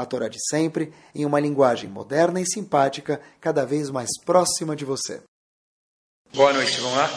a 0.00 0.06
Torá 0.06 0.28
de 0.28 0.38
sempre, 0.48 0.92
em 1.14 1.24
uma 1.26 1.38
linguagem 1.38 1.88
moderna 1.88 2.40
e 2.40 2.46
simpática, 2.46 3.20
cada 3.40 3.66
vez 3.66 3.90
mais 3.90 4.08
próxima 4.24 4.74
de 4.74 4.84
você. 4.84 5.20
Boa 6.32 6.52
noite, 6.52 6.80
vamos 6.80 6.96
lá? 6.96 7.10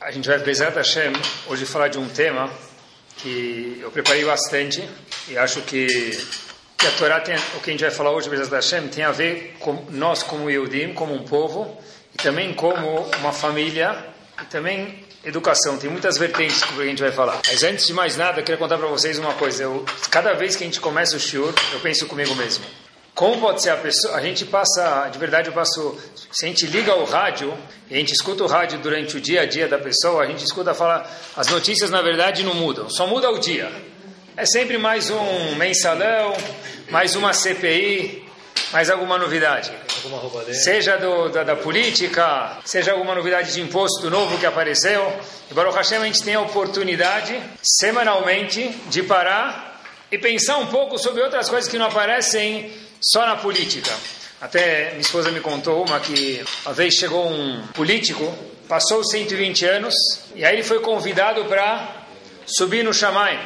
A 0.00 0.10
gente 0.10 0.26
vai, 0.26 0.38
Bezerra 0.38 0.76
Hashem, 0.76 1.12
hoje 1.48 1.66
falar 1.66 1.88
de 1.88 1.98
um 1.98 2.08
tema 2.08 2.50
que 3.18 3.78
eu 3.80 3.90
preparei 3.90 4.24
bastante 4.24 4.82
e 5.28 5.36
acho 5.36 5.60
que, 5.62 5.86
que 6.78 6.86
a 6.86 6.92
Torá, 6.92 7.20
tem, 7.20 7.36
o 7.56 7.60
que 7.60 7.70
a 7.70 7.72
gente 7.72 7.82
vai 7.82 7.90
falar 7.90 8.10
hoje, 8.10 8.30
Bezerra 8.30 8.56
Hashem, 8.56 8.88
tem 8.88 9.04
a 9.04 9.12
ver 9.12 9.56
com 9.60 9.84
nós 9.90 10.22
como 10.22 10.50
Yehudim, 10.50 10.94
como 10.94 11.14
um 11.14 11.24
povo, 11.24 11.78
e 12.14 12.16
também 12.16 12.54
como 12.54 13.00
uma 13.18 13.32
família, 13.32 14.06
e 14.40 14.44
também 14.46 15.04
educação, 15.24 15.76
tem 15.78 15.88
muitas 15.88 16.18
vertentes 16.18 16.62
que 16.62 16.80
a 16.80 16.84
gente 16.84 17.02
vai 17.02 17.12
falar. 17.12 17.40
Mas 17.46 17.62
antes 17.62 17.86
de 17.86 17.94
mais 17.94 18.16
nada, 18.16 18.40
eu 18.40 18.44
queria 18.44 18.58
contar 18.58 18.78
para 18.78 18.88
vocês 18.88 19.18
uma 19.18 19.34
coisa. 19.34 19.64
Eu, 19.64 19.84
cada 20.10 20.32
vez 20.34 20.56
que 20.56 20.64
a 20.64 20.66
gente 20.66 20.80
começa 20.80 21.16
o 21.16 21.20
shiur, 21.20 21.52
eu 21.72 21.80
penso 21.80 22.06
comigo 22.06 22.34
mesmo. 22.34 22.64
Como 23.14 23.40
pode 23.40 23.62
ser 23.62 23.70
a 23.70 23.76
pessoa? 23.76 24.16
A 24.16 24.22
gente 24.22 24.44
passa, 24.46 25.08
de 25.08 25.18
verdade, 25.18 25.48
eu 25.48 25.52
passo. 25.52 25.98
Se 26.30 26.46
a 26.46 26.48
gente 26.48 26.66
liga 26.66 26.94
o 26.94 27.04
rádio 27.04 27.56
a 27.90 27.94
gente 27.94 28.12
escuta 28.12 28.42
o 28.42 28.46
rádio 28.46 28.78
durante 28.78 29.18
o 29.18 29.20
dia 29.20 29.42
a 29.42 29.46
dia 29.46 29.68
da 29.68 29.78
pessoa, 29.78 30.22
a 30.22 30.26
gente 30.26 30.42
escuta 30.42 30.72
falar. 30.72 31.10
As 31.36 31.48
notícias, 31.48 31.90
na 31.90 32.00
verdade, 32.00 32.42
não 32.42 32.54
mudam, 32.54 32.88
só 32.88 33.06
muda 33.06 33.30
o 33.30 33.38
dia. 33.38 33.70
É 34.34 34.46
sempre 34.46 34.78
mais 34.78 35.10
um 35.10 35.54
mensalão, 35.56 36.34
mais 36.90 37.14
uma 37.14 37.34
CPI, 37.34 38.24
mais 38.72 38.88
alguma 38.88 39.18
novidade? 39.18 39.70
Seja 40.54 40.96
do, 40.96 41.28
da, 41.28 41.44
da, 41.44 41.56
política, 41.56 42.58
seja 42.64 42.92
alguma 42.92 43.14
novidade 43.14 43.52
de 43.52 43.60
imposto 43.60 44.08
novo 44.08 44.38
que 44.38 44.46
apareceu. 44.46 45.12
E 45.50 45.54
Baruch 45.54 45.76
Hashem 45.76 45.98
a 45.98 46.06
gente 46.06 46.22
tem 46.22 46.34
a 46.34 46.40
oportunidade, 46.40 47.40
semanalmente, 47.62 48.68
de 48.88 49.02
parar 49.02 49.82
e 50.10 50.16
pensar 50.16 50.56
um 50.58 50.66
pouco 50.66 50.98
sobre 50.98 51.22
outras 51.22 51.48
coisas 51.48 51.70
que 51.70 51.78
não 51.78 51.86
aparecem 51.86 52.72
só 53.00 53.26
na 53.26 53.36
política. 53.36 53.90
Até 54.40 54.90
minha 54.90 55.00
esposa 55.00 55.30
me 55.30 55.40
contou 55.40 55.84
uma 55.84 56.00
que 56.00 56.44
uma 56.64 56.74
vez 56.74 56.94
chegou 56.94 57.28
um 57.28 57.66
político, 57.68 58.34
passou 58.68 59.04
120 59.04 59.64
anos, 59.66 59.94
e 60.34 60.44
aí 60.44 60.54
ele 60.54 60.62
foi 60.62 60.80
convidado 60.80 61.44
para 61.44 62.06
subir 62.46 62.82
no 62.82 62.92
Shammai. 62.92 63.38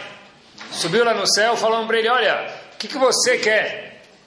Subiu 0.73 1.05
lá 1.05 1.15
no 1.15 1.27
céu, 1.27 1.57
falou 1.57 1.87
para 1.87 1.99
ele: 1.99 2.09
Olha, 2.09 2.51
o 2.75 2.77
que, 2.79 2.89
que 2.89 2.97
você 2.97 3.39
quer? 3.39 3.86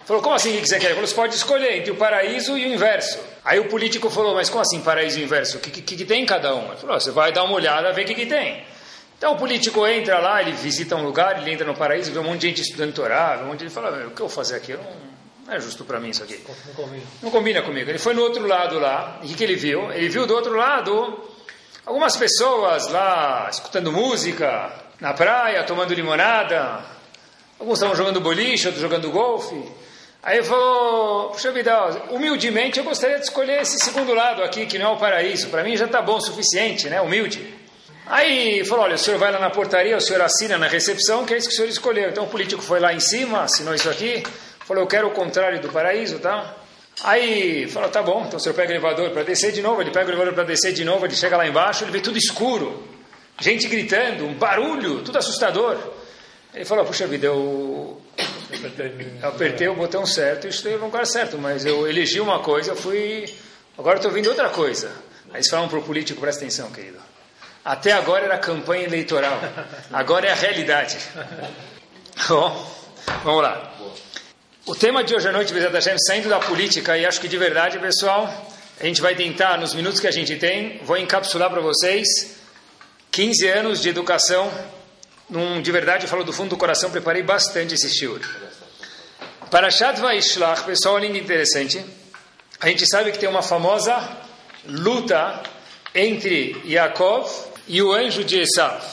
Falou, 0.10 0.24
como 0.24 0.34
assim 0.34 0.58
o 0.58 0.62
que 0.62 0.68
você 0.68 0.80
quer? 0.80 0.88
Ele 0.88 0.96
falou, 0.96 1.08
você 1.08 1.14
pode 1.14 1.36
escolher 1.36 1.78
entre 1.78 1.92
o 1.92 1.96
paraíso 1.96 2.58
e 2.58 2.66
o 2.66 2.74
inverso. 2.74 3.20
Aí 3.46 3.60
o 3.60 3.66
político 3.66 4.10
falou, 4.10 4.34
mas 4.34 4.50
como 4.50 4.60
assim 4.60 4.82
paraíso 4.82 5.20
e 5.20 5.24
inverso? 5.24 5.58
O 5.58 5.60
que, 5.60 5.70
que, 5.70 5.96
que 5.98 6.04
tem 6.04 6.26
cada 6.26 6.56
um? 6.56 6.66
Ele 6.70 6.78
falou, 6.78 7.00
você 7.00 7.12
vai 7.12 7.32
dar 7.32 7.44
uma 7.44 7.54
olhada, 7.54 7.94
ver 7.94 8.02
o 8.02 8.06
que, 8.06 8.16
que 8.16 8.26
tem. 8.26 8.64
Então 9.16 9.34
o 9.34 9.38
político 9.38 9.86
entra 9.86 10.18
lá, 10.18 10.42
ele 10.42 10.54
visita 10.54 10.96
um 10.96 11.04
lugar, 11.04 11.40
ele 11.40 11.52
entra 11.52 11.64
no 11.64 11.76
paraíso, 11.76 12.12
vê 12.12 12.18
um 12.18 12.24
monte 12.24 12.40
de 12.40 12.48
gente 12.48 12.62
estudando 12.64 12.92
Torá, 12.92 13.36
vê 13.36 13.44
um 13.44 13.50
monte 13.50 13.60
de 13.60 13.66
gente 13.66 13.74
fala, 13.76 14.08
o 14.08 14.10
que 14.10 14.20
eu 14.20 14.28
vou 14.28 14.30
fazer 14.30 14.56
aqui? 14.56 14.74
Não, 14.74 14.84
não 15.46 15.54
é 15.54 15.60
justo 15.60 15.86
para 15.86 16.00
mim 16.00 16.10
isso 16.10 16.24
aqui. 16.24 16.44
Não 16.66 16.74
combina. 16.74 17.04
não 17.22 17.30
combina 17.30 17.62
comigo. 17.62 17.92
Ele 17.92 18.00
foi 18.00 18.16
no 18.16 18.24
outro 18.24 18.48
lado 18.48 18.80
lá, 18.80 19.20
e 19.22 19.28
o 19.28 19.30
que, 19.30 19.36
que 19.36 19.44
ele 19.44 19.58
viu? 19.58 19.92
Ele 19.92 20.10
viu 20.10 20.26
do 20.26 20.34
outro 20.34 20.56
lado 20.56 21.24
algumas 21.86 22.18
pessoas 22.18 22.88
lá 22.88 23.48
escutando 23.52 23.92
música, 23.92 24.74
na 25.00 25.14
praia, 25.14 25.64
tomando 25.66 25.94
limonada, 25.94 26.84
alguns 27.60 27.76
estavam 27.76 27.96
jogando 27.96 28.20
boliche, 28.20 28.66
outros 28.66 28.82
jogando 28.82 29.12
golfe. 29.12 29.78
Aí 30.22 30.38
ele 30.38 30.46
falou, 30.46 31.30
puxa 31.30 31.52
vida, 31.52 31.74
humildemente 32.12 32.78
eu 32.78 32.84
gostaria 32.84 33.18
de 33.18 33.24
escolher 33.24 33.62
esse 33.62 33.80
segundo 33.80 34.14
lado 34.14 34.44
aqui, 34.44 34.66
que 34.66 34.78
não 34.78 34.88
é 34.88 34.94
o 34.94 34.98
paraíso. 34.98 35.48
Para 35.48 35.64
mim 35.64 35.78
já 35.78 35.86
está 35.86 36.02
bom 36.02 36.18
o 36.18 36.22
suficiente, 36.22 36.90
né? 36.90 37.00
Humilde. 37.00 37.54
Aí 38.06 38.66
falou, 38.66 38.86
olha, 38.86 38.96
o 38.96 38.98
senhor 38.98 39.18
vai 39.18 39.32
lá 39.32 39.40
na 39.40 39.50
portaria, 39.50 39.96
o 39.96 40.02
senhor 40.02 40.22
assina 40.22 40.58
na 40.58 40.68
recepção, 40.68 41.26
que 41.26 41.34
é 41.34 41.38
isso 41.38 41.48
que 41.48 41.54
o 41.54 41.56
senhor 41.56 41.70
escolheu. 41.70 42.10
Então 42.10 42.26
o 42.26 42.28
político 42.28 42.62
foi 42.62 42.80
lá 42.80 42.94
em 42.94 43.00
cima, 43.00 43.44
assinou 43.44 43.74
isso 43.74 43.90
aqui, 43.90 44.24
falou, 44.66 44.84
eu 44.84 44.88
quero 44.88 45.08
o 45.08 45.12
contrário 45.12 45.62
do 45.62 45.70
paraíso, 45.70 46.20
tá? 46.20 46.56
Aí 47.04 47.68
falou, 47.70 47.88
tá 47.90 48.02
bom, 48.02 48.26
então 48.28 48.38
o 48.38 48.40
senhor 48.42 48.56
pega 48.56 48.70
o 48.70 48.74
elevador 48.74 49.12
para 49.12 49.24
descer 49.24 49.54
de 49.54 49.62
novo, 49.62 49.82
ele 49.82 49.92
pega 49.92 50.08
o 50.08 50.10
elevador 50.10 50.34
para 50.34 50.44
descer 50.44 50.74
de 50.74 50.84
novo, 50.84 51.06
ele 51.06 51.16
chega 51.16 51.38
lá 51.38 51.48
embaixo, 51.48 51.84
ele 51.86 51.92
vê 51.92 52.02
tudo 52.02 52.18
escuro, 52.18 52.84
gente 53.40 53.68
gritando, 53.70 54.26
um 54.26 54.34
barulho, 54.34 55.02
tudo 55.02 55.18
assustador. 55.18 55.78
Ele 56.54 56.66
falou, 56.66 56.84
puxa 56.84 57.08
vida, 57.08 57.28
eu 57.28 57.99
eu 59.22 59.30
apertei 59.30 59.68
o 59.68 59.76
botão 59.76 60.06
certo 60.06 60.48
e 60.48 60.50
estou 60.50 60.72
no 60.72 60.86
lugar 60.86 61.06
certo, 61.06 61.38
mas 61.38 61.66
eu 61.66 61.88
elegi 61.88 62.20
uma 62.20 62.40
coisa, 62.40 62.76
fui. 62.76 63.32
Agora 63.78 63.98
estou 63.98 64.10
ouvindo 64.10 64.28
outra 64.28 64.50
coisa. 64.50 64.92
Aí 65.30 65.38
eles 65.38 65.50
falam 65.50 65.68
para 65.68 65.80
o 65.80 65.84
político: 65.84 66.20
presta 66.20 66.42
atenção, 66.44 66.72
querido. 66.72 66.98
Até 67.64 67.92
agora 67.92 68.26
era 68.26 68.38
campanha 68.38 68.86
eleitoral, 68.86 69.40
agora 69.92 70.28
é 70.28 70.32
a 70.32 70.36
realidade. 70.36 70.98
Bom, 72.28 72.76
vamos 73.24 73.44
lá. 73.44 73.74
O 74.66 74.76
tema 74.76 75.04
de 75.04 75.16
hoje 75.16 75.28
à 75.28 75.32
noite, 75.32 75.54
Bezat 75.54 75.74
Hashem, 75.74 75.98
saindo 76.00 76.30
da 76.30 76.40
política, 76.40 76.98
e 76.98 77.06
acho 77.06 77.20
que 77.20 77.28
de 77.28 77.38
verdade, 77.38 77.80
pessoal, 77.80 78.30
a 78.80 78.86
gente 78.86 79.02
vai 79.02 79.16
tentar, 79.16 79.58
nos 79.58 79.74
minutos 79.74 80.00
que 80.00 80.08
a 80.08 80.12
gente 80.12 80.36
tem, 80.38 80.80
vou 80.84 80.98
encapsular 80.98 81.50
para 81.50 81.62
vocês 81.62 82.08
15 83.12 83.48
anos 83.48 83.82
de 83.82 83.90
educação 83.90 84.52
num, 85.30 85.62
de 85.62 85.72
verdade, 85.72 86.06
eu 86.06 86.10
falo 86.10 86.24
do 86.24 86.34
fundo 86.34 86.50
do 86.50 86.58
coração, 86.58 86.90
preparei 86.90 87.22
bastante 87.22 87.76
esse 87.76 87.90
shiur. 87.90 88.20
Parashat 89.52 90.00
Vaishlach, 90.00 90.64
pessoal, 90.64 90.96
olha 90.96 91.06
interessante. 91.06 91.84
A 92.60 92.68
gente 92.68 92.86
sabe 92.88 93.12
que 93.12 93.20
tem 93.20 93.30
uma 93.30 93.42
famosa 93.42 94.18
luta 94.66 95.42
entre 95.94 96.62
Yaakov 96.66 97.30
e 97.68 97.82
o 97.82 97.92
anjo 97.92 98.24
de 98.24 98.40
Esav. 98.42 98.84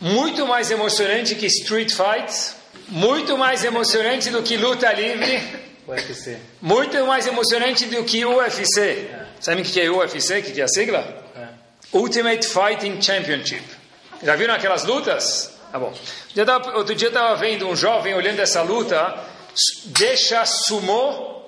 Muito 0.00 0.46
mais 0.46 0.70
emocionante 0.70 1.34
que 1.34 1.46
Street 1.46 1.92
Fight, 1.92 2.32
muito 2.88 3.38
mais 3.38 3.64
emocionante 3.64 4.30
do 4.30 4.42
que 4.42 4.56
luta 4.56 4.92
livre, 4.92 5.40
UFC. 5.88 6.38
muito 6.60 7.06
mais 7.06 7.26
emocionante 7.26 7.86
do 7.86 8.04
que 8.04 8.24
UFC. 8.24 8.80
É. 8.80 9.26
Sabe 9.40 9.62
o 9.62 9.64
que 9.64 9.80
é 9.80 9.90
UFC? 9.90 10.38
O 10.38 10.42
que 10.42 10.60
é 10.60 10.64
a 10.64 10.68
sigla? 10.68 11.24
É. 11.36 11.48
Ultimate 11.92 12.46
Fighting 12.46 13.00
Championship. 13.00 13.62
Já 14.24 14.34
viram 14.36 14.54
aquelas 14.54 14.84
lutas? 14.84 15.52
Tá 15.70 15.78
bom. 15.78 15.92
Outro 16.74 16.94
dia 16.94 17.08
eu 17.08 17.10
estava 17.10 17.36
vendo 17.36 17.68
um 17.68 17.76
jovem 17.76 18.14
olhando 18.14 18.40
essa 18.40 18.62
luta, 18.62 19.14
deixa 19.86 20.44
sumô 20.46 21.42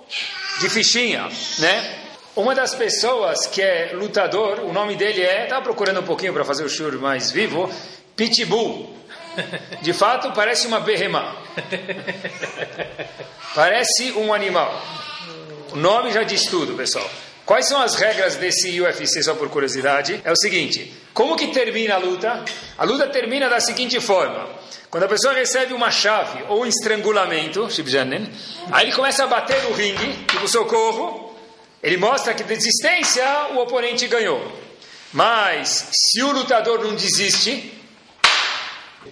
de 0.61 0.69
fichinha, 0.69 1.29
né? 1.59 2.03
Uma 2.37 2.55
das 2.55 2.75
pessoas 2.75 3.47
que 3.47 3.63
é 3.63 3.93
lutador, 3.95 4.61
o 4.61 4.73
nome 4.73 4.95
dele 4.95 5.23
é, 5.23 5.45
estava 5.45 5.63
procurando 5.63 6.01
um 6.01 6.03
pouquinho 6.03 6.35
para 6.35 6.45
fazer 6.45 6.65
o 6.65 6.69
show 6.69 6.93
mais 6.99 7.31
vivo, 7.31 7.73
Pitbull. 8.15 8.95
De 9.81 9.95
fato, 9.95 10.33
parece 10.33 10.67
uma 10.67 10.81
berremã. 10.81 11.35
Parece 13.55 14.13
um 14.13 14.35
animal. 14.35 14.83
O 15.73 15.77
nome 15.77 16.11
já 16.13 16.23
diz 16.23 16.45
tudo, 16.45 16.75
pessoal. 16.75 17.09
Quais 17.47 17.69
são 17.69 17.81
as 17.81 17.95
regras 17.95 18.37
desse 18.37 18.79
UFC, 18.81 19.23
só 19.23 19.35
por 19.35 19.49
curiosidade? 19.49 20.21
É 20.25 20.33
o 20.33 20.37
seguinte: 20.37 20.93
como 21.17 21.35
que 21.35 21.47
termina 21.47 21.95
a 21.95 21.97
luta? 21.97 22.45
A 22.77 22.85
luta 22.85 23.07
termina 23.07 23.49
da 23.49 23.59
seguinte 23.59 23.99
forma: 24.01 24.51
quando 24.91 25.05
a 25.05 25.09
pessoa 25.09 25.33
recebe 25.33 25.73
uma 25.73 25.91
chave 25.91 26.45
ou 26.47 26.63
um 26.63 26.67
estrangulamento, 26.67 27.67
aí 28.71 28.85
ele 28.85 28.95
começa 28.95 29.25
a 29.25 29.27
bater 29.27 29.63
no 29.63 29.73
ringue, 29.73 30.13
tipo 30.27 30.47
socorro, 30.47 31.35
ele 31.83 31.97
mostra 31.97 32.35
que 32.35 32.43
de 32.43 32.55
desistência 32.55 33.25
o 33.55 33.61
oponente 33.61 34.07
ganhou. 34.09 34.47
Mas 35.11 35.89
se 35.91 36.23
o 36.23 36.33
lutador 36.33 36.85
não 36.85 36.95
desiste 36.95 37.73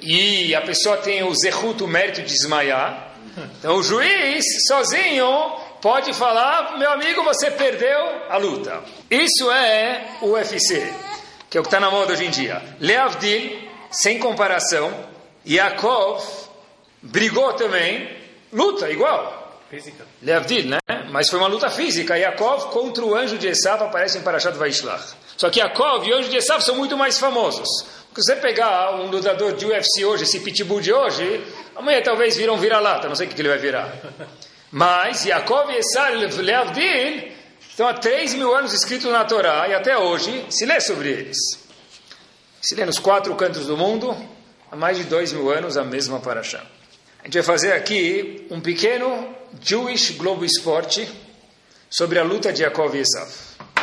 e 0.02 0.54
a 0.54 0.60
pessoa 0.60 0.98
tem 0.98 1.22
o 1.24 1.34
zerruto, 1.34 1.86
o 1.86 1.88
mérito 1.88 2.20
de 2.20 2.34
desmaiar, 2.34 3.14
então 3.58 3.76
o 3.76 3.82
juiz 3.82 4.44
sozinho 4.68 5.26
pode 5.80 6.12
falar, 6.12 6.76
meu 6.76 6.92
amigo, 6.92 7.24
você 7.24 7.50
perdeu 7.50 7.98
a 8.28 8.36
luta. 8.36 8.82
Isso 9.10 9.50
é 9.50 10.18
o 10.20 10.32
UFC, 10.32 10.92
que 11.54 11.58
é 11.58 11.60
o 11.60 11.62
que 11.62 11.68
está 11.68 11.78
na 11.78 11.88
moda 11.88 12.12
hoje 12.12 12.24
em 12.24 12.30
dia. 12.30 12.60
Leavdil, 12.80 13.60
sem 13.88 14.18
comparação, 14.18 14.92
Yaakov 15.46 16.20
brigou 17.00 17.52
também, 17.52 18.10
luta 18.52 18.90
igual. 18.90 19.62
Física. 19.70 20.04
Leavdil, 20.20 20.64
né? 20.64 20.78
Mas 21.12 21.30
foi 21.30 21.38
uma 21.38 21.46
luta 21.46 21.70
física. 21.70 22.18
Yaakov 22.18 22.72
contra 22.72 23.04
o 23.04 23.14
anjo 23.14 23.38
de 23.38 23.46
Esav 23.46 23.84
aparece 23.84 24.18
em 24.18 24.22
Parashat 24.22 24.56
Vaishlach. 24.56 25.14
Só 25.36 25.48
que 25.48 25.60
Yaakov 25.60 26.04
e 26.04 26.12
o 26.12 26.16
anjo 26.16 26.28
de 26.28 26.38
Esav 26.38 26.60
são 26.60 26.74
muito 26.74 26.98
mais 26.98 27.20
famosos. 27.20 27.68
Se 27.88 28.16
você 28.16 28.34
pegar 28.34 28.96
um 28.96 29.06
lutador 29.08 29.52
de 29.52 29.64
UFC 29.64 30.04
hoje, 30.04 30.24
esse 30.24 30.40
pitbull 30.40 30.80
de 30.80 30.92
hoje, 30.92 31.40
amanhã 31.76 32.02
talvez 32.02 32.36
vira 32.36 32.52
um 32.52 32.56
vira-lata, 32.56 33.06
não 33.06 33.14
sei 33.14 33.28
o 33.28 33.30
que 33.30 33.40
ele 33.40 33.48
vai 33.48 33.58
virar. 33.58 33.94
Mas 34.72 35.24
Yaakov 35.24 35.70
e 35.70 35.76
Esau 35.76 36.14
Leavdil 36.42 37.33
estão 37.74 37.88
há 37.88 37.94
3 37.94 38.34
mil 38.34 38.54
anos 38.54 38.72
escritos 38.72 39.10
na 39.10 39.24
Torá 39.24 39.66
e 39.68 39.74
até 39.74 39.98
hoje 39.98 40.46
se 40.48 40.64
lê 40.64 40.80
sobre 40.80 41.10
eles. 41.10 41.36
Se 42.62 42.76
lê 42.76 42.86
nos 42.86 43.00
quatro 43.00 43.34
cantos 43.34 43.66
do 43.66 43.76
mundo, 43.76 44.16
há 44.70 44.76
mais 44.76 44.96
de 44.96 45.02
2 45.02 45.32
mil 45.32 45.50
anos 45.50 45.76
a 45.76 45.82
mesma 45.82 46.20
paraxá. 46.20 46.62
A 47.18 47.24
gente 47.24 47.34
vai 47.34 47.42
fazer 47.42 47.72
aqui 47.72 48.46
um 48.48 48.60
pequeno 48.60 49.34
Jewish 49.60 50.12
Globo 50.12 50.44
Esporte 50.44 51.10
sobre 51.90 52.20
a 52.20 52.22
luta 52.22 52.52
de 52.52 52.62
Yaakov 52.62 52.94
e 52.94 53.00
Esav. 53.00 53.28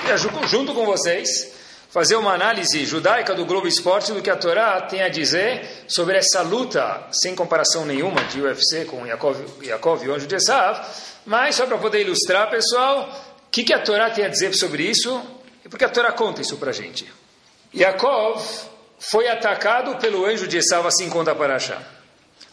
E 0.06 0.48
junto 0.48 0.74
com 0.74 0.86
vocês, 0.86 1.52
fazer 1.90 2.16
uma 2.16 2.34
análise 2.34 2.86
judaica 2.86 3.36
do 3.36 3.46
Globo 3.46 3.68
Esporte 3.68 4.14
do 4.14 4.22
que 4.22 4.30
a 4.30 4.38
Torá 4.38 4.80
tem 4.80 5.02
a 5.02 5.10
dizer 5.10 5.68
sobre 5.90 6.18
essa 6.18 6.42
luta, 6.44 7.10
sem 7.12 7.36
comparação 7.36 7.86
nenhuma 7.86 8.24
de 8.24 8.42
UFC 8.42 8.86
com 8.86 9.06
Yaakov, 9.06 10.06
e 10.06 10.08
o 10.08 10.14
anjo 10.14 10.28
de 10.28 10.36
Esav, 10.36 10.82
mas 11.26 11.56
só 11.56 11.66
para 11.66 11.78
poder 11.78 12.02
ilustrar, 12.02 12.50
pessoal, 12.50 13.31
que, 13.52 13.64
que 13.64 13.74
a 13.74 13.80
Torá 13.80 14.10
tem 14.10 14.24
a 14.24 14.30
dizer 14.30 14.54
sobre 14.54 14.84
isso 14.84 15.22
e 15.64 15.70
por 15.70 15.78
que 15.78 15.86
a 15.86 15.90
Torá 15.90 16.12
conta 16.14 16.42
isso 16.42 16.58
para 16.58 16.70
a 16.70 16.74
gente. 16.74 17.12
Yaakov 17.76 18.42
foi 18.98 19.28
atacado 19.28 19.98
pelo 19.98 20.26
anjo 20.26 20.48
de 20.48 20.58
Esav, 20.58 20.88
assim 20.88 21.10
conta 21.10 21.36
para 21.36 21.56
achar. 21.56 21.84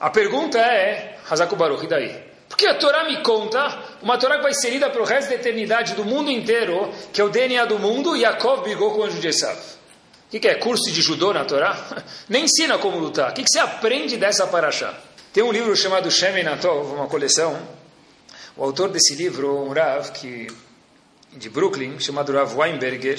A 0.01 0.11
pergunta 0.11 0.59
é, 0.59 1.19
Hazaku 1.29 1.57
Baruch, 1.57 1.85
e 1.85 1.89
daí? 1.89 2.29
Porque 2.49 2.67
a 2.67 2.75
Torá 2.75 3.05
me 3.05 3.23
conta, 3.23 3.79
uma 4.03 4.19
Torá 4.19 4.37
que 4.37 4.43
vai 4.43 4.55
ser 4.55 4.71
lida 4.71 4.89
para 4.91 5.03
o 5.03 5.05
resto 5.05 5.29
da 5.29 5.35
eternidade 5.37 5.95
do 5.95 6.05
mundo 6.05 6.31
inteiro, 6.31 6.93
que 7.13 7.21
é 7.21 7.25
o 7.25 7.29
DNA 7.29 7.65
do 7.67 7.79
mundo, 7.79 8.17
Yaakov 8.17 8.63
brigou 8.63 8.93
com 8.93 9.01
o 9.01 9.05
anjo 9.05 9.21
de 9.21 9.29
Esav. 9.29 9.57
O 9.57 10.31
que, 10.31 10.41
que, 10.41 10.49
é? 10.49 10.55
Curso 10.57 10.91
de 10.91 11.01
judô 11.01 11.33
na 11.33 11.45
Torá? 11.45 12.05
Nem 12.29 12.45
ensina 12.45 12.79
como 12.79 12.99
lutar. 12.99 13.31
O 13.31 13.35
que, 13.35 13.43
que 13.43 13.51
você 13.51 13.59
aprende 13.59 14.17
dessa 14.17 14.47
paraxá? 14.47 14.95
Tem 15.33 15.43
um 15.43 15.53
livro 15.53 15.75
chamado 15.77 16.11
Shemen 16.11 16.47
Atov, 16.47 16.93
uma 16.93 17.07
coleção. 17.07 17.59
O 18.57 18.65
autor 18.65 18.91
desse 18.91 19.15
livro, 19.15 19.65
um 19.65 19.73
Rav 19.73 20.11
que, 20.13 20.49
de 21.39 21.49
Brooklyn, 21.49 21.99
chamado 22.01 22.33
Rav 22.33 22.59
Weinberger, 22.59 23.19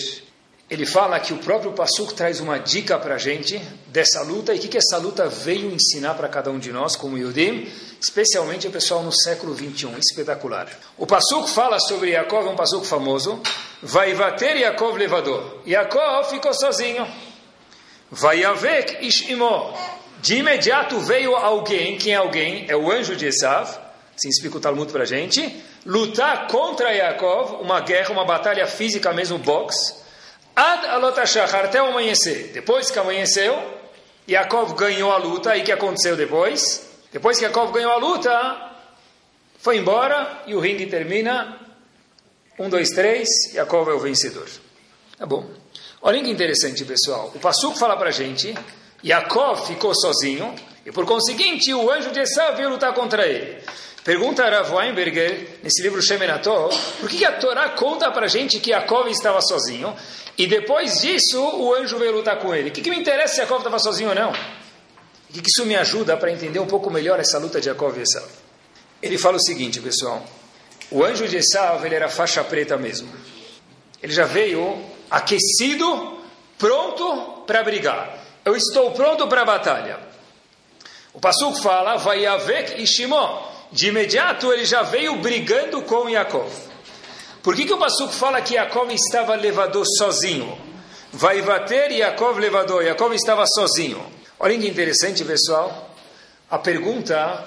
ele 0.70 0.86
fala 0.86 1.20
que 1.20 1.34
o 1.34 1.38
próprio 1.38 1.72
Passuk 1.72 2.14
traz 2.14 2.40
uma 2.40 2.60
dica 2.60 3.00
para 3.00 3.16
a 3.16 3.18
gente 3.18 3.60
dessa 3.88 4.22
luta 4.22 4.54
e 4.54 4.58
o 4.58 4.62
que, 4.62 4.68
que 4.68 4.78
essa 4.78 4.98
luta 4.98 5.28
veio 5.28 5.72
ensinar 5.72 6.14
para 6.14 6.28
cada 6.28 6.52
um 6.52 6.60
de 6.60 6.72
nós, 6.72 6.96
como 6.96 7.18
Yudim, 7.18 7.68
especialmente 8.00 8.68
o 8.68 8.72
pessoal 8.72 9.02
no 9.02 9.12
século 9.12 9.54
21, 9.56 9.98
espetacular. 9.98 10.70
O 10.96 11.08
Passuk 11.08 11.50
fala 11.50 11.80
sobre 11.80 12.12
Yaakov, 12.12 12.48
é 12.48 12.52
um 12.52 12.56
Passuk 12.56 12.86
famoso, 12.86 13.42
vai 13.82 14.14
bater 14.14 14.58
Yaakov 14.58 14.96
levador. 14.96 15.62
Yaakov 15.66 16.30
ficou 16.30 16.54
sozinho. 16.54 17.08
Vai 18.12 18.44
haver 18.44 19.04
Ishimo. 19.04 19.74
De 20.22 20.36
imediato 20.36 21.00
veio 21.00 21.36
alguém, 21.36 21.98
quem 21.98 22.14
é 22.14 22.18
alguém? 22.18 22.66
É 22.68 22.76
o 22.76 22.92
anjo 22.92 23.16
de 23.16 23.26
Esav, 23.26 23.70
assim 24.16 24.28
explica 24.30 24.58
o 24.58 24.60
Talmud 24.60 24.92
para 24.92 25.04
a 25.04 25.06
gente, 25.06 25.64
lutar 25.86 26.48
contra 26.48 26.94
Yaakov, 26.94 27.62
uma 27.62 27.80
guerra, 27.82 28.12
uma 28.12 28.26
batalha 28.26 28.68
física 28.68 29.14
mesmo, 29.14 29.38
boxe, 29.38 30.00
Ad 30.60 30.88
alotashachar, 30.88 31.64
até 31.66 31.82
o 31.82 31.86
amanhecer. 31.86 32.52
Depois 32.54 32.92
que 32.92 33.00
amanheceu, 33.00 33.58
Yaakov 34.28 34.74
ganhou 34.76 35.10
a 35.10 35.18
luta. 35.18 35.56
E 35.56 35.62
o 35.62 35.64
que 35.64 35.72
aconteceu 35.72 36.18
depois? 36.18 36.86
Depois 37.14 37.38
que 37.38 37.46
Yaakov 37.46 37.72
ganhou 37.72 37.94
a 37.94 37.96
luta, 37.96 38.72
foi 39.58 39.78
embora 39.78 40.44
e 40.48 40.54
o 40.54 40.60
ringue 40.60 40.88
termina. 40.88 41.58
Um, 42.60 42.68
dois, 42.68 42.90
três, 42.90 43.54
Yaakov 43.54 43.90
é 43.90 43.94
o 43.94 44.00
vencedor. 44.00 44.50
Tá 45.18 45.26
bom. 45.26 45.50
Olha 46.02 46.22
que 46.22 46.30
interessante, 46.30 46.84
pessoal. 46.84 47.32
O 47.34 47.40
Passuco 47.40 47.78
fala 47.78 47.96
para 47.96 48.12
gente, 48.12 48.54
Yaakov 49.02 49.66
ficou 49.66 49.96
sozinho, 49.96 50.54
e 50.86 50.92
por 50.92 51.06
conseguinte 51.06 51.74
o 51.74 51.90
anjo 51.90 52.12
de 52.12 52.20
Esav 52.20 52.58
veio 52.58 52.70
lutar 52.70 52.94
contra 52.94 53.26
ele. 53.26 53.64
Pergunta 54.10 54.44
a 54.44 54.50
Rav 54.50 54.74
Weinberger, 54.74 55.60
nesse 55.62 55.84
livro 55.84 56.02
Shemenató, 56.02 56.68
por 57.00 57.08
que 57.08 57.24
a 57.24 57.34
Torá 57.34 57.70
conta 57.70 58.10
para 58.10 58.28
gente 58.28 58.60
que 58.60 58.72
Yaakov 58.72 59.08
estava 59.08 59.40
sozinho, 59.40 59.96
e 60.36 60.48
depois 60.48 61.02
disso, 61.02 61.40
o 61.40 61.76
anjo 61.76 62.00
veio 62.00 62.14
lutar 62.14 62.40
com 62.40 62.56
ele. 62.56 62.70
O 62.70 62.72
que, 62.72 62.82
que 62.82 62.90
me 62.90 62.98
interessa 62.98 63.36
se 63.36 63.42
Jacob 63.42 63.58
estava 63.58 63.78
sozinho 63.78 64.10
ou 64.10 64.16
não? 64.16 64.32
O 64.32 65.32
que, 65.32 65.44
que 65.44 65.50
isso 65.50 65.64
me 65.64 65.76
ajuda 65.76 66.18
para 66.18 66.32
entender 66.32 66.58
um 66.58 66.66
pouco 66.66 66.90
melhor 66.90 67.20
essa 67.20 67.38
luta 67.38 67.60
de 67.60 67.68
Jacob 67.68 67.96
e 68.00 68.02
Esav? 68.02 68.26
Ele 69.00 69.16
fala 69.20 69.38
o 69.38 69.40
seguinte, 69.40 69.80
pessoal. 69.80 70.26
O 70.90 71.04
anjo 71.04 71.28
de 71.28 71.38
Esav, 71.38 71.86
ele 71.86 71.94
era 71.94 72.10
faixa 72.10 72.44
preta 72.44 72.78
mesmo. 72.78 73.14
Ele 74.02 74.12
já 74.12 74.26
veio 74.26 74.84
aquecido, 75.12 76.18
pronto 76.58 77.44
para 77.46 77.62
brigar. 77.62 78.18
Eu 78.44 78.56
estou 78.56 78.90
pronto 78.90 79.28
para 79.28 79.44
a 79.44 79.46
batalha. 79.46 80.00
O 81.14 81.20
Pasuk 81.20 81.62
fala, 81.62 81.96
vai 81.98 82.26
haver 82.26 82.80
Ishimó. 82.80 83.49
De 83.72 83.88
imediato 83.88 84.52
ele 84.52 84.66
já 84.66 84.82
veio 84.82 85.16
brigando 85.18 85.82
com 85.84 86.10
Yaakov. 86.10 86.52
Por 87.44 87.56
que, 87.56 87.66
que 87.66 87.74
o 87.74 87.78
Passuco 87.78 88.12
fala 88.12 88.42
que 88.42 88.56
Yaakov 88.56 88.92
estava 88.92 89.36
levador 89.36 89.86
sozinho? 89.98 90.58
Vai 91.14 91.42
bater 91.42 91.92
Yaakov 91.92 92.40
levador. 92.40 92.84
Yaakov 92.84 93.14
estava 93.14 93.46
sozinho. 93.48 94.04
Olha 94.40 94.58
que 94.58 94.68
interessante, 94.68 95.24
pessoal. 95.24 95.96
A 96.50 96.58
pergunta, 96.58 97.46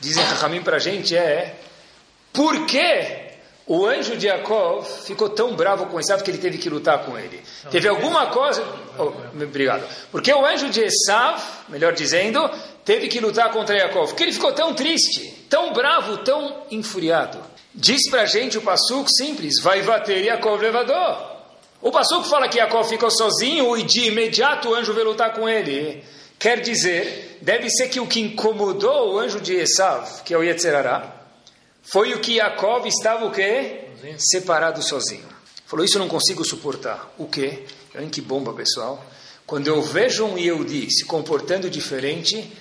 dizem 0.00 0.24
Rahamim 0.24 0.62
para 0.62 0.76
a 0.76 0.80
gente, 0.80 1.16
é 1.16 1.56
por 2.32 2.66
que 2.66 3.26
o 3.66 3.84
anjo 3.86 4.16
de 4.16 4.26
Yaakov 4.26 4.84
ficou 5.04 5.28
tão 5.28 5.56
bravo 5.56 5.86
com 5.86 5.98
Esav 5.98 6.22
que 6.22 6.30
ele 6.30 6.38
teve 6.38 6.58
que 6.58 6.68
lutar 6.68 7.04
com 7.04 7.18
ele? 7.18 7.42
Não, 7.64 7.70
teve 7.70 7.88
alguma 7.88 8.26
coisa... 8.28 8.64
Oh, 8.98 9.12
obrigado. 9.42 9.84
Porque 10.10 10.32
o 10.32 10.44
anjo 10.44 10.68
de 10.70 10.82
Esav, 10.82 11.42
melhor 11.68 11.92
dizendo, 11.92 12.48
teve 12.84 13.08
que 13.08 13.20
lutar 13.20 13.50
contra 13.52 13.76
Yaakov. 13.76 14.08
Porque 14.08 14.22
ele 14.22 14.32
ficou 14.32 14.52
tão 14.52 14.74
triste, 14.74 15.35
tão 15.48 15.72
bravo, 15.72 16.18
tão 16.18 16.62
enfuriado. 16.70 17.38
Diz 17.74 18.08
para 18.10 18.22
a 18.22 18.26
gente 18.26 18.56
o 18.56 18.62
Passuco 18.62 19.08
simples, 19.10 19.60
vai 19.60 19.82
bater 19.82 20.24
Yaakov 20.24 20.62
levador. 20.62 21.36
O 21.82 21.90
Passuco 21.90 22.24
fala 22.24 22.48
que 22.48 22.58
Yaakov 22.58 22.88
ficou 22.88 23.10
sozinho 23.10 23.76
e 23.76 23.82
de 23.82 24.06
imediato 24.06 24.70
o 24.70 24.74
anjo 24.74 24.94
veio 24.94 25.08
lutar 25.08 25.34
com 25.34 25.48
ele. 25.48 26.02
Quer 26.38 26.60
dizer, 26.60 27.38
deve 27.42 27.68
ser 27.70 27.88
que 27.88 28.00
o 28.00 28.06
que 28.06 28.20
incomodou 28.20 29.14
o 29.14 29.18
anjo 29.18 29.40
de 29.40 29.54
Esav, 29.54 30.22
que 30.22 30.34
é 30.34 30.38
o 30.38 30.42
Yetzerará, 30.42 31.14
foi 31.82 32.12
o 32.14 32.20
que 32.20 32.36
Yaakov 32.36 32.86
estava 32.86 33.26
o 33.26 33.30
quê? 33.30 33.84
Separado 34.18 34.82
sozinho. 34.82 35.28
Falou, 35.66 35.84
isso 35.84 35.96
eu 35.96 36.00
não 36.00 36.08
consigo 36.08 36.44
suportar. 36.44 37.12
O 37.18 37.26
quê? 37.26 37.64
Olha 37.94 38.06
que 38.06 38.20
bomba, 38.20 38.52
pessoal. 38.52 39.04
Quando 39.46 39.68
eu 39.68 39.80
vejo 39.82 40.24
um 40.24 40.36
Yehudi 40.36 40.90
se 40.90 41.04
comportando 41.04 41.70
diferente, 41.70 42.52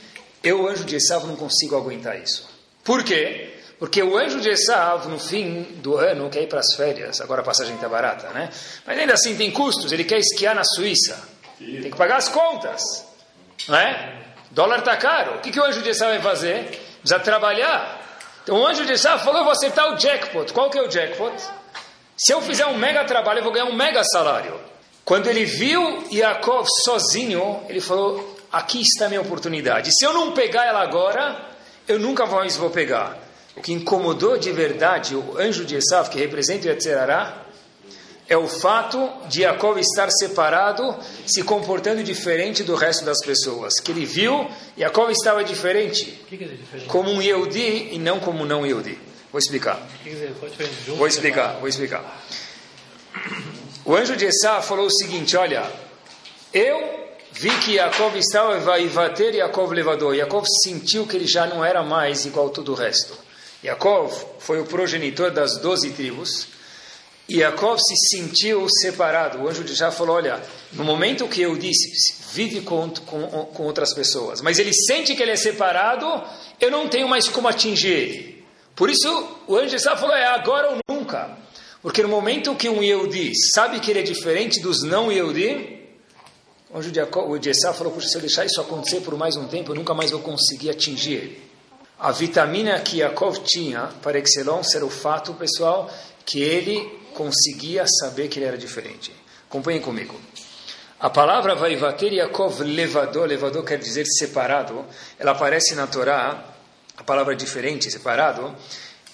eu, 0.43 0.67
anjo 0.67 0.85
de 0.85 0.95
Esav, 0.95 1.25
não 1.25 1.35
consigo 1.35 1.75
aguentar 1.75 2.21
isso. 2.21 2.54
Por 2.85 3.03
quê? 3.03 3.51
Porque 3.77 4.01
o 4.01 4.15
anjo 4.15 4.39
de 4.39 4.49
Esav, 4.49 5.09
no 5.09 5.19
fim 5.19 5.63
do 5.81 5.97
ano, 5.97 6.29
quer 6.29 6.43
ir 6.43 6.47
para 6.47 6.59
as 6.59 6.73
férias. 6.75 7.19
Agora 7.19 7.41
a 7.41 7.43
passagem 7.43 7.75
está 7.75 7.89
barata, 7.89 8.29
né? 8.29 8.49
Mas 8.85 8.97
ainda 8.97 9.15
assim 9.15 9.35
tem 9.35 9.51
custos. 9.51 9.91
Ele 9.91 10.05
quer 10.05 10.19
esquiar 10.19 10.55
na 10.55 10.63
Suíça. 10.63 11.21
Tem 11.57 11.91
que 11.91 11.97
pagar 11.97 12.17
as 12.17 12.29
contas. 12.29 12.81
Não 13.67 13.77
é? 13.77 14.23
Dólar 14.51 14.79
está 14.79 14.95
caro. 14.95 15.35
O 15.35 15.41
que, 15.41 15.51
que 15.51 15.59
o 15.59 15.63
anjo 15.65 15.81
de 15.81 15.89
Esav 15.89 16.11
vai 16.11 16.21
fazer? 16.21 16.79
Precisa 17.01 17.19
trabalhar. 17.19 18.01
Então 18.43 18.55
o 18.55 18.65
anjo 18.65 18.85
de 18.85 18.93
Esav 18.93 19.21
falou: 19.23 19.39
eu 19.39 19.43
vou 19.43 19.51
acertar 19.51 19.91
o 19.91 19.97
jackpot. 19.97 20.53
Qual 20.53 20.69
que 20.69 20.77
é 20.77 20.81
o 20.81 20.87
jackpot? 20.87 21.35
Se 22.15 22.31
eu 22.31 22.41
fizer 22.41 22.67
um 22.67 22.77
mega 22.77 23.03
trabalho, 23.03 23.39
eu 23.39 23.43
vou 23.43 23.51
ganhar 23.51 23.65
um 23.65 23.75
mega 23.75 24.03
salário. 24.03 24.57
Quando 25.03 25.27
ele 25.27 25.43
viu 25.43 26.07
Yaakov 26.11 26.67
sozinho, 26.83 27.63
ele 27.67 27.81
falou: 27.81 28.37
aqui 28.51 28.81
está 28.81 29.07
a 29.07 29.09
minha 29.09 29.21
oportunidade. 29.21 29.91
Se 29.91 30.05
eu 30.05 30.13
não 30.13 30.31
pegar 30.31 30.65
ela 30.65 30.81
agora, 30.81 31.54
eu 31.87 31.99
nunca 31.99 32.25
mais 32.25 32.55
vou 32.55 32.69
pegar. 32.69 33.17
O 33.55 33.61
que 33.61 33.71
incomodou 33.71 34.37
de 34.37 34.51
verdade 34.51 35.15
o 35.15 35.37
anjo 35.37 35.63
de 35.63 35.75
Esav, 35.75 36.09
que 36.09 36.19
representa 36.19 36.67
o 36.67 36.69
Yetzerará, 36.69 37.45
é 38.27 38.35
o 38.35 38.47
fato 38.47 39.09
de 39.27 39.41
Jacob 39.41 39.77
estar 39.77 40.09
separado, 40.09 40.95
se 41.25 41.43
comportando 41.43 42.03
diferente 42.03 42.63
do 42.63 42.75
resto 42.75 43.05
das 43.05 43.23
pessoas. 43.23 43.79
Que 43.79 43.91
ele 43.91 44.05
viu, 44.05 44.49
Jacob 44.77 45.09
estava 45.11 45.43
diferente, 45.43 46.05
que 46.27 46.37
que 46.37 46.43
é 46.43 46.47
diferente? 46.47 46.87
como 46.87 47.11
um 47.11 47.21
Yehudi 47.21 47.93
e 47.93 47.99
não 47.99 48.19
como 48.19 48.43
um 48.43 48.45
não 48.45 48.65
Yehudi. 48.65 48.97
Vou 49.31 49.39
explicar. 49.39 49.79
Vou 50.97 51.07
explicar, 51.07 51.59
vou 51.59 51.67
explicar. 51.67 52.23
O 53.85 53.95
anjo 53.95 54.15
de 54.15 54.25
Esav 54.25 54.65
falou 54.65 54.87
o 54.87 54.91
seguinte, 54.91 55.37
olha, 55.37 55.63
eu 56.51 57.04
vi 57.39 57.49
que 57.59 57.75
Jacob 57.75 58.15
estava 58.15 58.59
vai 58.59 58.87
bater 58.89 59.35
Jacob 59.35 59.71
levador. 59.71 60.15
Jacob 60.15 60.45
sentiu 60.63 61.05
que 61.05 61.15
ele 61.15 61.27
já 61.27 61.45
não 61.45 61.63
era 61.63 61.83
mais 61.83 62.25
igual 62.25 62.47
a 62.47 62.49
todo 62.49 62.71
o 62.71 62.75
resto. 62.75 63.13
Yaakov 63.63 64.13
foi 64.39 64.59
o 64.59 64.65
progenitor 64.65 65.31
das 65.31 65.57
doze 65.57 65.89
tribos. 65.91 66.47
E 67.27 67.37
Yaakov 67.37 67.79
se 67.79 67.95
sentiu 68.15 68.67
separado. 68.69 69.39
O 69.39 69.49
anjo 69.49 69.63
de 69.63 69.73
Já 69.73 69.91
falou: 69.91 70.15
Olha, 70.15 70.41
no 70.73 70.83
momento 70.83 71.27
que 71.27 71.41
eu 71.41 71.57
disse, 71.57 72.15
vive 72.31 72.61
com, 72.61 72.89
com, 72.89 73.27
com 73.27 73.63
outras 73.63 73.93
pessoas, 73.93 74.41
mas 74.41 74.59
ele 74.59 74.73
sente 74.73 75.15
que 75.15 75.23
ele 75.23 75.31
é 75.31 75.35
separado, 75.35 76.05
eu 76.61 76.69
não 76.69 76.87
tenho 76.87 77.07
mais 77.07 77.27
como 77.27 77.47
atingir 77.47 77.89
ele. 77.89 78.45
Por 78.75 78.89
isso, 78.89 79.37
o 79.47 79.55
anjo 79.55 79.75
de 79.75 79.83
Já 79.83 79.97
falou: 79.97 80.15
É 80.15 80.27
agora 80.27 80.69
ou 80.69 80.77
nunca. 80.87 81.37
Porque 81.81 82.01
no 82.01 82.09
momento 82.09 82.55
que 82.55 82.69
um 82.69 82.81
Yehudi 82.81 83.33
sabe 83.53 83.79
que 83.79 83.91
ele 83.91 83.99
é 83.99 84.03
diferente 84.03 84.59
dos 84.59 84.81
não 84.81 85.11
Yehudi, 85.11 85.84
Jacob, 86.81 87.29
o 87.29 87.37
de 87.37 87.51
falou: 87.73 87.93
Puxa, 87.93 88.09
se 88.09 88.15
eu 88.15 88.21
deixar 88.21 88.45
isso 88.45 88.59
acontecer 88.59 89.01
por 89.01 89.17
mais 89.17 89.35
um 89.35 89.47
tempo, 89.47 89.71
eu 89.71 89.75
nunca 89.75 89.93
mais 89.93 90.11
vou 90.11 90.19
conseguir 90.21 90.69
atingir 90.69 91.13
ele. 91.13 91.43
A 91.97 92.11
vitamina 92.11 92.79
que 92.81 92.97
Yaakov 92.97 93.39
tinha, 93.39 93.89
para 94.01 94.19
excellence, 94.19 94.75
era 94.75 94.85
o 94.85 94.89
fato, 94.89 95.33
pessoal, 95.33 95.89
que 96.25 96.41
ele 96.41 96.81
conseguia 97.13 97.85
saber 97.87 98.27
que 98.27 98.37
ele 98.37 98.45
era 98.45 98.57
diferente. 98.57 99.13
Acompanhem 99.47 99.81
comigo. 99.81 100.19
A 100.99 101.09
palavra 101.09 101.55
Vaivater 101.55 102.13
Yaakov 102.13 102.61
levador, 102.61 103.27
levador 103.27 103.63
quer 103.63 103.77
dizer 103.77 104.05
separado, 104.05 104.85
ela 105.17 105.31
aparece 105.31 105.75
na 105.75 105.87
Torá, 105.87 106.43
a 106.97 107.03
palavra 107.03 107.35
diferente, 107.35 107.89
separado, 107.91 108.55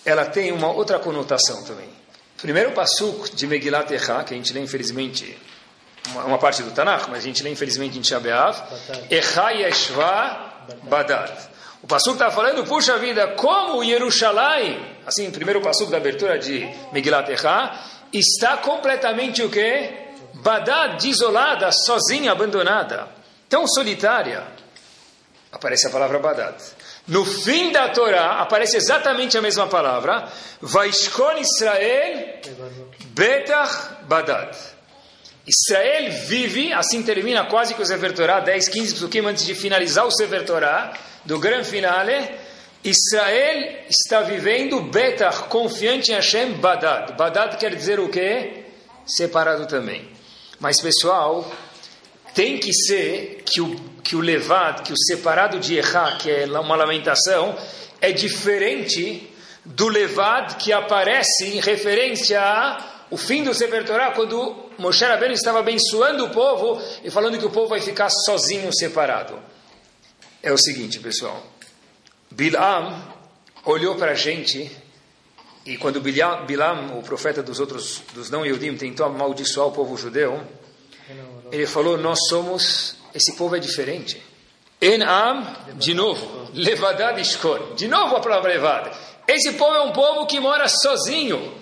ela 0.05 0.25
tem 0.25 0.51
uma 0.51 0.71
outra 0.71 0.99
conotação 0.99 1.63
também. 1.63 1.89
Primeiro 2.41 2.71
passuk 2.71 3.35
de 3.35 3.45
Megilat 3.45 3.91
Echa, 3.91 4.23
que 4.23 4.33
a 4.33 4.37
gente 4.37 4.51
lê 4.53 4.61
infelizmente, 4.61 5.37
uma, 6.09 6.25
uma 6.25 6.37
parte 6.37 6.63
do 6.63 6.71
Tanakh, 6.71 7.07
mas 7.09 7.19
a 7.19 7.21
gente 7.21 7.43
lê 7.43 7.49
infelizmente 7.51 7.97
em 7.97 8.03
Shabeav, 8.03 8.57
Echa 9.09 9.51
Yeshva 9.51 10.51
Badad. 10.83 11.31
O 11.83 11.87
passuk 11.87 12.13
está 12.13 12.29
falando, 12.29 12.63
puxa 12.65 12.97
vida, 12.97 13.29
como 13.29 13.83
Jerusalém, 13.83 14.79
assim, 15.05 15.27
o 15.27 15.31
primeiro 15.31 15.61
passuk 15.61 15.89
da 15.89 15.97
abertura 15.97 16.37
de 16.37 16.69
Megilat 16.91 17.29
Echa, 17.29 17.71
está 18.13 18.57
completamente 18.57 19.41
o 19.41 19.49
quê? 19.49 20.09
Badad, 20.35 21.01
desolada, 21.01 21.71
sozinha, 21.71 22.31
abandonada, 22.31 23.07
tão 23.49 23.67
solitária. 23.67 24.43
Aparece 25.51 25.87
a 25.87 25.89
palavra 25.89 26.19
Badad. 26.19 26.55
No 27.07 27.25
fim 27.25 27.71
da 27.71 27.89
Torá 27.89 28.39
aparece 28.39 28.77
exatamente 28.77 29.37
a 29.37 29.41
mesma 29.41 29.67
palavra. 29.67 30.29
Vaishkon 30.61 31.37
Israel 31.39 32.39
Betach 33.07 34.05
Badad. 34.07 34.55
Israel 35.45 36.11
vive, 36.27 36.71
assim 36.71 37.01
termina 37.01 37.45
quase 37.45 37.73
que 37.73 37.81
o 37.81 37.85
Sefer 37.85 38.13
Torá, 38.13 38.39
10, 38.39 38.69
15 38.69 38.93
psukim 38.93 39.25
antes 39.25 39.45
de 39.45 39.55
finalizar 39.55 40.05
o 40.05 40.11
Sefer 40.11 40.45
Torá, 40.45 40.93
do 41.25 41.39
grande 41.39 41.67
finale. 41.67 42.29
Israel 42.83 43.85
está 43.89 44.21
vivendo 44.21 44.81
Betach, 44.81 45.43
confiante 45.49 46.11
em 46.11 46.15
Hashem, 46.15 46.53
Badad. 46.53 47.15
Badad 47.15 47.57
quer 47.57 47.75
dizer 47.75 47.99
o 47.99 48.09
quê? 48.09 48.65
Separado 49.05 49.67
também. 49.67 50.09
Mas 50.59 50.79
pessoal, 50.79 51.51
tem 52.33 52.59
que 52.59 52.71
ser 52.73 53.43
que 53.45 53.61
o, 53.61 53.75
que 54.03 54.15
o 54.15 54.19
levad, 54.19 54.83
que 54.83 54.93
o 54.93 54.97
separado 54.97 55.59
de 55.59 55.77
Erra, 55.77 56.17
que 56.17 56.29
é 56.29 56.45
uma 56.45 56.75
lamentação, 56.75 57.57
é 57.99 58.11
diferente 58.11 59.27
do 59.65 59.87
levad 59.87 60.55
que 60.55 60.71
aparece 60.71 61.45
em 61.45 61.59
referência 61.59 62.41
ao 63.11 63.17
fim 63.17 63.43
do 63.43 63.53
Sefer 63.53 63.85
Torah, 63.85 64.11
quando 64.11 64.70
Moshe 64.81 65.05
Rabbeinu 65.05 65.33
estava 65.33 65.59
abençoando 65.59 66.25
o 66.25 66.29
povo 66.31 66.81
e 67.03 67.09
falando 67.09 67.37
que 67.37 67.45
o 67.45 67.49
povo 67.49 67.67
vai 67.67 67.79
ficar 67.79 68.09
sozinho, 68.09 68.69
separado. 68.73 69.39
É 70.43 70.51
o 70.51 70.57
seguinte, 70.57 70.99
pessoal. 70.99 71.41
Bilam 72.29 73.01
olhou 73.63 73.95
para 73.95 74.11
a 74.11 74.15
gente 74.15 74.69
e 75.65 75.77
quando 75.77 76.01
Bilam, 76.01 76.97
o 76.97 77.03
profeta 77.03 77.43
dos 77.43 77.59
outros, 77.59 78.01
dos 78.13 78.29
não-Yudim, 78.31 78.75
tentou 78.75 79.05
amaldiçoar 79.05 79.67
o 79.67 79.71
povo 79.71 79.95
judeu, 79.95 80.41
ele 81.51 81.67
falou: 81.67 81.97
Nós 81.97 82.19
somos, 82.27 82.95
esse 83.13 83.35
povo 83.35 83.55
é 83.55 83.59
diferente. 83.59 84.21
Enam, 84.81 85.45
de 85.75 85.93
novo, 85.93 86.49
levadad 86.55 87.19
ishkor. 87.21 87.75
De 87.75 87.87
novo 87.87 88.15
a 88.15 88.19
palavra 88.19 88.51
levada. 88.51 88.91
Esse 89.27 89.53
povo 89.53 89.75
é 89.75 89.81
um 89.81 89.91
povo 89.91 90.25
que 90.25 90.39
mora 90.39 90.67
sozinho. 90.67 91.60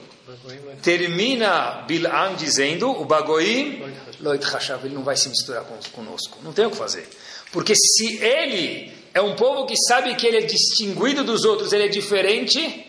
Termina 0.81 1.83
Bilam 1.87 2.35
dizendo: 2.35 2.89
O 2.89 3.05
Bagoim, 3.05 3.83
Loit 4.19 4.43
Hashav, 4.45 4.85
ele 4.85 4.95
não 4.95 5.03
vai 5.03 5.17
se 5.17 5.29
misturar 5.29 5.63
conosco. 5.91 6.37
Não 6.43 6.53
tem 6.53 6.65
o 6.65 6.71
que 6.71 6.77
fazer. 6.77 7.07
Porque 7.51 7.73
se 7.75 8.17
ele 8.23 8.93
é 9.13 9.21
um 9.21 9.35
povo 9.35 9.65
que 9.65 9.75
sabe 9.87 10.15
que 10.15 10.27
ele 10.27 10.37
é 10.37 10.41
distinguido 10.41 11.23
dos 11.23 11.45
outros, 11.45 11.73
ele 11.73 11.85
é 11.85 11.87
diferente, 11.87 12.85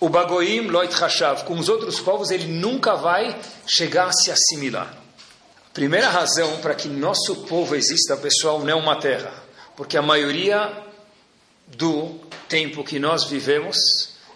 o 0.00 0.08
Bagoim, 0.08 0.62
Loit 0.62 0.92
Hashav, 0.92 1.44
com 1.44 1.58
os 1.58 1.68
outros 1.68 2.00
povos, 2.00 2.30
ele 2.30 2.46
nunca 2.46 2.94
vai 2.94 3.38
chegar 3.66 4.08
a 4.08 4.12
se 4.12 4.30
assimilar. 4.30 5.02
Primeira 5.72 6.08
razão 6.08 6.58
para 6.58 6.74
que 6.74 6.88
nosso 6.88 7.46
povo 7.46 7.74
exista, 7.74 8.16
pessoal, 8.16 8.60
não 8.60 8.70
é 8.70 8.74
uma 8.74 8.96
terra, 8.96 9.32
porque 9.76 9.96
a 9.96 10.02
maioria 10.02 10.72
do 11.68 12.20
tempo 12.48 12.84
que 12.84 12.98
nós 12.98 13.24
vivemos, 13.24 13.76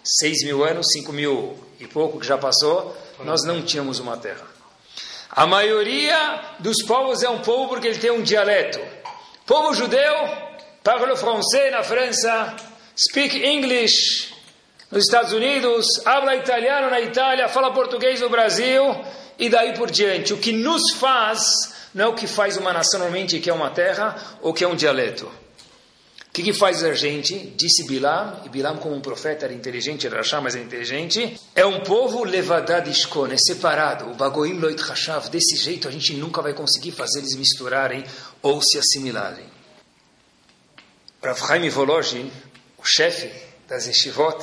seis 0.03 0.43
mil 0.43 0.63
anos, 0.63 0.87
cinco 0.91 1.13
mil 1.13 1.57
e 1.79 1.87
pouco 1.87 2.19
que 2.19 2.27
já 2.27 2.37
passou, 2.37 2.95
nós 3.23 3.43
não 3.43 3.61
tínhamos 3.61 3.99
uma 3.99 4.17
terra. 4.17 4.45
A 5.29 5.45
maioria 5.45 6.41
dos 6.59 6.83
povos 6.85 7.23
é 7.23 7.29
um 7.29 7.39
povo 7.39 7.69
porque 7.69 7.87
ele 7.87 7.99
tem 7.99 8.11
um 8.11 8.21
dialeto. 8.21 8.79
Povo 9.45 9.73
judeu, 9.73 10.13
parle 10.83 11.15
français 11.15 11.71
na 11.71 11.83
França, 11.83 12.55
speak 12.97 13.37
English 13.43 14.33
nos 14.91 15.05
Estados 15.05 15.31
Unidos, 15.31 15.85
habla 16.05 16.35
italiano 16.35 16.89
na 16.89 16.99
Itália, 16.99 17.47
fala 17.47 17.71
português 17.71 18.21
no 18.21 18.29
Brasil, 18.29 18.83
e 19.37 19.47
daí 19.47 19.73
por 19.73 19.91
diante. 19.91 20.33
O 20.33 20.37
que 20.37 20.51
nos 20.51 20.93
faz 20.95 21.41
não 21.93 22.05
é 22.05 22.07
o 22.07 22.15
que 22.15 22.27
faz 22.27 22.57
uma 22.57 22.73
nação 22.73 22.99
normalmente, 22.99 23.39
que 23.39 23.49
é 23.49 23.53
uma 23.53 23.69
terra, 23.69 24.15
ou 24.41 24.53
que 24.53 24.63
é 24.63 24.67
um 24.67 24.75
dialeto. 24.75 25.31
O 26.29 26.31
que, 26.31 26.43
que 26.43 26.53
faz 26.53 26.83
a 26.83 26.93
gente? 26.93 27.35
Disse 27.57 27.87
Bilam, 27.87 28.41
e 28.45 28.49
Bilam 28.49 28.77
como 28.77 28.95
um 28.95 29.01
profeta 29.01 29.45
era 29.45 29.53
inteligente, 29.53 30.05
era 30.05 30.17
Rashá, 30.17 30.39
mas 30.39 30.55
é 30.55 30.61
inteligente, 30.61 31.39
é 31.55 31.65
um 31.65 31.81
povo 31.81 32.23
levadad 32.23 32.87
ishkon, 32.87 33.27
é 33.27 33.37
separado, 33.37 34.11
o 34.11 34.13
bagoim 34.13 34.59
loit 34.59 34.79
hashav, 34.79 35.27
desse 35.29 35.55
jeito 35.55 35.87
a 35.87 35.91
gente 35.91 36.13
nunca 36.13 36.41
vai 36.41 36.53
conseguir 36.53 36.91
fazer 36.91 37.19
eles 37.19 37.35
misturarem 37.35 38.05
ou 38.43 38.61
se 38.61 38.77
assimilarem. 38.77 39.45
Rav 41.21 41.39
Chaim 41.39 41.67
Volozhin, 41.67 42.31
o 42.77 42.85
chefe 42.85 43.29
das 43.67 43.87
yeshivot, 43.87 44.37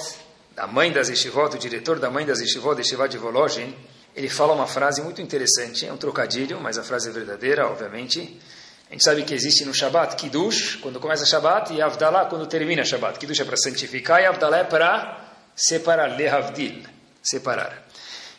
da 0.56 0.66
mãe 0.66 0.92
das 0.92 1.08
yeshivot, 1.08 1.54
o 1.54 1.58
diretor 1.58 2.00
da 2.00 2.10
mãe 2.10 2.26
das 2.26 2.40
yeshivot, 2.40 2.76
yeshivat 2.78 3.12
de 3.12 3.18
Volozhin, 3.18 3.72
ele 4.14 4.28
fala 4.28 4.52
uma 4.54 4.66
frase 4.66 5.00
muito 5.02 5.22
interessante, 5.22 5.86
é 5.86 5.92
um 5.92 5.96
trocadilho, 5.96 6.60
mas 6.60 6.78
a 6.78 6.82
frase 6.82 7.10
é 7.10 7.12
verdadeira, 7.12 7.68
obviamente. 7.68 8.40
A 8.88 8.92
gente 8.92 9.02
sabe 9.02 9.24
que 9.24 9.34
existe 9.34 9.64
no 9.64 9.74
Shabat 9.74 10.14
Kiddush, 10.16 10.76
quando 10.76 11.00
começa 11.00 11.26
Shabat, 11.26 11.72
e 11.72 11.82
Avdalah 11.82 12.26
quando 12.26 12.46
termina 12.46 12.84
Shabat. 12.84 13.18
Kiddush 13.18 13.40
é 13.40 13.44
para 13.44 13.56
santificar 13.56 14.22
e 14.22 14.26
Avdalah 14.26 14.58
é 14.58 14.64
para 14.64 15.34
separar, 15.56 16.16
lehavdil, 16.16 16.84
separar. 17.22 17.84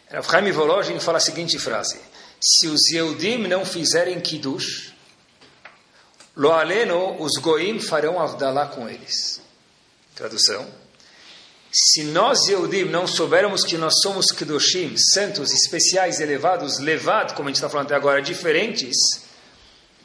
Rav 0.09 0.25
Chaim 0.29 0.51
Volozhin 0.51 0.99
fala 0.99 1.17
a 1.17 1.21
seguinte 1.21 1.59
frase, 1.59 1.99
se 2.41 2.67
os 2.67 2.89
Yehudim 2.89 3.47
não 3.47 3.65
fizerem 3.65 4.21
Kiddush, 4.21 4.93
lo 6.35 6.53
aleno, 6.53 7.21
os 7.21 7.33
Goim 7.41 7.79
farão 7.79 8.17
Avdalah 8.17 8.67
com 8.67 8.87
eles. 8.87 9.41
Tradução, 10.15 10.65
se 11.71 12.05
nós, 12.05 12.47
Yehudim, 12.47 12.85
não 12.85 13.05
soubermos 13.05 13.63
que 13.63 13.77
nós 13.77 13.99
somos 14.01 14.31
Kedoshim, 14.31 14.95
santos, 14.97 15.51
especiais, 15.51 16.21
elevados, 16.21 16.79
levados, 16.79 17.33
como 17.33 17.49
a 17.49 17.51
gente 17.51 17.57
está 17.57 17.69
falando 17.69 17.87
até 17.87 17.95
agora, 17.95 18.21
diferentes, 18.21 18.95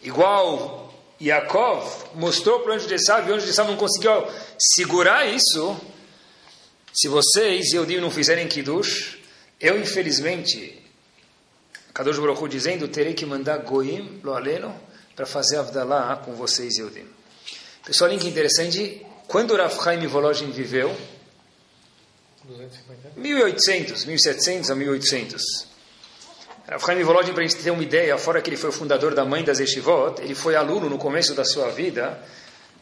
igual 0.03 0.93
Yaakov 1.21 2.15
mostrou 2.15 2.61
para 2.61 2.73
o 2.73 2.75
anjo 2.75 2.87
de 2.87 2.95
Esav, 2.95 3.29
e 3.29 3.31
o 3.31 3.35
anjo 3.35 3.45
de 3.45 3.51
Esav 3.51 3.69
não 3.69 3.77
conseguiu 3.77 4.27
segurar 4.59 5.27
isso, 5.27 5.81
se 6.93 7.09
vocês, 7.09 7.73
Yehudim, 7.73 8.01
não 8.01 8.11
fizerem 8.11 8.47
Kiddush, 8.49 9.19
eu, 9.61 9.81
infelizmente, 9.81 10.83
Kadosh 11.95 12.19
Baruch 12.19 12.49
dizendo, 12.49 12.89
terei 12.89 13.15
que 13.15 13.25
mandar 13.25 13.59
Goim, 13.59 14.21
lo 14.23 14.35
aleno, 14.35 14.75
para 15.15 15.25
fazer 15.25 15.57
Avdalah 15.57 16.17
com 16.17 16.35
vocês, 16.35 16.77
Yehudim. 16.77 17.07
Pessoal, 17.85 18.11
link 18.11 18.27
interessante, 18.27 19.05
quando 19.27 19.57
Rav 19.57 19.75
Chaim 19.83 20.07
Volozhin 20.07 20.51
viveu, 20.51 20.95
1800, 23.17 24.05
1700 24.05 24.71
a 24.71 24.75
1800. 24.75 25.72
Rav 26.69 26.81
Chaim 26.85 27.03
Volodin, 27.03 27.33
para 27.33 27.43
a 27.43 27.47
gente 27.47 27.61
ter 27.61 27.71
uma 27.73 27.83
ideia, 27.83 28.17
fora 28.17 28.41
que 28.41 28.49
ele 28.49 28.57
foi 28.57 28.71
o 28.71 28.73
fundador 28.73 29.15
da 29.15 29.25
mãe 29.25 29.43
das 29.43 29.59
Yeshivot, 29.59 30.23
ele 30.23 30.35
foi 30.35 30.55
aluno 30.55 30.89
no 30.89 30.97
começo 30.97 31.35
da 31.35 31.45
sua 31.45 31.71
vida 31.71 32.19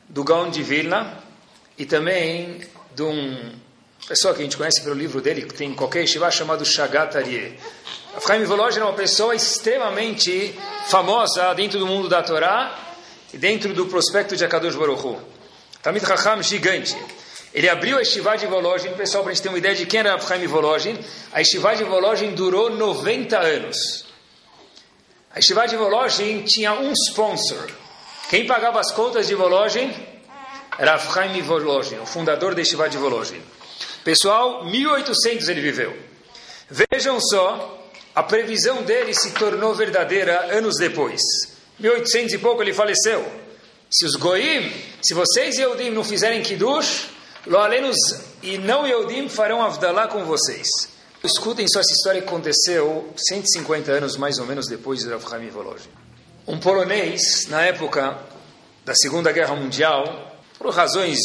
do 0.07 0.23
Gaon 0.23 0.51
de 0.51 0.63
Vilna 0.63 1.19
e 1.79 1.87
também 1.87 2.61
de 2.95 3.03
um 3.03 3.53
pessoa 4.07 4.35
que 4.35 4.41
a 4.41 4.45
gente 4.45 4.57
conhece 4.57 4.83
pelo 4.83 4.95
livro 4.95 5.21
dele, 5.21 5.43
que 5.43 5.55
tem 5.55 5.73
qualquer 5.75 6.01
yeshiva, 6.01 6.31
chamado 6.31 6.65
Shagat 6.65 7.17
Aryeh. 7.17 7.57
Rav 8.13 8.27
Chaim 8.27 8.45
Volodin 8.45 8.81
é 8.81 8.85
uma 8.85 8.93
pessoa 8.93 9.35
extremamente 9.35 10.55
famosa 10.89 11.55
dentro 11.55 11.79
do 11.79 11.87
mundo 11.87 12.09
da 12.09 12.23
Torá 12.23 12.79
e 13.33 13.39
dentro 13.39 13.73
do 13.73 13.87
prospecto 13.87 14.37
de 14.37 14.45
Akadosh 14.45 14.75
Baruch 14.75 15.07
Hu. 15.07 15.19
Tamid 15.83 16.05
Chacham 16.05 16.43
gigante. 16.43 16.95
Ele 17.53 17.69
abriu 17.69 17.99
a 17.99 18.03
Estivá 18.03 18.37
de 18.37 18.47
Volozhin, 18.47 18.91
pessoal, 18.95 19.25
para 19.25 19.33
a 19.33 19.35
gente 19.35 19.43
ter 19.43 19.49
uma 19.49 19.59
ideia 19.59 19.75
de 19.75 19.85
quem 19.85 20.01
era 20.01 20.19
Chaim 20.21 20.47
Volozhin. 20.47 20.97
A 21.33 21.41
Estivá 21.41 21.75
de 21.75 21.83
Volozhin 21.83 22.33
durou 22.35 22.71
90 22.71 23.39
anos. 23.39 24.05
A 25.35 25.41
Estivá 25.41 25.67
de 25.67 25.77
Volozhin 25.77 26.43
tinha 26.45 26.73
um 26.75 26.93
sponsor. 26.93 27.69
Quem 28.29 28.47
pagava 28.47 28.79
as 28.79 28.93
contas 28.93 29.27
de 29.27 29.35
Volozhin? 29.35 29.93
Era 30.79 30.97
Chaim 30.99 31.43
Volozhin, 31.43 31.99
o 31.99 32.07
fundador 32.07 32.55
da 32.55 32.63
Estivá 32.63 32.87
de 32.87 32.97
Volozhin. 32.97 33.43
Pessoal, 34.05 34.65
1800 34.65 35.49
ele 35.49 35.61
viveu. 35.61 35.97
Vejam 36.71 37.21
só, 37.21 37.91
a 38.15 38.23
previsão 38.23 38.83
dele 38.85 39.13
se 39.13 39.33
tornou 39.33 39.75
verdadeira 39.75 40.57
anos 40.57 40.77
depois. 40.77 41.21
1800 41.81 42.35
e 42.35 42.39
pouco 42.39 42.63
ele 42.63 42.73
faleceu. 42.73 43.27
Se 43.91 44.05
os 44.05 44.15
Goim, 44.15 44.73
se 45.03 45.15
vocês 45.15 45.59
e 45.59 45.63
Eudim 45.63 45.91
não 45.91 46.05
fizerem 46.05 46.43
Kiddush, 46.43 47.09
Lo 47.47 47.59
alenos 47.59 47.97
e 48.43 48.59
não 48.59 48.87
Yehudim 48.87 49.29
farão 49.29 49.63
Avdalá 49.63 50.07
com 50.09 50.25
vocês. 50.25 50.69
Escutem 51.25 51.67
só 51.69 51.81
essa 51.81 51.93
história 51.93 52.21
que 52.21 52.29
aconteceu 52.29 53.09
150 53.17 53.91
anos 53.93 54.17
mais 54.17 54.39
ou 54.39 54.47
menos 54.47 54.67
depois 54.67 55.01
de 55.01 55.09
Rav 55.09 55.23
Chaim 55.27 55.49
Volozhin. 55.49 55.89
Um 56.47 56.59
polonês, 56.59 57.47
na 57.49 57.63
época 57.63 58.19
da 58.85 58.95
Segunda 58.95 59.33
Guerra 59.33 59.55
Mundial, 59.55 60.37
por 60.59 60.71
razões 60.71 61.19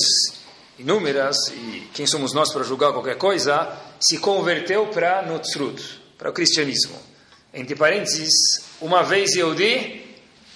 inúmeras, 0.80 1.36
e 1.50 1.90
quem 1.94 2.08
somos 2.08 2.34
nós 2.34 2.52
para 2.52 2.64
julgar 2.64 2.94
qualquer 2.94 3.18
coisa, 3.18 3.78
se 4.00 4.18
converteu 4.18 4.88
para 4.88 5.22
Notzrut, 5.22 5.82
para 6.18 6.30
o 6.30 6.34
cristianismo. 6.34 6.98
Entre 7.54 7.76
parênteses, 7.76 8.32
uma 8.82 9.04
vez 9.04 9.34
Yehudi, 9.36 10.06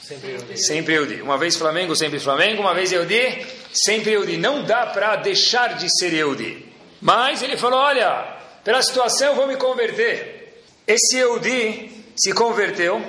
sempre 0.01 0.31
Yehudi. 0.31 0.57
Sempre 0.57 0.93
Yehudi. 0.93 1.21
Uma 1.21 1.37
vez 1.37 1.55
Flamengo, 1.55 1.95
sempre 1.95 2.19
Flamengo. 2.19 2.61
Uma 2.61 2.73
vez 2.73 2.91
Yehudi, 2.91 3.45
sempre 3.73 4.11
Yehudi. 4.11 4.38
Não 4.38 4.63
dá 4.63 4.88
para 4.88 5.17
deixar 5.17 5.77
de 5.77 5.88
ser 5.97 6.13
Yehudi. 6.13 6.65
Mas 7.01 7.41
ele 7.41 7.57
falou, 7.57 7.79
olha, 7.79 8.38
pela 8.63 8.81
situação 8.81 9.29
eu 9.29 9.35
vou 9.35 9.47
me 9.47 9.55
converter. 9.55 10.63
Esse 10.85 11.17
Yehudi 11.17 11.91
se 12.15 12.33
converteu 12.33 13.01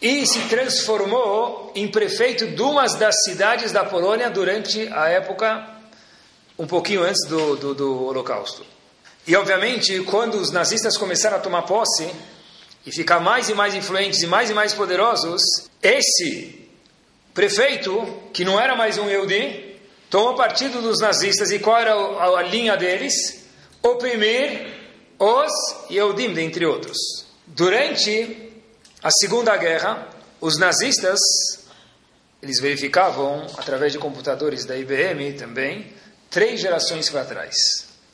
e 0.00 0.26
se 0.26 0.40
transformou 0.48 1.72
em 1.74 1.86
prefeito 1.88 2.48
de 2.48 2.62
uma 2.62 2.86
das 2.86 3.14
cidades 3.22 3.70
da 3.70 3.84
Polônia 3.84 4.28
durante 4.30 4.88
a 4.92 5.08
época 5.08 5.68
um 6.58 6.66
pouquinho 6.66 7.02
antes 7.02 7.26
do, 7.28 7.56
do, 7.56 7.74
do 7.74 8.04
Holocausto. 8.04 8.64
E 9.26 9.36
obviamente, 9.36 10.00
quando 10.00 10.34
os 10.34 10.50
nazistas 10.50 10.96
começaram 10.96 11.36
a 11.36 11.40
tomar 11.40 11.62
posse 11.62 12.10
e 12.84 12.90
ficar 12.90 13.20
mais 13.20 13.48
e 13.48 13.54
mais 13.54 13.74
influentes 13.74 14.20
e 14.22 14.26
mais 14.26 14.50
e 14.50 14.54
mais 14.54 14.74
poderosos, 14.74 15.40
esse 15.80 16.68
prefeito, 17.32 18.04
que 18.32 18.44
não 18.44 18.60
era 18.60 18.74
mais 18.74 18.98
um 18.98 19.08
Yehudi, 19.08 19.71
tomou 20.12 20.34
partido 20.34 20.82
dos 20.82 21.00
nazistas 21.00 21.50
e 21.50 21.58
qual 21.58 21.78
era 21.78 21.94
a, 21.94 22.38
a 22.38 22.42
linha 22.42 22.76
deles? 22.76 23.46
Oprimir 23.82 24.66
os 25.18 25.50
Yehudim, 25.90 26.34
dentre 26.34 26.66
outros. 26.66 26.98
Durante 27.46 28.52
a 29.02 29.10
Segunda 29.10 29.56
Guerra, 29.56 30.06
os 30.38 30.58
nazistas, 30.58 31.18
eles 32.42 32.60
verificavam, 32.60 33.46
através 33.56 33.90
de 33.90 33.98
computadores 33.98 34.66
da 34.66 34.76
IBM 34.76 35.32
também, 35.32 35.90
três 36.30 36.60
gerações 36.60 37.08
para 37.08 37.24
trás. 37.24 37.54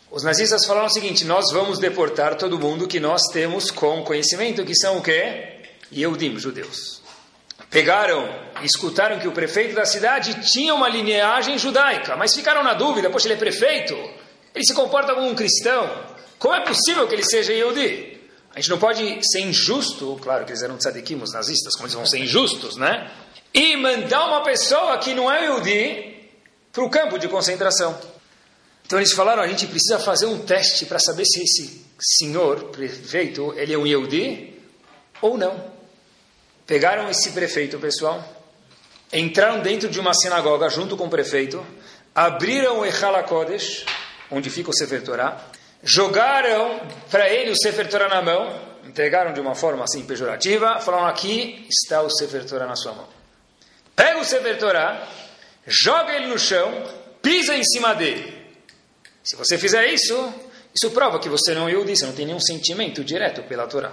Os 0.09 0.23
nazistas 0.23 0.65
falaram 0.65 0.87
o 0.87 0.91
seguinte, 0.91 1.25
nós 1.25 1.47
vamos 1.53 1.81
deportar 1.81 2.37
todo 2.37 2.61
mundo 2.61 2.87
que 2.87 3.01
nós 3.01 3.23
temos 3.33 3.73
com 3.73 4.05
conhecimento, 4.05 4.65
que 4.65 4.75
são 4.75 4.99
o 4.99 5.03
quê? 5.03 5.65
Yehudim, 5.93 6.39
judeus. 6.39 6.98
Pegaram 7.71 8.27
e 8.63 8.67
escutaram 8.67 9.19
que 9.19 9.29
o 9.29 9.33
prefeito 9.33 9.75
da 9.75 9.85
cidade 9.85 10.51
tinha 10.51 10.75
uma 10.75 10.89
lineagem 10.89 11.59
judaica, 11.59 12.17
mas 12.17 12.35
ficaram 12.35 12.65
na 12.65 12.75
dúvida, 12.75 13.11
poxa, 13.11 13.27
ele 13.27 13.35
é 13.35 13.37
prefeito, 13.37 13.95
ele 14.55 14.65
se 14.65 14.75
comporta 14.75 15.15
como 15.15 15.29
um 15.29 15.35
cristão, 15.35 15.89
como 16.39 16.55
é 16.55 16.65
possível 16.65 17.07
que 17.07 17.15
ele 17.15 17.25
seja 17.25 17.53
Yehudi? 17.53 18.19
A 18.55 18.61
gente 18.61 18.71
não 18.71 18.79
pode 18.79 19.21
ser 19.31 19.41
injusto, 19.41 20.19
claro 20.23 20.45
que 20.45 20.51
eles 20.51 20.63
eram 20.63 20.77
tzadikim, 20.77 21.21
os 21.23 21.33
nazistas, 21.33 21.75
como 21.75 21.87
eles 21.87 21.95
vão 21.95 22.07
ser 22.07 22.19
injustos, 22.19 22.77
né? 22.77 23.11
E 23.53 23.77
mandar 23.77 24.27
uma 24.27 24.43
pessoa 24.43 24.97
que 24.99 25.15
não 25.15 25.31
é 25.31 25.45
Yehudi 25.45 26.17
para 26.73 26.85
o 26.85 26.91
campo 26.91 27.19
de 27.19 27.29
concentração. 27.29 27.99
Então 28.87 28.99
eles 28.99 29.13
falaram, 29.13 29.43
a 29.43 29.47
gente 29.47 29.67
precisa 29.67 29.99
fazer 29.99 30.27
um 30.27 30.39
teste 30.39 30.87
para 30.87 30.99
saber 30.99 31.27
se 31.27 31.43
esse 31.43 31.87
senhor, 32.01 32.65
prefeito, 32.71 33.53
ele 33.57 33.75
é 33.75 33.79
um 33.79 33.87
Yehudi 33.87 34.55
ou 35.21 35.37
não. 35.37 35.78
Pegaram 36.69 37.09
esse 37.09 37.33
prefeito, 37.33 37.79
pessoal, 37.79 38.23
entraram 39.11 39.61
dentro 39.61 39.89
de 39.89 39.99
uma 39.99 40.13
sinagoga 40.13 40.69
junto 40.69 40.99
com 40.99 41.07
o 41.07 41.11
prefeito, 41.11 41.67
abriram 42.15 42.81
o 42.81 42.85
Echala 42.85 43.23
Kodesh, 43.23 43.87
onde 44.31 44.51
fica 44.51 44.69
o 44.69 44.75
Sefer 44.75 45.03
Torah, 45.03 45.43
jogaram 45.83 46.79
para 47.11 47.27
ele 47.31 47.53
o 47.53 47.57
Sefer 47.57 47.89
Torah 47.89 48.11
na 48.11 48.21
mão, 48.21 48.55
entregaram 48.85 49.33
de 49.33 49.41
uma 49.41 49.55
forma 49.55 49.85
assim 49.85 50.05
pejorativa, 50.05 50.79
falaram: 50.79 51.07
aqui 51.07 51.67
está 51.71 52.03
o 52.03 52.11
Sefer 52.11 52.45
Torah 52.45 52.67
na 52.67 52.77
sua 52.77 52.93
mão. 52.93 53.09
Pega 53.97 54.19
o 54.19 54.25
Sefer 54.25 54.59
Torah, 54.59 55.09
joga 55.67 56.13
ele 56.17 56.27
no 56.27 56.39
chão, 56.39 56.85
pisa 57.23 57.57
em 57.57 57.65
cima 57.65 57.95
dele. 57.95 58.47
Se 59.25 59.37
você 59.37 59.57
fizer 59.57 59.87
isso, 59.87 60.35
isso 60.75 60.91
prova 60.91 61.19
que 61.19 61.31
você 61.31 61.55
não 61.55 61.67
é 61.67 61.71
Yehudi, 61.71 61.97
você 61.97 62.05
não 62.05 62.13
tem 62.13 62.27
nenhum 62.27 62.39
sentimento 62.39 63.03
direto 63.03 63.43
pela 63.45 63.67
Torá. 63.67 63.93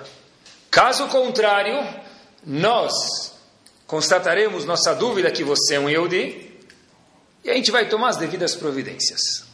Caso 0.69 1.07
contrário, 1.07 1.81
nós 2.45 2.93
constataremos 3.87 4.65
nossa 4.65 4.93
dúvida 4.93 5.31
que 5.31 5.43
você 5.43 5.75
é 5.75 5.79
um 5.79 5.89
Yehudi 5.89 6.53
e 7.43 7.49
a 7.49 7.53
gente 7.53 7.71
vai 7.71 7.87
tomar 7.87 8.09
as 8.09 8.17
devidas 8.17 8.55
providências. 8.55 9.45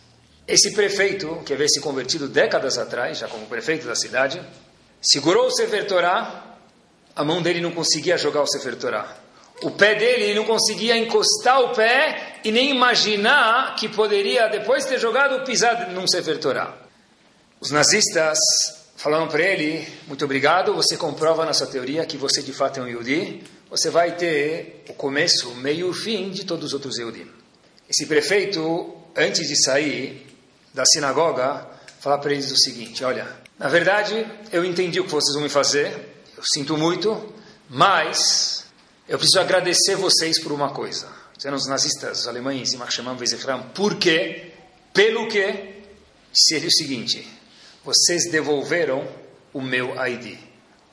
Esse 0.47 0.73
prefeito, 0.73 1.41
que 1.45 1.53
havia 1.53 1.67
se 1.67 1.79
convertido 1.79 2.27
décadas 2.27 2.77
atrás, 2.77 3.19
já 3.19 3.27
como 3.27 3.45
prefeito 3.45 3.85
da 3.87 3.95
cidade, 3.95 4.41
segurou 5.01 5.47
o 5.47 5.51
Sefer 5.51 5.87
Torah, 5.87 6.57
a 7.15 7.23
mão 7.23 7.41
dele 7.41 7.61
não 7.61 7.71
conseguia 7.71 8.17
jogar 8.17 8.41
o 8.41 8.47
Sefer 8.47 8.75
Torah. 8.75 9.15
O 9.61 9.71
pé 9.71 9.95
dele 9.95 10.23
ele 10.23 10.35
não 10.35 10.45
conseguia 10.45 10.97
encostar 10.97 11.61
o 11.61 11.69
pé 11.75 12.39
e 12.43 12.51
nem 12.51 12.71
imaginar 12.71 13.75
que 13.75 13.87
poderia, 13.87 14.47
depois 14.47 14.83
de 14.83 14.89
ter 14.89 14.99
jogado, 14.99 15.45
pisar 15.45 15.89
num 15.91 16.07
Sefer 16.07 16.39
Torah. 16.39 16.75
Os 17.59 17.69
nazistas 17.69 18.39
falaram 19.01 19.27
para 19.27 19.41
ele, 19.41 19.87
muito 20.07 20.23
obrigado, 20.23 20.75
você 20.75 20.95
comprova 20.95 21.43
nossa 21.43 21.65
teoria 21.65 22.05
que 22.05 22.17
você 22.17 22.43
de 22.43 22.53
fato 22.53 22.79
é 22.79 22.83
um 22.83 22.87
Yehudi, 22.87 23.41
você 23.67 23.89
vai 23.89 24.15
ter 24.15 24.83
o 24.89 24.93
começo, 24.93 25.49
o 25.49 25.55
meio 25.55 25.87
e 25.87 25.89
o 25.89 25.93
fim 25.93 26.29
de 26.29 26.45
todos 26.45 26.65
os 26.65 26.73
outros 26.73 26.99
Yehudim. 26.99 27.27
Esse 27.89 28.05
prefeito, 28.05 28.95
antes 29.17 29.47
de 29.47 29.59
sair, 29.59 30.27
da 30.71 30.83
sinagoga 30.85 31.67
falar 31.99 32.19
para 32.19 32.31
eles 32.31 32.51
o 32.51 32.57
seguinte: 32.57 33.03
olha, 33.03 33.27
na 33.57 33.67
verdade 33.67 34.23
eu 34.51 34.63
entendi 34.63 34.99
o 34.99 35.05
que 35.05 35.11
vocês 35.11 35.33
vão 35.33 35.41
me 35.41 35.49
fazer, 35.49 35.87
eu 36.37 36.43
sinto 36.53 36.77
muito, 36.77 37.33
mas 37.67 38.65
eu 39.09 39.17
preciso 39.17 39.39
agradecer 39.39 39.95
vocês 39.95 40.39
por 40.39 40.51
uma 40.51 40.69
coisa. 40.69 41.09
Dizendo 41.35 41.55
os 41.55 41.65
nazistas, 41.65 42.19
os 42.19 42.27
alemães, 42.27 42.71
e 42.71 42.77
Vezechram, 43.17 43.63
por 43.73 43.95
quê? 43.95 44.51
Pelo 44.93 45.27
que? 45.27 45.81
Seria 46.31 46.67
o 46.67 46.71
seguinte: 46.71 47.40
vocês 47.83 48.29
devolveram 48.29 49.07
o 49.53 49.61
meu 49.61 49.93
ID. 50.05 50.37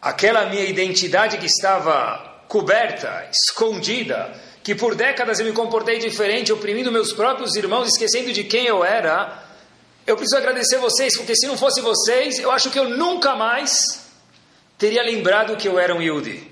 Aquela 0.01 0.47
minha 0.47 0.65
identidade 0.65 1.39
que 1.39 1.47
estava 1.47 2.45
coberta, 2.49 3.29
escondida, 3.31 4.35
que 4.63 4.75
por 4.75 4.95
décadas 4.95 5.39
eu 5.39 5.47
me 5.47 5.53
comportei 5.53 5.99
diferente, 5.99 6.53
oprimindo 6.53 6.93
meus 6.93 7.13
próprios 7.13 7.55
irmãos, 7.57 7.89
esquecendo 7.89 8.33
de 8.33 8.45
quem 8.45 8.67
eu 8.67 8.85
era, 8.85 9.45
eu 10.07 10.17
preciso 10.17 10.39
agradecer 10.39 10.79
vocês, 10.79 11.17
porque 11.17 11.37
se 11.37 11.47
não 11.47 11.57
fosse 11.57 11.81
vocês, 11.81 12.39
eu 12.39 12.51
acho 12.51 12.71
que 12.71 12.79
eu 12.79 12.89
nunca 12.89 13.35
mais 13.35 14.07
teria 14.79 15.03
lembrado 15.03 15.57
que 15.57 15.69
eu 15.69 15.79
era 15.79 15.95
um 15.95 16.01
Yehudi. 16.01 16.51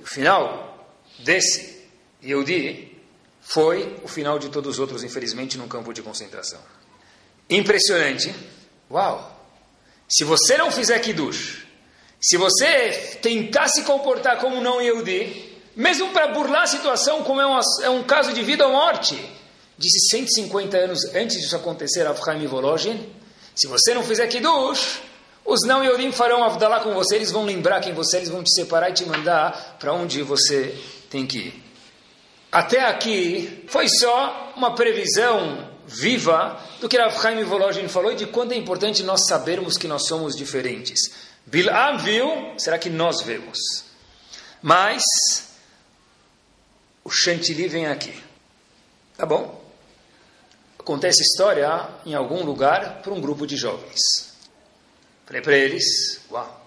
O 0.00 0.06
final 0.06 0.88
desse 1.18 1.84
Yehudi 2.22 2.96
foi 3.40 3.96
o 4.02 4.08
final 4.08 4.38
de 4.38 4.48
todos 4.48 4.72
os 4.72 4.78
outros, 4.80 5.04
infelizmente, 5.04 5.56
num 5.56 5.68
campo 5.68 5.92
de 5.92 6.02
concentração. 6.02 6.60
Impressionante. 7.48 8.34
Uau! 8.90 9.35
Se 10.08 10.24
você 10.24 10.56
não 10.56 10.70
fizer 10.70 10.98
Kiddush, 11.00 11.66
se 12.20 12.36
você 12.36 13.18
tentar 13.20 13.68
se 13.68 13.82
comportar 13.82 14.38
como 14.38 14.60
não 14.60 14.80
Yehudi, 14.80 15.54
mesmo 15.74 16.12
para 16.12 16.28
burlar 16.28 16.62
a 16.62 16.66
situação, 16.66 17.22
como 17.22 17.40
é 17.40 17.46
um, 17.46 17.60
é 17.82 17.90
um 17.90 18.02
caso 18.02 18.32
de 18.32 18.42
vida 18.42 18.66
ou 18.66 18.72
morte, 18.72 19.18
disse 19.76 20.08
150 20.10 20.76
anos 20.76 21.04
antes 21.14 21.40
disso 21.40 21.56
acontecer, 21.56 22.06
Avchaim 22.06 22.46
Volozhin, 22.46 23.04
se 23.54 23.66
você 23.66 23.94
não 23.94 24.02
fizer 24.02 24.26
Kiddush, 24.28 25.00
os 25.44 25.60
não 25.66 25.84
Yorim 25.84 26.12
farão 26.12 26.42
Avdalá 26.42 26.80
com 26.80 26.92
você, 26.92 27.16
eles 27.16 27.30
vão 27.30 27.44
lembrar 27.44 27.80
quem 27.80 27.92
você 27.92 28.16
é, 28.16 28.20
eles 28.20 28.30
vão 28.30 28.42
te 28.42 28.52
separar 28.52 28.90
e 28.90 28.94
te 28.94 29.04
mandar 29.04 29.76
para 29.78 29.92
onde 29.92 30.22
você 30.22 30.74
tem 31.08 31.26
que 31.26 31.38
ir. 31.38 31.64
Até 32.50 32.80
aqui 32.86 33.64
foi 33.68 33.88
só 33.88 34.52
uma 34.56 34.74
previsão 34.74 35.70
viva 35.86 36.60
do 36.80 36.88
que 36.88 36.98
Rav 36.98 37.20
Chaim 37.20 37.42
Volozhin 37.44 37.88
falou 37.88 38.12
e 38.12 38.16
de 38.16 38.26
quanto 38.26 38.52
é 38.52 38.56
importante 38.56 39.02
nós 39.02 39.26
sabermos 39.26 39.78
que 39.78 39.88
nós 39.88 40.06
somos 40.06 40.36
diferentes. 40.36 40.98
Bilam 41.46 41.98
viu, 41.98 42.54
será 42.58 42.78
que 42.78 42.90
nós 42.90 43.22
vemos? 43.22 43.58
Mas 44.60 45.02
o 47.04 47.10
chantilly 47.10 47.68
vem 47.68 47.86
aqui. 47.86 48.14
Tá 49.16 49.24
bom? 49.24 49.66
acontece 50.86 51.20
história 51.20 51.88
em 52.06 52.14
algum 52.14 52.44
lugar 52.44 53.02
para 53.02 53.12
um 53.12 53.20
grupo 53.20 53.44
de 53.44 53.56
jovens. 53.56 54.00
Falei 55.26 55.42
para 55.42 55.56
eles, 55.56 56.20
uau. 56.30 56.64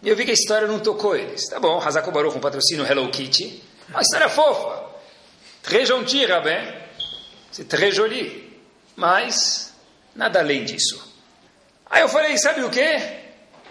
E 0.00 0.08
eu 0.08 0.14
vi 0.14 0.24
que 0.24 0.30
a 0.30 0.34
história 0.34 0.68
não 0.68 0.78
tocou 0.78 1.16
eles. 1.16 1.48
Tá 1.48 1.58
bom, 1.58 1.80
Hazako 1.80 2.12
Baruch, 2.12 2.36
um 2.36 2.40
patrocínio 2.40 2.86
Hello 2.86 3.10
Kitty. 3.10 3.60
Uma 3.88 4.00
história 4.00 4.28
fofa. 4.28 4.84
Très 5.60 5.88
gentil, 5.88 6.28
Rabin. 6.28 6.72
C'est 7.50 7.68
très 7.68 7.92
joli. 7.92 8.47
Mas, 8.98 9.72
nada 10.12 10.40
além 10.40 10.64
disso. 10.64 11.00
Aí 11.88 12.02
eu 12.02 12.08
falei, 12.08 12.36
sabe 12.36 12.64
o 12.64 12.68
quê? 12.68 13.00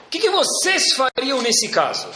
O 0.05 0.09
que, 0.09 0.19
que 0.19 0.29
vocês 0.29 0.93
fariam 0.93 1.41
nesse 1.41 1.67
caso? 1.67 2.07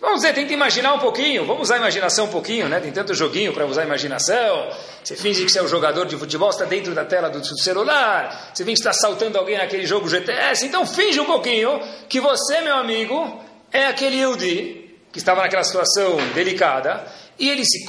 Vamos 0.00 0.20
dizer, 0.20 0.32
tenta 0.32 0.52
imaginar 0.52 0.94
um 0.94 1.00
pouquinho, 1.00 1.44
vamos 1.44 1.62
usar 1.62 1.74
a 1.74 1.78
imaginação 1.78 2.26
um 2.26 2.30
pouquinho, 2.30 2.68
né? 2.68 2.78
Tem 2.78 2.92
tanto 2.92 3.12
joguinho 3.12 3.52
para 3.52 3.66
usar 3.66 3.82
a 3.82 3.86
imaginação. 3.86 4.70
Você 5.02 5.16
finge 5.16 5.44
que 5.44 5.50
você 5.50 5.58
é 5.58 5.62
um 5.64 5.68
jogador 5.68 6.06
de 6.06 6.16
futebol, 6.16 6.50
está 6.50 6.64
dentro 6.64 6.94
da 6.94 7.04
tela 7.04 7.28
do 7.28 7.44
celular. 7.58 8.52
Você 8.54 8.64
finge 8.64 8.80
que 8.80 8.88
está 8.88 8.92
saltando 8.92 9.36
alguém 9.36 9.58
naquele 9.58 9.84
jogo 9.84 10.08
GTS. 10.08 10.64
Então 10.64 10.86
finge 10.86 11.18
um 11.18 11.26
pouquinho 11.26 11.80
que 12.08 12.20
você, 12.20 12.60
meu 12.60 12.76
amigo, 12.76 13.42
é 13.72 13.86
aquele 13.86 14.20
Yudi 14.20 14.94
que 15.10 15.18
estava 15.18 15.42
naquela 15.42 15.64
situação 15.64 16.18
delicada 16.34 17.04
e 17.40 17.48
ele 17.48 17.64
se, 17.64 17.86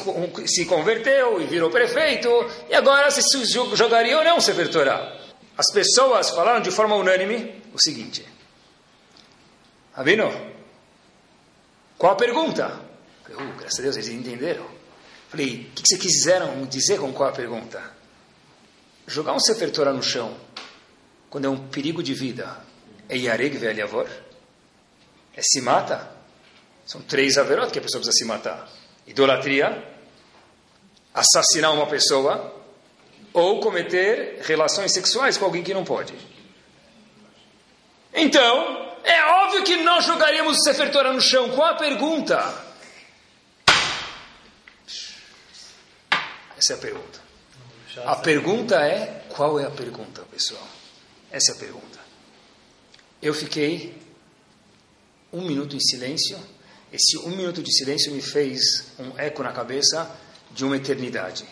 se 0.48 0.66
converteu 0.66 1.42
e 1.42 1.46
virou 1.46 1.70
prefeito 1.70 2.30
e 2.70 2.74
agora 2.74 3.12
se 3.12 3.22
jogaria 3.76 4.18
ou 4.18 4.24
não 4.24 4.40
Sefer 4.40 4.72
Torah. 4.72 5.20
As 5.58 5.70
pessoas 5.74 6.30
falaram 6.30 6.62
de 6.62 6.72
forma 6.72 6.96
unânime 6.96 7.62
o 7.74 7.80
seguinte. 7.80 8.26
Rabino, 9.94 10.32
qual 11.98 12.14
a 12.14 12.16
pergunta? 12.16 12.80
Falei, 13.24 13.46
uh, 13.46 13.54
graças 13.58 13.80
a 13.80 13.82
Deus, 13.84 13.98
eles 13.98 14.08
entenderam. 14.08 14.66
Falei, 15.28 15.70
o 15.70 15.76
que, 15.76 15.82
vocês 15.86 16.02
quiseram 16.02 16.66
dizer 16.66 16.98
com 17.00 17.12
qual 17.12 17.30
a 17.30 17.34
pergunta? 17.34 17.84
Jogar 19.06 19.34
um 19.34 19.40
Sefer 19.40 19.70
Torah 19.70 19.92
no 19.92 20.02
chão, 20.02 20.36
quando 21.30 21.46
é 21.46 21.50
um 21.50 21.68
perigo 21.68 22.02
de 22.02 22.14
vida, 22.14 22.58
é 23.10 23.18
Yareg 23.18 23.58
Ve'aliavor? 23.58 24.08
É 25.36 25.42
se 25.42 25.60
mata? 25.60 26.10
São 26.86 27.02
três 27.02 27.38
averot 27.38 27.70
que 27.70 27.80
a 27.80 27.82
pessoa 27.82 28.02
precisa 28.02 28.18
se 28.18 28.26
matar. 28.26 28.81
Idolatria, 29.12 29.84
assassinar 31.14 31.74
uma 31.74 31.86
pessoa, 31.86 32.56
ou 33.34 33.60
cometer 33.60 34.40
relações 34.44 34.94
sexuais 34.94 35.38
com 35.38 35.46
alguém 35.46 35.64
que 35.64 35.74
não 35.74 35.84
pode. 35.84 36.14
Então, 38.14 38.96
é 39.04 39.24
óbvio 39.24 39.64
que 39.64 39.78
nós 39.84 40.06
jogaríamos 40.06 40.58
o 40.58 40.64
Sefer 40.64 40.92
Torah 40.92 41.12
no 41.12 41.22
chão. 41.22 41.50
Qual 41.50 41.68
a 41.68 41.76
pergunta? 41.76 42.72
Essa 46.58 46.74
é 46.74 46.76
a 46.76 46.80
pergunta. 46.80 47.20
A 48.06 48.16
pergunta 48.16 48.76
é: 48.76 49.26
qual 49.30 49.60
é 49.60 49.66
a 49.66 49.72
pergunta, 49.72 50.22
pessoal? 50.32 50.68
Essa 51.30 51.52
é 51.52 51.56
a 51.56 51.58
pergunta. 51.58 52.00
Eu 53.22 53.34
fiquei 53.34 54.02
um 55.34 55.42
minuto 55.42 55.76
em 55.76 55.80
silêncio. 55.80 56.40
Esse 56.92 57.18
um 57.20 57.30
minuto 57.30 57.64
de 57.64 57.74
silêncio 57.74 58.12
me 58.12 58.22
fez 58.22 58.60
um 59.00 59.18
eco 59.18 59.44
na 59.44 59.52
cabeça 59.52 60.10
de 60.52 60.66
uma 60.66 60.78
eternidade. 60.78 61.46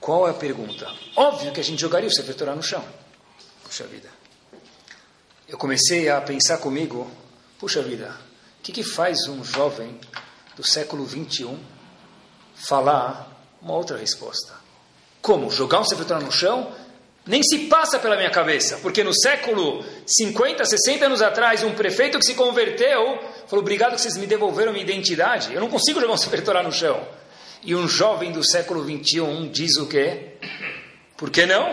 Qual 0.00 0.26
é 0.26 0.30
a 0.30 0.34
pergunta? 0.34 0.86
Óbvio 1.14 1.52
que 1.52 1.60
a 1.60 1.64
gente 1.64 1.80
jogaria 1.80 2.08
o 2.08 2.12
Sefer 2.12 2.34
Torah 2.34 2.56
no 2.56 2.62
chão. 2.62 2.84
Puxa 3.62 3.84
vida 3.86 4.20
eu 5.50 5.58
comecei 5.58 6.08
a 6.08 6.20
pensar 6.20 6.58
comigo, 6.58 7.10
puxa 7.58 7.82
vida, 7.82 8.16
o 8.60 8.62
que, 8.62 8.70
que 8.70 8.84
faz 8.84 9.26
um 9.26 9.42
jovem 9.42 9.98
do 10.54 10.62
século 10.62 11.04
21 11.04 11.58
falar 12.54 13.44
uma 13.60 13.74
outra 13.74 13.96
resposta? 13.96 14.54
Como? 15.20 15.50
Jogar 15.50 15.80
um 15.80 15.84
sepultura 15.84 16.20
no 16.20 16.30
chão? 16.30 16.72
Nem 17.30 17.44
se 17.44 17.68
passa 17.68 17.96
pela 18.00 18.16
minha 18.16 18.28
cabeça, 18.28 18.78
porque 18.78 19.04
no 19.04 19.14
século 19.14 19.84
50, 20.04 20.64
60 20.64 21.06
anos 21.06 21.22
atrás, 21.22 21.62
um 21.62 21.72
prefeito 21.74 22.18
que 22.18 22.26
se 22.26 22.34
converteu 22.34 23.20
falou: 23.46 23.62
Obrigado 23.62 23.94
que 23.94 24.00
vocês 24.00 24.16
me 24.16 24.26
devolveram 24.26 24.72
minha 24.72 24.82
identidade. 24.82 25.54
Eu 25.54 25.60
não 25.60 25.68
consigo 25.68 26.00
jogar 26.00 26.14
um 26.14 26.16
sepultura 26.16 26.60
no 26.60 26.72
chão. 26.72 27.06
E 27.62 27.72
um 27.72 27.86
jovem 27.86 28.32
do 28.32 28.44
século 28.44 28.82
21 28.82 29.48
diz 29.48 29.76
o 29.76 29.86
quê? 29.86 30.32
Por 31.16 31.30
que 31.30 31.46
não? 31.46 31.68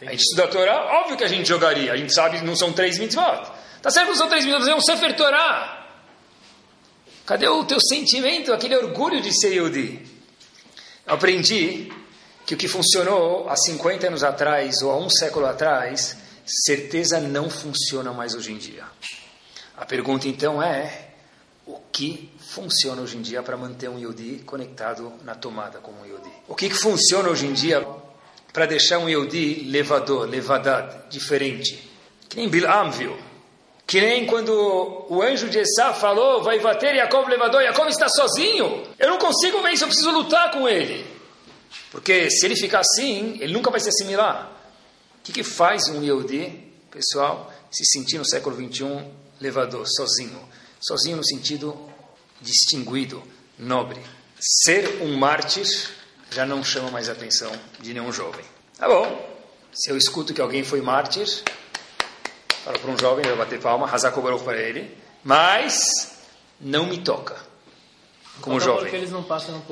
A 0.00 0.10
gente 0.10 0.22
estuda 0.22 0.44
a 0.44 0.48
Torá, 0.48 1.00
óbvio 1.02 1.18
que 1.18 1.24
a 1.24 1.28
gente 1.28 1.46
jogaria. 1.46 1.92
A 1.92 1.98
gente 1.98 2.14
sabe 2.14 2.40
não 2.42 2.56
são 2.56 2.72
três 2.72 2.98
mitzvot. 2.98 3.52
Tá 3.82 3.90
certo 3.90 4.06
que 4.06 4.12
não 4.12 4.18
são 4.18 4.28
três 4.30 4.46
mitzvot, 4.46 4.70
é 4.70 4.74
um 4.74 4.80
Sefer 4.80 5.14
Torá. 5.14 5.86
Cadê 7.26 7.46
o 7.46 7.62
teu 7.64 7.78
sentimento, 7.78 8.54
aquele 8.54 8.74
orgulho 8.74 9.20
de 9.20 9.38
ser 9.38 9.52
Yehudi? 9.52 10.00
Aprendi 11.06 11.92
que 12.46 12.54
o 12.54 12.56
que 12.56 12.68
funcionou 12.68 13.48
há 13.48 13.56
50 13.56 14.06
anos 14.06 14.22
atrás 14.22 14.82
ou 14.82 14.90
há 14.90 14.96
um 14.96 15.10
século 15.10 15.46
atrás, 15.46 16.16
certeza 16.44 17.20
não 17.20 17.48
funciona 17.48 18.12
mais 18.12 18.34
hoje 18.34 18.52
em 18.52 18.58
dia. 18.58 18.84
A 19.76 19.86
pergunta 19.86 20.28
então 20.28 20.62
é: 20.62 21.08
o 21.66 21.78
que 21.92 22.30
funciona 22.38 23.02
hoje 23.02 23.16
em 23.16 23.22
dia 23.22 23.42
para 23.42 23.56
manter 23.56 23.88
um 23.88 23.98
Yodi 23.98 24.42
conectado 24.44 25.12
na 25.22 25.34
tomada 25.34 25.78
como 25.78 26.00
um 26.02 26.06
Yodi? 26.06 26.30
O 26.48 26.54
que, 26.54 26.68
que 26.68 26.76
funciona 26.76 27.28
hoje 27.28 27.46
em 27.46 27.52
dia 27.52 27.84
para 28.54 28.66
deixar 28.66 29.00
um 29.00 29.08
Yehudi 29.08 29.64
levador, 29.68 30.28
levadad, 30.28 31.10
diferente. 31.10 31.90
Que 32.28 32.36
nem 32.36 32.48
Bilam 32.48 32.88
viu. 32.92 33.18
Que 33.84 34.00
nem 34.00 34.26
quando 34.26 35.06
o 35.10 35.20
anjo 35.20 35.50
de 35.50 35.58
Esá 35.58 35.92
falou, 35.92 36.40
vai 36.40 36.60
bater 36.60 36.94
Yaakov 36.94 37.28
levador, 37.28 37.62
Yaakov 37.62 37.88
está 37.88 38.08
sozinho. 38.08 38.84
Eu 38.96 39.08
não 39.08 39.18
consigo 39.18 39.60
ver 39.60 39.72
isso, 39.72 39.82
eu 39.82 39.88
preciso 39.88 40.12
lutar 40.12 40.52
com 40.52 40.68
ele. 40.68 41.04
Porque 41.94 42.28
se 42.28 42.44
ele 42.44 42.56
ficar 42.56 42.80
assim, 42.80 43.38
ele 43.40 43.52
nunca 43.52 43.70
vai 43.70 43.78
se 43.78 43.88
assimilar. 43.88 44.50
O 45.20 45.22
que, 45.22 45.32
que 45.32 45.44
faz 45.44 45.88
um 45.88 46.02
Yehudi, 46.02 46.72
pessoal, 46.90 47.54
se 47.70 47.84
sentir 47.86 48.18
no 48.18 48.26
século 48.26 48.56
21 48.56 49.14
levador, 49.40 49.86
sozinho? 49.86 50.40
Sozinho 50.80 51.16
no 51.16 51.24
sentido 51.24 51.88
distinguido, 52.40 53.22
nobre. 53.56 54.02
Ser 54.40 55.02
um 55.02 55.16
mártir 55.16 55.68
já 56.32 56.44
não 56.44 56.64
chama 56.64 56.90
mais 56.90 57.08
a 57.08 57.12
atenção 57.12 57.52
de 57.78 57.94
nenhum 57.94 58.12
jovem. 58.12 58.44
Tá 58.76 58.88
bom. 58.88 59.38
Se 59.72 59.88
eu 59.88 59.96
escuto 59.96 60.34
que 60.34 60.40
alguém 60.40 60.64
foi 60.64 60.80
mártir, 60.80 61.28
falo 62.64 62.80
para 62.80 62.90
um 62.90 62.98
jovem, 62.98 63.24
eu 63.24 63.36
vou 63.36 63.44
bater 63.44 63.60
palma, 63.60 63.86
razar 63.86 64.12
o 64.12 64.40
para 64.40 64.60
ele, 64.60 64.98
mas 65.22 66.18
não 66.60 66.86
me 66.86 66.98
toca. 66.98 67.36
Como 68.40 68.58
jovem. 68.58 68.90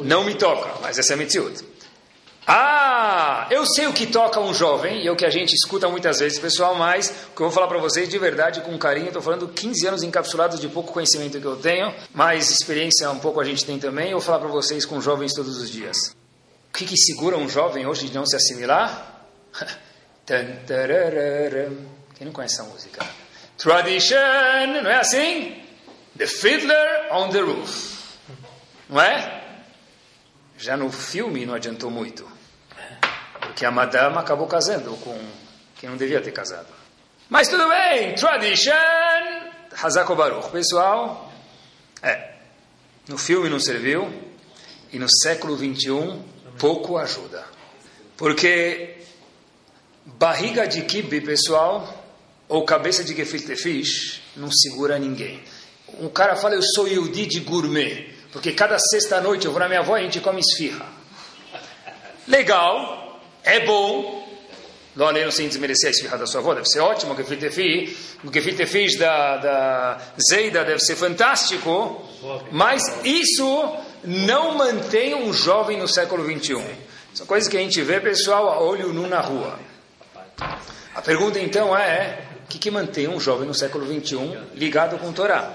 Não, 0.05 0.21
não, 0.21 0.25
me 0.25 0.37
toca, 0.37 0.81
mas 0.81 1.01
essa 1.01 1.15
é 1.15 1.15
a 1.15 1.17
mitziut. 1.17 1.72
Ah, 2.47 3.47
eu 3.51 3.65
sei 3.65 3.87
o 3.87 3.93
que 3.93 4.07
toca 4.07 4.41
um 4.41 4.53
jovem, 4.53 5.03
e 5.03 5.07
é 5.07 5.13
o 5.13 5.17
que 5.17 5.25
a 5.25 5.31
gente 5.31 5.55
escuta 5.55 5.89
muitas 5.89 6.19
vezes, 6.19 6.39
pessoal, 6.39 6.75
mas 6.75 7.09
o 7.09 7.37
que 7.37 7.41
eu 7.41 7.47
vou 7.47 7.51
falar 7.51 7.69
para 7.69 7.79
vocês 7.79 8.09
de 8.09 8.19
verdade, 8.19 8.61
com 8.63 8.77
carinho, 8.77 9.07
estou 9.07 9.23
falando 9.23 9.47
15 9.47 9.87
anos 9.87 10.03
encapsulados 10.03 10.59
de 10.59 10.69
pouco 10.69 10.93
conhecimento 10.93 11.41
que 11.41 11.47
eu 11.47 11.57
tenho, 11.57 11.95
mas 12.13 12.51
experiência 12.51 13.09
um 13.11 13.21
pouco 13.21 13.41
a 13.41 13.45
gente 13.45 13.65
tem 13.65 13.79
também, 13.79 14.07
eu 14.07 14.19
vou 14.19 14.21
falar 14.21 14.41
para 14.41 14.49
vocês 14.49 14.85
com 14.85 15.01
jovens 15.01 15.33
todos 15.35 15.57
os 15.59 15.71
dias. 15.71 16.17
O 16.71 16.77
que, 16.77 16.85
que 16.85 16.97
segura 16.97 17.37
um 17.37 17.49
jovem 17.49 17.87
hoje 17.87 18.09
de 18.09 18.15
não 18.15 18.27
se 18.27 18.35
assimilar? 18.35 19.25
Quem 20.27 22.27
não 22.27 22.33
conhece 22.33 22.55
essa 22.55 22.65
música? 22.65 23.05
Tradition, 23.59 24.17
não 24.83 24.91
é 24.91 24.97
assim? 24.97 25.63
The 26.17 26.27
Fiddler 26.27 27.13
on 27.13 27.31
the 27.31 27.41
Roof. 27.41 28.03
Não 28.89 29.01
é? 29.01 29.43
Já 30.59 30.77
no 30.77 30.91
filme 30.91 31.45
não 31.45 31.55
adiantou 31.55 31.91
muito. 31.91 32.32
Porque 33.63 33.71
a 33.71 33.71
madame 33.71 34.19
acabou 34.19 34.49
casando 34.49 34.91
com 34.97 35.17
quem 35.77 35.89
não 35.89 35.97
devia 35.97 36.21
ter 36.21 36.33
casado. 36.33 36.67
Mas 37.29 37.47
tudo 37.47 37.69
bem, 37.69 38.13
tradition, 38.17 38.73
Hazako 39.81 40.17
Baruch. 40.17 40.51
Pessoal, 40.51 41.33
é, 42.03 42.33
no 43.07 43.17
filme 43.17 43.49
não 43.49 43.61
serviu, 43.61 44.13
e 44.93 44.99
no 44.99 45.07
século 45.09 45.57
21 45.57 46.25
pouco 46.59 46.99
ajuda. 46.99 47.45
Porque 48.17 48.97
barriga 50.07 50.67
de 50.67 50.83
kibe, 50.83 51.21
pessoal, 51.21 52.05
ou 52.49 52.65
cabeça 52.65 53.05
de 53.05 53.15
gefilte 53.15 53.55
fish, 53.55 54.23
não 54.35 54.51
segura 54.51 54.99
ninguém. 54.99 55.41
Um 56.01 56.09
cara 56.09 56.35
fala, 56.35 56.57
eu 56.57 56.63
sou 56.63 56.89
Yehudi 56.89 57.27
de 57.27 57.39
gourmet, 57.39 58.13
porque 58.33 58.51
cada 58.51 58.77
sexta-noite 58.77 59.47
eu 59.47 59.53
vou 59.53 59.61
na 59.61 59.69
minha 59.69 59.83
avó 59.83 59.97
e 59.97 60.01
a 60.01 60.03
gente 60.03 60.19
come 60.19 60.41
esfirra. 60.41 60.85
Legal, 62.27 63.02
é 63.45 63.61
bom, 63.61 64.23
Não 64.95 65.07
além 65.07 65.31
sem 65.31 65.49
desmerecer 65.49 65.89
a 65.89 65.91
esfirra 65.91 66.19
da 66.19 66.27
sua 66.27 66.41
avó, 66.41 66.55
deve 66.55 66.69
ser 66.69 66.81
ótimo, 66.81 67.15
o 67.15 67.17
gefilte 67.17 67.49
fish, 67.51 68.17
o 68.23 68.33
gefilte 68.33 68.67
fish 68.67 68.99
da, 68.99 69.37
da 69.39 70.01
Zeida 70.31 70.65
deve 70.65 70.81
ser 70.81 70.97
fantástico, 70.97 72.03
mas 72.51 72.83
isso 73.03 73.77
não 74.05 74.55
mantém 74.55 75.15
um 75.15 75.33
jovem 75.33 75.79
no 75.79 75.89
século 75.89 76.25
21. 76.25 76.63
São 77.15 77.27
coisas 77.27 77.49
que 77.49 77.57
a 77.57 77.61
gente 77.61 77.81
vê, 77.83 78.01
pessoal, 78.01 78.51
a 78.51 78.61
olho 78.61 78.93
nu 78.93 79.07
na 79.07 79.21
rua. 79.21 79.59
A 80.95 81.01
pergunta 81.03 81.39
então 81.39 81.77
é: 81.77 82.27
o 82.45 82.49
que, 82.49 82.59
que 82.59 82.71
mantém 82.71 83.09
um 83.09 83.21
jovem 83.21 83.47
no 83.47 83.55
século 83.55 83.87
21 83.87 84.49
ligado 84.55 84.99
com 84.99 85.13
Torá? 85.13 85.55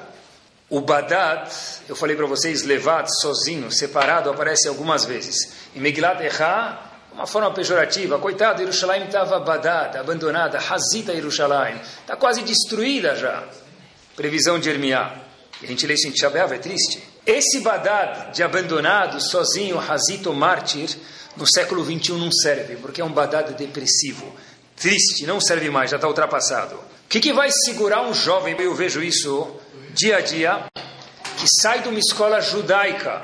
O 0.69 0.81
Badad, 0.81 1.49
eu 1.87 1.95
falei 1.95 2.15
para 2.15 2.25
vocês, 2.25 2.63
levado, 2.63 3.07
sozinho, 3.21 3.71
separado, 3.71 4.29
aparece 4.29 4.67
algumas 4.67 5.05
vezes. 5.05 5.53
Em 5.73 5.79
Megillat 5.79 6.21
Echá, 6.21 6.86
uma 7.17 7.25
forma 7.25 7.51
pejorativa. 7.51 8.19
Coitado, 8.19 8.59
Jerusalém 8.59 9.05
estava 9.05 9.39
Badad, 9.39 9.97
abandonada, 9.97 10.59
Hazita 10.59 11.15
Jerusalém. 11.15 11.75
Está 12.01 12.15
quase 12.15 12.43
destruída 12.43 13.15
já. 13.15 13.43
Previsão 14.15 14.59
de 14.59 14.69
Ermiá. 14.69 15.15
E 15.59 15.65
a 15.65 15.67
gente 15.67 15.87
lê 15.87 15.95
isso 15.95 16.07
em 16.07 16.11
Tishabeav, 16.11 16.53
é 16.53 16.59
triste. 16.59 17.01
Esse 17.25 17.61
Badad 17.61 18.31
de 18.35 18.43
abandonado, 18.43 19.19
sozinho, 19.19 19.79
Hazito 19.79 20.31
mártir, 20.31 20.95
no 21.35 21.47
século 21.47 21.83
21 21.83 22.19
não 22.19 22.31
serve, 22.31 22.75
porque 22.75 23.01
é 23.01 23.03
um 23.03 23.11
Badad 23.11 23.51
depressivo, 23.55 24.35
triste, 24.75 25.25
não 25.25 25.41
serve 25.41 25.71
mais, 25.71 25.89
já 25.89 25.97
está 25.97 26.07
ultrapassado. 26.07 26.75
O 26.75 27.09
que, 27.09 27.19
que 27.19 27.33
vai 27.33 27.49
segurar 27.51 28.03
um 28.03 28.13
jovem? 28.13 28.55
Eu 28.59 28.75
vejo 28.75 29.01
isso 29.01 29.55
dia 29.93 30.17
a 30.17 30.21
dia. 30.21 30.65
que 31.37 31.47
sai 31.61 31.81
de 31.81 31.89
uma 31.89 31.99
escola 31.99 32.39
judaica, 32.41 33.23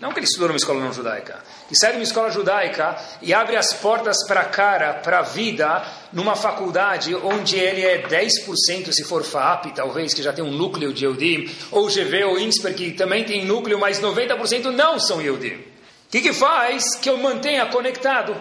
não 0.00 0.12
que 0.12 0.20
ele 0.20 0.26
estudou 0.26 0.48
numa 0.48 0.56
escola 0.56 0.80
não 0.80 0.92
judaica, 0.92 1.42
que 1.68 1.76
sai 1.76 1.90
de 1.90 1.98
uma 1.98 2.04
escola 2.04 2.30
judaica 2.30 2.96
e 3.20 3.34
abre 3.34 3.56
as 3.56 3.72
portas 3.74 4.16
para 4.26 4.42
a 4.42 4.44
cara, 4.44 4.94
para 4.94 5.18
a 5.18 5.22
vida, 5.22 5.84
numa 6.12 6.36
faculdade 6.36 7.14
onde 7.16 7.56
ele 7.56 7.84
é 7.84 8.06
10% 8.06 8.92
se 8.92 9.04
for 9.04 9.24
FAP, 9.24 9.72
talvez, 9.74 10.14
que 10.14 10.22
já 10.22 10.32
tem 10.32 10.44
um 10.44 10.52
núcleo 10.52 10.92
de 10.92 11.04
Eudim, 11.04 11.50
ou 11.72 11.88
GV 11.88 12.24
ou 12.24 12.38
INSPER, 12.38 12.74
que 12.74 12.92
também 12.92 13.24
tem 13.24 13.44
núcleo, 13.44 13.78
mas 13.78 14.00
90% 14.00 14.66
não 14.66 15.00
são 15.00 15.20
Eudim. 15.20 15.54
O 15.54 16.10
que, 16.10 16.20
que 16.20 16.32
faz 16.32 16.94
que 16.94 17.10
eu 17.10 17.18
mantenha 17.18 17.66
conectado? 17.66 18.34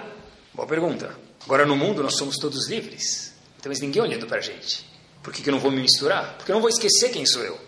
Boa 0.53 0.67
pergunta. 0.67 1.13
Agora, 1.43 1.65
no 1.65 1.75
mundo, 1.75 2.03
nós 2.03 2.15
somos 2.17 2.37
todos 2.37 2.69
livres. 2.69 3.33
Então, 3.59 3.71
ninguém 3.81 4.01
olhando 4.01 4.27
para 4.27 4.37
a 4.37 4.41
gente. 4.41 4.85
Por 5.23 5.33
que, 5.33 5.41
que 5.41 5.49
eu 5.49 5.53
não 5.53 5.59
vou 5.59 5.71
me 5.71 5.81
misturar? 5.81 6.35
Porque 6.37 6.51
eu 6.51 6.53
não 6.53 6.61
vou 6.61 6.69
esquecer 6.69 7.09
quem 7.09 7.25
sou 7.25 7.43
eu. 7.43 7.59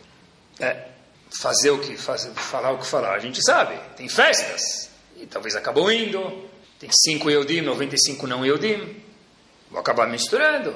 É, 0.60 0.86
fazer 1.30 1.72
o 1.72 1.80
que 1.80 1.96
fazer, 1.98 2.32
falar 2.32 2.72
o 2.72 2.78
que 2.80 2.86
falar, 2.86 3.16
a 3.16 3.20
gente 3.20 3.42
sabe. 3.44 3.80
Tem 3.96 4.08
festas, 4.10 4.90
e 5.18 5.26
talvez 5.26 5.56
acabam 5.56 5.92
indo. 5.92 6.50
Tem 6.80 6.90
5 6.92 7.30
Eudim, 7.30 7.62
95 7.62 8.26
não 8.26 8.46
Eudim. 8.46 9.04
Vou 9.70 9.80
acabar 9.80 10.08
misturando. 10.08 10.74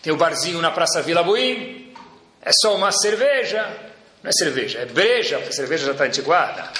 Tem 0.00 0.12
o 0.12 0.16
barzinho 0.16 0.60
na 0.60 0.70
Praça 0.70 1.02
Vila 1.02 1.22
Buim. 1.22 1.92
É 2.40 2.50
só 2.52 2.76
uma 2.76 2.92
cerveja. 2.92 3.90
Não 4.22 4.28
é 4.28 4.32
cerveja, 4.32 4.78
é 4.78 4.86
breja, 4.86 5.36
porque 5.38 5.50
a 5.50 5.52
cerveja 5.52 5.86
já 5.86 5.92
está 5.92 6.04
antiquada. 6.04 6.72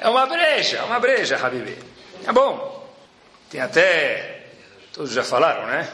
É 0.00 0.08
uma 0.08 0.26
breja, 0.26 0.84
uma 0.84 0.98
breja, 0.98 1.36
Habibi. 1.36 1.78
É 2.26 2.32
bom. 2.32 2.92
Tem 3.48 3.60
até, 3.60 4.46
todos 4.92 5.12
já 5.12 5.22
falaram, 5.22 5.66
né? 5.66 5.88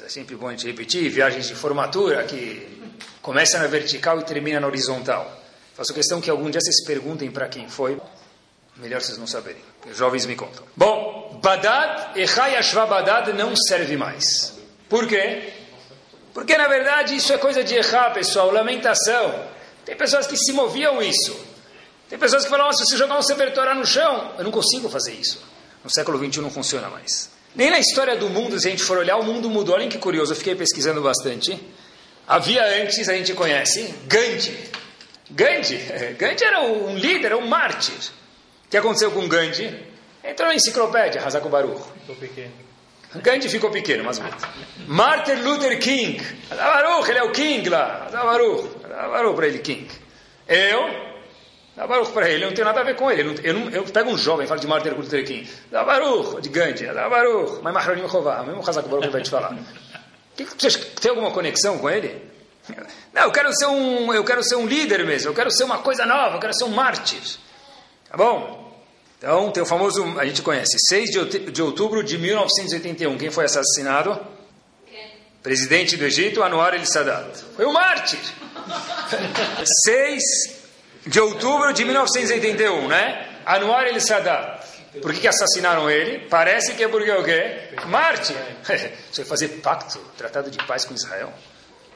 É 0.00 0.08
sempre 0.08 0.36
bom 0.36 0.48
a 0.48 0.52
gente 0.52 0.66
repetir, 0.66 1.10
viagens 1.10 1.48
de 1.48 1.54
formatura 1.54 2.22
que 2.24 2.80
começa 3.20 3.58
na 3.58 3.66
vertical 3.66 4.20
e 4.20 4.24
termina 4.24 4.60
na 4.60 4.66
horizontal. 4.66 5.39
Faço 5.80 5.94
questão 5.94 6.20
que 6.20 6.28
algum 6.28 6.50
dia 6.50 6.60
vocês 6.60 6.84
perguntem 6.84 7.30
para 7.30 7.48
quem 7.48 7.66
foi. 7.66 7.98
Melhor 8.76 9.00
vocês 9.00 9.16
não 9.16 9.26
saberem. 9.26 9.62
Os 9.90 9.96
jovens 9.96 10.26
me 10.26 10.36
contam. 10.36 10.62
Bom, 10.76 11.40
Badad, 11.42 12.18
Echai 12.18 12.54
Ashva 12.54 12.84
Badad 12.84 13.28
não 13.32 13.56
serve 13.56 13.96
mais. 13.96 14.58
Por 14.90 15.08
quê? 15.08 15.54
Porque 16.34 16.54
na 16.58 16.68
verdade 16.68 17.16
isso 17.16 17.32
é 17.32 17.38
coisa 17.38 17.64
de 17.64 17.76
errar, 17.76 18.10
pessoal, 18.10 18.50
lamentação. 18.52 19.42
Tem 19.82 19.96
pessoas 19.96 20.26
que 20.26 20.36
se 20.36 20.52
moviam 20.52 21.00
isso. 21.00 21.34
Tem 22.10 22.18
pessoas 22.18 22.44
que 22.44 22.50
falam, 22.50 22.70
se 22.74 22.84
você 22.84 22.98
jogar 22.98 23.18
um 23.18 23.22
Sefer 23.22 23.50
no 23.74 23.86
chão, 23.86 24.34
eu 24.36 24.44
não 24.44 24.50
consigo 24.50 24.86
fazer 24.90 25.14
isso. 25.14 25.42
No 25.82 25.88
século 25.88 26.18
XXI 26.18 26.42
não 26.42 26.50
funciona 26.50 26.90
mais. 26.90 27.30
Nem 27.54 27.70
na 27.70 27.78
história 27.78 28.18
do 28.18 28.28
mundo, 28.28 28.60
se 28.60 28.68
a 28.68 28.70
gente 28.70 28.82
for 28.82 28.98
olhar, 28.98 29.16
o 29.16 29.24
mundo 29.24 29.48
mudou. 29.48 29.76
Olhem 29.76 29.88
que 29.88 29.96
curioso, 29.96 30.32
eu 30.32 30.36
fiquei 30.36 30.54
pesquisando 30.54 31.00
bastante. 31.00 31.58
Havia 32.28 32.82
antes, 32.82 33.08
a 33.08 33.14
gente 33.14 33.32
conhece, 33.32 33.94
Gandhi. 34.06 34.78
Gandhi, 35.30 35.76
Gandhi 36.18 36.44
era 36.44 36.60
um 36.62 36.96
líder, 36.96 37.34
um 37.34 37.46
mártir. 37.46 37.94
O 38.66 38.70
que 38.70 38.76
aconteceu 38.76 39.10
com 39.10 39.28
Gandhi? 39.28 39.90
Entrou 40.22 40.48
na 40.48 40.54
enciclopédia, 40.54 41.24
Hazako 41.24 41.48
Baruch. 41.48 41.82
Ficou 42.00 42.16
pequeno. 42.16 42.52
Gandhi 43.16 43.48
ficou 43.48 43.70
pequeno, 43.70 44.04
mas 44.04 44.18
muito. 44.18 44.48
Martin 44.86 45.34
Luther 45.42 45.78
King. 45.80 46.22
Baruch, 46.48 47.10
ele 47.10 47.18
é 47.18 47.22
o 47.24 47.32
King 47.32 47.68
lá. 47.68 48.08
Baruch, 48.12 48.68
Baruch 48.88 49.34
para 49.34 49.46
ele, 49.48 49.58
King. 49.58 49.88
Eu, 50.46 51.10
Baruch 51.76 52.12
para 52.12 52.28
ele, 52.28 52.44
eu 52.44 52.48
não 52.48 52.54
tenho 52.54 52.66
nada 52.66 52.80
a 52.80 52.84
ver 52.84 52.94
com 52.94 53.10
ele. 53.10 53.22
Eu, 53.22 53.26
não, 53.26 53.34
eu, 53.42 53.54
não, 53.54 53.70
eu 53.70 53.84
pego 53.84 54.10
um 54.10 54.18
jovem 54.18 54.44
e 54.44 54.48
falo 54.48 54.60
de 54.60 54.66
Martin 54.66 54.90
Luther 54.90 55.24
King. 55.24 55.48
Baruch, 55.72 56.40
de 56.40 56.48
Gandhi. 56.50 56.86
Baruch, 56.86 57.60
mas 57.62 57.74
Mahronim 57.74 58.08
Chová, 58.08 58.44
mesmo 58.44 58.60
Hazako 58.60 58.88
Baruch 58.88 59.06
ele 59.06 59.12
vai 59.12 59.22
te 59.22 59.30
falar. 59.30 59.56
Que, 60.36 60.44
você 60.44 60.78
tem 60.78 61.10
alguma 61.10 61.32
conexão 61.32 61.78
com 61.78 61.90
ele? 61.90 62.29
Não, 63.12 63.22
eu 63.22 63.32
quero 63.32 63.52
ser 63.54 63.66
um, 63.66 64.12
eu 64.14 64.24
quero 64.24 64.42
ser 64.42 64.56
um 64.56 64.66
líder 64.66 65.04
mesmo. 65.04 65.30
Eu 65.30 65.34
quero 65.34 65.50
ser 65.50 65.64
uma 65.64 65.78
coisa 65.78 66.06
nova. 66.06 66.36
Eu 66.36 66.40
quero 66.40 66.54
ser 66.54 66.64
um 66.64 66.70
mártir. 66.70 67.22
Tá 68.08 68.16
bom? 68.16 68.60
Então, 69.18 69.50
tem 69.50 69.62
o 69.62 69.66
famoso, 69.66 70.18
a 70.18 70.24
gente 70.24 70.40
conhece, 70.40 70.78
6 70.88 71.10
de 71.52 71.62
outubro 71.62 72.02
de 72.02 72.16
1981. 72.16 73.18
Quem 73.18 73.30
foi 73.30 73.44
assassinado? 73.44 74.18
Presidente 75.42 75.96
do 75.96 76.04
Egito, 76.04 76.42
Anwar 76.42 76.74
el-Sadat. 76.74 77.44
Foi 77.54 77.66
um 77.66 77.72
mártir. 77.72 78.18
6 79.84 80.22
de 81.06 81.20
outubro 81.20 81.72
de 81.72 81.84
1981, 81.84 82.88
né? 82.88 83.28
Anwar 83.46 83.86
el-Sadat. 83.86 84.60
Por 85.00 85.12
que, 85.12 85.20
que, 85.20 85.28
assassinaram 85.28 85.88
ele? 85.90 86.26
Parece 86.28 86.74
que 86.74 86.82
é 86.82 86.88
porque 86.88 87.10
o 87.10 87.22
quê? 87.22 87.70
Mártir. 87.86 88.36
Você 89.12 89.22
vai 89.22 89.28
fazer 89.28 89.48
pacto, 89.60 89.98
tratado 90.16 90.50
de 90.50 90.58
paz 90.66 90.84
com 90.84 90.94
Israel? 90.94 91.32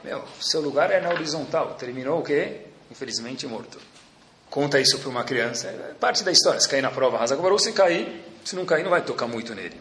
Meu, 0.05 0.23
seu 0.41 0.61
lugar 0.61 0.91
é 0.91 1.01
na 1.01 1.11
horizontal. 1.11 1.75
Terminou 1.75 2.21
o 2.21 2.23
quê? 2.23 2.61
Infelizmente 2.91 3.47
morto 3.47 3.79
conta 4.55 4.79
isso 4.79 5.01
para 5.01 5.11
uma 5.11 5.25
criança, 5.25 5.67
é 5.67 5.95
parte 5.99 6.23
da 6.23 6.31
história. 6.31 6.61
Se 6.61 6.69
cair 6.69 6.81
na 6.81 6.91
prova, 6.93 7.19
rasa 7.19 7.35
com 7.35 7.59
se 7.59 7.73
cair, 7.73 8.25
se 8.45 8.55
não 8.55 8.65
cair, 8.65 8.85
não 8.85 8.91
vai 8.91 9.03
tocar 9.03 9.27
muito 9.27 9.53
nele. 9.53 9.75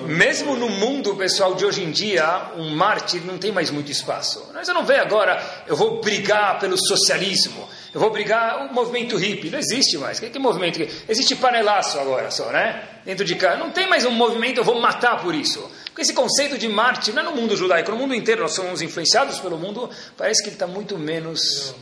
Mesmo 0.00 0.56
no 0.56 0.68
mundo, 0.68 1.14
pessoal, 1.14 1.54
de 1.54 1.64
hoje 1.64 1.84
em 1.84 1.92
dia, 1.92 2.50
um 2.56 2.74
mártir 2.74 3.24
não 3.24 3.38
tem 3.38 3.52
mais 3.52 3.70
muito 3.70 3.92
espaço. 3.92 4.50
Mas 4.52 4.66
eu 4.66 4.74
não 4.74 4.84
vejo 4.84 5.00
agora, 5.00 5.40
eu 5.68 5.76
vou 5.76 6.00
brigar 6.00 6.58
pelo 6.58 6.76
socialismo, 6.76 7.68
eu 7.94 8.00
vou 8.00 8.10
brigar 8.10 8.66
o 8.66 8.74
movimento 8.74 9.16
hippie. 9.16 9.48
Não 9.48 9.60
existe 9.60 9.96
mais. 9.96 10.18
Que, 10.18 10.28
que 10.28 10.40
movimento? 10.40 10.80
Existe 11.08 11.36
panelaço 11.36 11.96
agora 12.00 12.32
só, 12.32 12.50
né? 12.50 12.82
Dentro 13.04 13.24
de 13.24 13.36
casa. 13.36 13.58
Não 13.58 13.70
tem 13.70 13.88
mais 13.88 14.04
um 14.04 14.10
movimento, 14.10 14.58
eu 14.58 14.64
vou 14.64 14.80
matar 14.80 15.22
por 15.22 15.36
isso. 15.36 15.70
Esse 16.00 16.14
conceito 16.14 16.56
de 16.56 16.66
mártir, 16.66 17.12
não 17.12 17.20
é 17.20 17.24
no 17.26 17.36
mundo 17.36 17.54
judaico, 17.54 17.90
no 17.90 17.98
mundo 17.98 18.14
inteiro, 18.14 18.40
nós 18.40 18.52
somos 18.52 18.80
influenciados 18.80 19.38
pelo 19.38 19.58
mundo, 19.58 19.90
parece 20.16 20.42
que 20.42 20.48
ele 20.48 20.56
está 20.56 20.66
muito 20.66 20.98
menos 20.98 21.74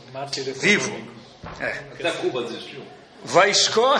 vivo. 0.57 0.91
É. 1.57 1.85
Até 1.93 2.11
Cuba 2.11 2.43
desistiu. 2.43 2.83
Vaishkon, 3.23 3.97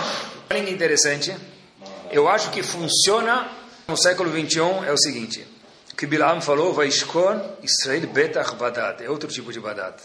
olha 0.50 0.70
interessante. 0.70 1.34
Eu 2.10 2.28
acho 2.28 2.50
que 2.50 2.62
funciona 2.62 3.50
no 3.88 3.96
século 3.96 4.30
21 4.30 4.84
é 4.84 4.92
o 4.92 4.98
seguinte. 4.98 5.46
Que 5.96 6.06
Bilam 6.06 6.42
falou, 6.42 6.74
Vaishkon, 6.74 7.56
Israel 7.62 8.06
Betach 8.08 8.54
Badad, 8.56 9.02
é 9.02 9.08
outro 9.08 9.30
tipo 9.30 9.50
de 9.50 9.58
Badad. 9.58 9.96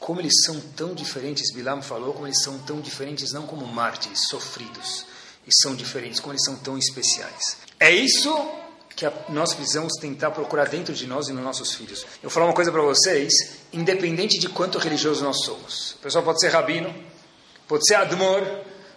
Como 0.00 0.20
eles 0.20 0.34
são 0.44 0.60
tão 0.76 0.94
diferentes, 0.94 1.52
Bilam 1.52 1.80
falou, 1.80 2.12
como 2.12 2.26
eles 2.26 2.42
são 2.42 2.58
tão 2.58 2.80
diferentes, 2.80 3.32
não 3.32 3.46
como 3.46 3.64
mártires, 3.68 4.26
sofridos, 4.28 5.06
e 5.46 5.50
são 5.62 5.76
diferentes, 5.76 6.18
como 6.18 6.32
eles 6.32 6.44
são 6.44 6.56
tão 6.56 6.76
especiais. 6.76 7.56
É 7.78 7.92
isso 7.92 8.36
que 8.98 9.08
nós 9.28 9.54
precisamos 9.54 9.92
tentar 10.00 10.32
procurar 10.32 10.68
dentro 10.68 10.92
de 10.92 11.06
nós 11.06 11.28
e 11.28 11.32
nos 11.32 11.44
nossos 11.44 11.72
filhos. 11.72 12.02
Eu 12.16 12.22
vou 12.22 12.30
falar 12.30 12.46
uma 12.46 12.52
coisa 12.52 12.72
para 12.72 12.82
vocês, 12.82 13.32
independente 13.72 14.40
de 14.40 14.48
quanto 14.48 14.76
religioso 14.76 15.22
nós 15.22 15.44
somos. 15.44 15.92
O 15.92 15.98
pessoal 15.98 16.24
pode 16.24 16.40
ser 16.40 16.48
rabino, 16.48 16.92
pode 17.68 17.86
ser 17.86 17.94
admor, 17.94 18.42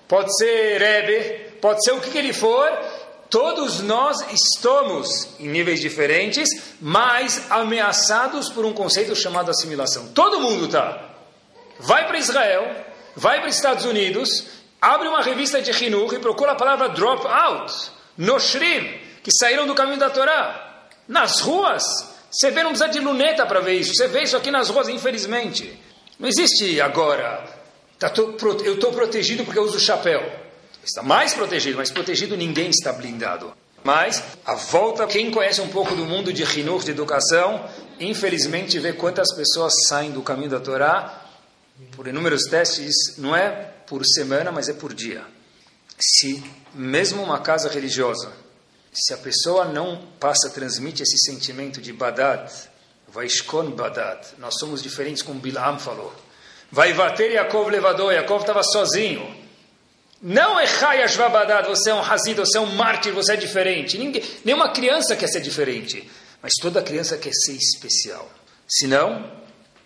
pode 0.07 0.35
ser 0.35 0.79
rebe, 0.79 1.51
pode 1.61 1.83
ser 1.83 1.91
o 1.91 2.01
que, 2.01 2.09
que 2.09 2.17
ele 2.17 2.33
for, 2.33 2.67
todos 3.29 3.79
nós 3.81 4.17
estamos 4.31 5.39
em 5.39 5.47
níveis 5.47 5.79
diferentes, 5.79 6.49
mas 6.81 7.51
ameaçados 7.51 8.49
por 8.49 8.65
um 8.65 8.73
conceito 8.73 9.15
chamado 9.15 9.51
assimilação. 9.51 10.07
Todo 10.15 10.41
mundo 10.41 10.65
está. 10.65 11.11
Vai 11.79 12.07
para 12.07 12.17
Israel, 12.17 12.85
vai 13.15 13.39
para 13.39 13.49
os 13.49 13.55
Estados 13.55 13.85
Unidos, 13.85 14.47
abre 14.81 15.07
uma 15.07 15.21
revista 15.21 15.61
de 15.61 15.71
Hinur 15.71 16.11
e 16.15 16.19
procura 16.19 16.53
a 16.53 16.55
palavra 16.55 16.89
drop 16.89 17.27
out, 17.27 17.91
noshrim, 18.17 18.99
que 19.23 19.31
saíram 19.31 19.67
do 19.67 19.75
caminho 19.75 19.99
da 19.99 20.09
Torá. 20.09 20.87
Nas 21.07 21.39
ruas, 21.41 21.83
você 22.31 22.49
vê, 22.49 22.63
não 22.63 22.71
precisa 22.71 22.89
de 22.89 22.99
luneta 22.99 23.45
para 23.45 23.59
ver 23.59 23.73
isso. 23.73 23.93
Você 23.93 24.07
vê 24.07 24.23
isso 24.23 24.37
aqui 24.37 24.49
nas 24.49 24.69
ruas, 24.69 24.87
infelizmente. 24.87 25.77
Não 26.17 26.29
existe 26.29 26.79
agora. 26.79 27.43
Tá, 27.99 28.11
eu 28.63 28.73
estou 28.73 28.91
protegido 28.91 29.43
porque 29.43 29.59
eu 29.59 29.63
uso 29.63 29.79
chapéu. 29.79 30.21
Está 30.83 31.03
mais 31.03 31.33
protegido, 31.33 31.77
mas 31.77 31.91
protegido 31.91 32.35
ninguém 32.37 32.69
está 32.69 32.91
blindado. 32.93 33.53
Mas 33.83 34.23
a 34.45 34.55
volta, 34.55 35.05
quem 35.07 35.31
conhece 35.31 35.59
um 35.61 35.67
pouco 35.67 35.95
do 35.95 36.05
mundo 36.05 36.31
de 36.31 36.43
Hinur, 36.43 36.83
de 36.83 36.91
educação, 36.91 37.67
infelizmente 37.99 38.79
vê 38.79 38.93
quantas 38.93 39.33
pessoas 39.33 39.73
saem 39.87 40.11
do 40.11 40.21
caminho 40.21 40.49
da 40.49 40.59
Torá 40.59 41.25
por 41.95 42.07
inúmeros 42.07 42.43
testes, 42.43 43.17
não 43.17 43.35
é 43.35 43.49
por 43.87 44.05
semana, 44.05 44.51
mas 44.51 44.69
é 44.69 44.73
por 44.73 44.93
dia. 44.93 45.23
Se 45.99 46.43
mesmo 46.73 47.21
uma 47.21 47.39
casa 47.39 47.69
religiosa 47.69 48.31
se 48.93 49.13
a 49.13 49.17
pessoa 49.17 49.65
não 49.65 50.01
passa, 50.19 50.49
transmite 50.49 51.03
esse 51.03 51.17
sentimento 51.17 51.81
de 51.81 51.93
Badad, 51.93 52.51
Vaishkon 53.07 53.71
Badad, 53.71 54.19
nós 54.37 54.55
somos 54.59 54.81
diferentes, 54.81 55.21
como 55.21 55.39
Bilam 55.39 55.79
falou. 55.79 56.13
Vai 56.71 56.93
bater 56.93 57.31
Yaakov 57.31 57.69
levador, 57.69 58.13
Yaakov 58.13 58.41
estava 58.41 58.63
sozinho. 58.63 59.39
Não 60.21 60.59
é 60.59 60.65
Hayashva 60.65 61.29
Badad, 61.29 61.67
você 61.67 61.89
é 61.89 61.93
um 61.93 62.01
Hazid, 62.01 62.37
você 62.37 62.57
é 62.57 62.61
um 62.61 62.75
mártir, 62.75 63.13
você 63.13 63.33
é 63.33 63.35
diferente. 63.35 63.97
Ninguém, 63.97 64.23
nenhuma 64.45 64.69
criança 64.69 65.15
quer 65.15 65.27
ser 65.27 65.41
diferente, 65.41 66.09
mas 66.41 66.53
toda 66.61 66.81
criança 66.81 67.17
quer 67.17 67.33
ser 67.33 67.53
especial. 67.53 68.29
Senão, 68.67 69.31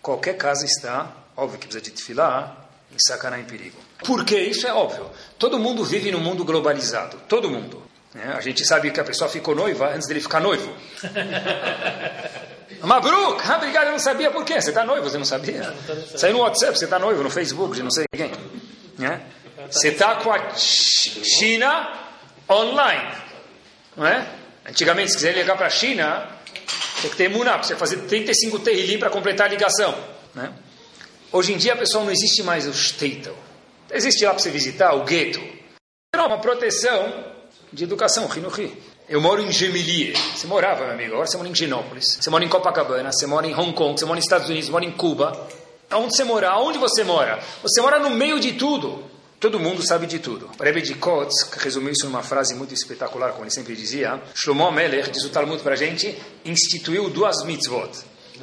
qualquer 0.02 0.36
casa 0.36 0.64
está, 0.66 1.12
óbvio 1.36 1.58
que 1.58 1.66
precisa 1.66 1.82
de 1.82 1.90
tefilá, 1.90 2.68
em 2.92 2.98
sacaná 2.98 3.38
em 3.38 3.44
perigo. 3.44 3.78
Por 4.04 4.24
que 4.24 4.38
isso 4.38 4.66
é 4.66 4.72
óbvio? 4.72 5.10
Todo 5.38 5.58
mundo 5.58 5.84
vive 5.84 6.10
num 6.10 6.20
mundo 6.20 6.44
globalizado, 6.44 7.18
todo 7.28 7.50
mundo. 7.50 7.85
Né? 8.16 8.34
A 8.34 8.40
gente 8.40 8.64
sabe 8.64 8.90
que 8.90 8.98
a 8.98 9.04
pessoa 9.04 9.28
ficou 9.28 9.54
noiva 9.54 9.90
antes 9.94 10.08
dele 10.08 10.20
ficar 10.20 10.40
noivo. 10.40 10.74
Mabruk, 12.82 13.42
ah, 13.46 13.56
obrigado, 13.56 13.86
eu 13.86 13.92
não 13.92 13.98
sabia 13.98 14.30
por 14.30 14.42
quê. 14.44 14.60
Você 14.60 14.70
está 14.70 14.84
noivo, 14.84 15.08
você 15.08 15.18
não 15.18 15.24
sabia? 15.24 15.74
Saiu 16.16 16.34
no 16.34 16.40
WhatsApp, 16.40 16.78
você 16.78 16.84
está 16.84 16.98
noivo, 16.98 17.22
no 17.22 17.30
Facebook, 17.30 17.74
de 17.74 17.82
não 17.82 17.90
sei 17.90 18.06
quem. 18.10 18.32
Né? 18.96 19.20
Você 19.70 19.88
está 19.88 20.16
com 20.16 20.32
a 20.32 20.54
China 20.54 21.92
online. 22.48 23.12
Não 23.94 24.06
é? 24.06 24.26
Antigamente, 24.66 25.10
se 25.10 25.16
quiser 25.16 25.34
ligar 25.34 25.56
para 25.56 25.66
a 25.66 25.70
China, 25.70 26.26
tem 27.02 27.10
que 27.10 27.16
ter 27.16 27.28
Muná, 27.28 27.58
você 27.58 27.76
fazer 27.76 27.98
35 27.98 28.60
terrilim 28.60 28.98
para 28.98 29.10
completar 29.10 29.46
a 29.46 29.50
ligação. 29.50 29.94
Né? 30.34 30.52
Hoje 31.30 31.52
em 31.52 31.58
dia, 31.58 31.76
pessoal, 31.76 32.04
não 32.04 32.10
existe 32.10 32.42
mais 32.42 32.66
o 32.66 32.72
Shtetl. 32.72 33.32
Existe 33.90 34.24
lá 34.24 34.30
para 34.30 34.42
você 34.42 34.50
visitar 34.50 34.94
o 34.94 35.04
gueto. 35.04 35.40
Uma 36.14 36.38
proteção 36.38 37.35
de 37.76 37.84
educação, 37.84 38.26
Ri 38.26 38.72
eu 39.08 39.20
moro 39.20 39.40
em 39.40 39.52
Gemilier. 39.52 40.16
Você 40.34 40.48
morava, 40.48 40.84
meu 40.84 40.94
amigo. 40.94 41.12
Agora 41.12 41.28
você 41.28 41.36
mora 41.36 41.48
em 41.48 41.54
Genópolis. 41.54 42.18
Você 42.20 42.28
mora 42.28 42.44
em 42.44 42.48
Copacabana. 42.48 43.12
Você 43.12 43.24
mora 43.24 43.46
em 43.46 43.54
Hong 43.54 43.72
Kong. 43.72 43.96
Você 43.96 44.04
mora 44.04 44.16
nos 44.16 44.24
Estados 44.24 44.48
Unidos. 44.48 44.66
Você 44.66 44.72
mora 44.72 44.84
em 44.84 44.90
Cuba. 44.90 45.48
Aonde 45.88 46.16
você 46.16 46.24
mora? 46.24 46.50
Aonde 46.50 46.78
você 46.78 47.04
mora? 47.04 47.38
Você 47.62 47.80
mora 47.80 48.00
no 48.00 48.10
meio 48.10 48.40
de 48.40 48.54
tudo. 48.54 49.04
Todo 49.38 49.60
mundo 49.60 49.86
sabe 49.86 50.06
de 50.06 50.18
tudo. 50.18 50.50
Rebbe 50.58 50.82
de 50.82 50.94
Kotz 50.94 51.52
resumiu 51.58 51.92
isso 51.92 52.06
numa 52.06 52.22
frase 52.22 52.54
muito 52.54 52.74
espetacular, 52.74 53.30
como 53.32 53.44
ele 53.44 53.52
sempre 53.52 53.76
dizia. 53.76 54.20
Shlomo 54.34 54.72
Meller, 54.72 55.08
diz 55.10 55.22
o 55.24 55.28
Talmud 55.28 55.62
para 55.62 55.74
a 55.74 55.76
gente, 55.76 56.16
instituiu 56.44 57.10
duas 57.10 57.44
mitzvot. 57.44 57.90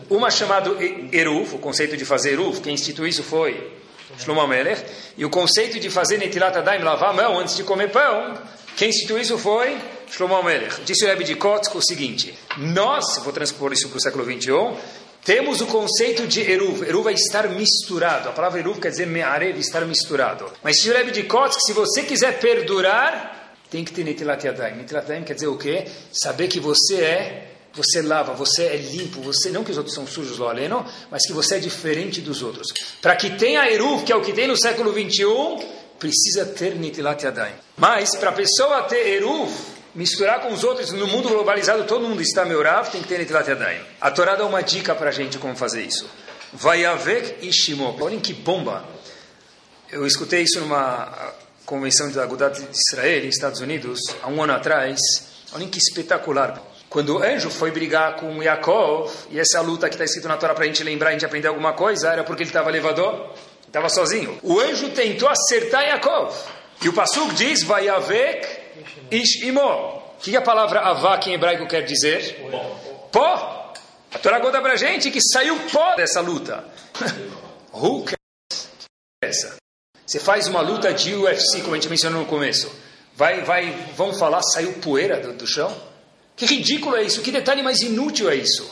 Uma 0.09 0.29
chamada 0.29 0.69
Eruv, 1.11 1.55
o 1.55 1.57
conceito 1.57 1.97
de 1.97 2.05
fazer 2.05 2.33
Eruv. 2.33 2.61
Quem 2.61 2.75
instituiu 2.75 3.07
isso 3.07 3.23
foi 3.23 3.75
Shlomo 4.19 4.47
Meller. 4.47 4.81
E 5.17 5.25
o 5.25 5.29
conceito 5.29 5.79
de 5.79 5.89
fazer 5.89 6.19
Netilat 6.19 6.55
Adaim, 6.55 6.83
lavar 6.83 7.09
a 7.09 7.13
mão 7.13 7.39
antes 7.39 7.57
de 7.57 7.63
comer 7.63 7.91
pão. 7.91 8.37
Quem 8.75 8.89
instituiu 8.89 9.19
isso 9.19 9.37
foi 9.37 9.77
Shlomo 10.09 10.41
Melech. 10.43 10.81
Disse 10.83 11.05
o 11.05 11.07
Rebbe 11.07 11.23
de 11.23 11.35
Kotsk 11.35 11.75
o 11.75 11.81
seguinte: 11.81 12.33
Nós, 12.57 13.17
vou 13.23 13.31
transpor 13.31 13.71
isso 13.71 13.87
para 13.89 13.97
o 13.97 14.01
século 14.01 14.23
21, 14.23 14.75
temos 15.23 15.61
o 15.61 15.67
conceito 15.67 16.27
de 16.27 16.41
Eruv. 16.41 16.83
Eruv 16.83 17.07
é 17.07 17.13
estar 17.13 17.47
misturado. 17.49 18.29
A 18.29 18.31
palavra 18.31 18.59
Eruv 18.59 18.79
quer 18.79 18.89
dizer 18.89 19.07
Me'arev, 19.07 19.57
estar 19.59 19.85
misturado. 19.85 20.51
Mas 20.63 20.81
se 20.81 20.89
o 20.89 20.93
Rebbe 20.93 21.11
de 21.11 21.23
Kotsk, 21.23 21.59
se 21.65 21.73
você 21.73 22.03
quiser 22.03 22.39
perdurar, 22.39 23.55
tem 23.69 23.83
que 23.83 23.91
ter 23.91 24.03
Netilat 24.03 24.43
Yadayim. 24.43 24.77
Netilat 24.77 25.03
Yadayim 25.03 25.23
quer 25.23 25.33
dizer 25.35 25.47
o 25.47 25.57
quê? 25.57 25.85
Saber 26.11 26.47
que 26.47 26.59
você 26.59 26.95
é 27.01 27.49
você 27.73 28.03
lava, 28.03 28.33
você 28.33 28.65
é 28.65 28.77
limpo, 28.77 29.19
você 29.21 29.49
não 29.49 29.63
que 29.63 29.71
os 29.71 29.77
outros 29.77 29.95
são 29.95 30.05
sujos, 30.05 30.37
lo 30.37 30.47
mas 31.09 31.25
que 31.25 31.33
você 31.33 31.55
é 31.55 31.59
diferente 31.59 32.21
dos 32.21 32.43
outros. 32.43 32.67
Para 33.01 33.15
que 33.15 33.31
tenha 33.31 33.67
Eruv, 33.67 34.03
que 34.03 34.11
é 34.11 34.15
o 34.15 34.21
que 34.21 34.31
tem 34.31 34.47
no 34.47 34.55
século 34.55 34.91
21, 34.91 35.57
precisa 36.03 36.45
ter 36.45 36.75
Nitilat 36.75 37.23
Yadayim. 37.23 37.53
Mas 37.77 38.13
para 38.17 38.31
a 38.31 38.33
pessoa 38.33 38.83
ter 38.83 39.07
Eruv, 39.07 39.49
misturar 39.95 40.41
com 40.41 40.51
os 40.51 40.61
outros, 40.61 40.91
no 40.91 41.07
mundo 41.07 41.29
globalizado 41.29 41.85
todo 41.85 42.05
mundo 42.05 42.21
está 42.21 42.43
meurav, 42.43 42.91
tem 42.91 43.01
que 43.01 43.07
ter 43.07 43.19
Nitilat 43.19 43.47
Yadayim. 43.47 43.81
A 44.01 44.11
Torá 44.11 44.35
dá 44.35 44.45
uma 44.45 44.61
dica 44.61 44.93
para 44.93 45.09
a 45.09 45.13
gente 45.13 45.37
como 45.37 45.55
fazer 45.55 45.81
isso. 45.83 46.05
Vayavek 46.51 47.47
Ishimo. 47.47 47.97
Olhem 48.01 48.19
que 48.19 48.33
bomba. 48.33 48.83
Eu 49.89 50.05
escutei 50.05 50.41
isso 50.41 50.59
numa 50.59 51.33
convenção 51.65 52.11
da 52.11 52.21
Agudat 52.21 52.59
de 52.59 52.67
Israel, 52.77 53.25
nos 53.25 53.35
Estados 53.35 53.61
Unidos, 53.61 54.01
há 54.21 54.27
um 54.27 54.43
ano 54.43 54.53
atrás. 54.53 54.99
Olhem 55.55 55.69
que 55.69 55.77
espetacular. 55.77 56.61
Quando 56.89 57.15
o 57.15 57.23
anjo 57.23 57.49
foi 57.49 57.71
brigar 57.71 58.17
com 58.17 58.43
Yaakov, 58.43 59.09
e 59.31 59.39
essa 59.39 59.61
luta 59.61 59.87
que 59.87 59.95
está 59.95 60.03
escrito 60.03 60.27
na 60.27 60.35
Torá 60.35 60.53
para 60.53 60.65
a 60.65 60.67
gente 60.67 60.83
lembrar, 60.83 61.09
a 61.09 61.11
gente 61.13 61.25
aprender 61.25 61.47
alguma 61.47 61.73
coisa, 61.73 62.11
era 62.11 62.23
porque 62.23 62.43
ele 62.43 62.49
estava 62.49 62.69
levador, 62.69 63.33
estava 63.73 63.89
sozinho. 63.89 64.39
O 64.43 64.59
anjo 64.59 64.91
tentou 64.91 65.27
acertar 65.27 65.83
Yaakov. 65.83 66.31
E 66.83 66.89
o 66.89 66.93
Passuk 66.93 67.33
diz, 67.33 67.63
Vayavek 67.63 68.61
Ish 69.09 69.41
imo. 69.41 69.61
O 69.61 70.01
que 70.19 70.35
a 70.37 70.41
palavra 70.41 70.81
avak 70.81 71.27
em 71.29 71.33
hebraico 71.33 71.67
quer 71.67 71.81
dizer? 71.81 72.39
Pó. 73.11 73.73
A 74.13 74.19
Torá 74.19 74.39
conta 74.39 74.61
pra 74.61 74.75
gente 74.75 75.09
que 75.09 75.19
saiu 75.19 75.57
pó 75.71 75.95
dessa 75.95 76.21
luta. 76.21 76.63
Who 77.73 78.03
cares? 78.03 78.69
Essa. 79.23 79.55
Você 80.05 80.19
faz 80.19 80.47
uma 80.47 80.61
luta 80.61 80.93
de 80.93 81.15
UFC, 81.15 81.61
como 81.61 81.73
a 81.73 81.77
gente 81.77 81.89
mencionou 81.89 82.21
no 82.21 82.27
começo. 82.27 82.71
Vai, 83.15 83.41
vai, 83.41 83.71
vamos 83.95 84.19
falar, 84.19 84.41
saiu 84.43 84.73
poeira 84.73 85.19
do, 85.19 85.33
do 85.33 85.47
chão? 85.47 85.75
Que 86.35 86.45
ridículo 86.45 86.95
é 86.95 87.03
isso? 87.03 87.21
Que 87.21 87.31
detalhe 87.31 87.63
mais 87.63 87.81
inútil 87.81 88.29
é 88.29 88.35
isso? 88.35 88.69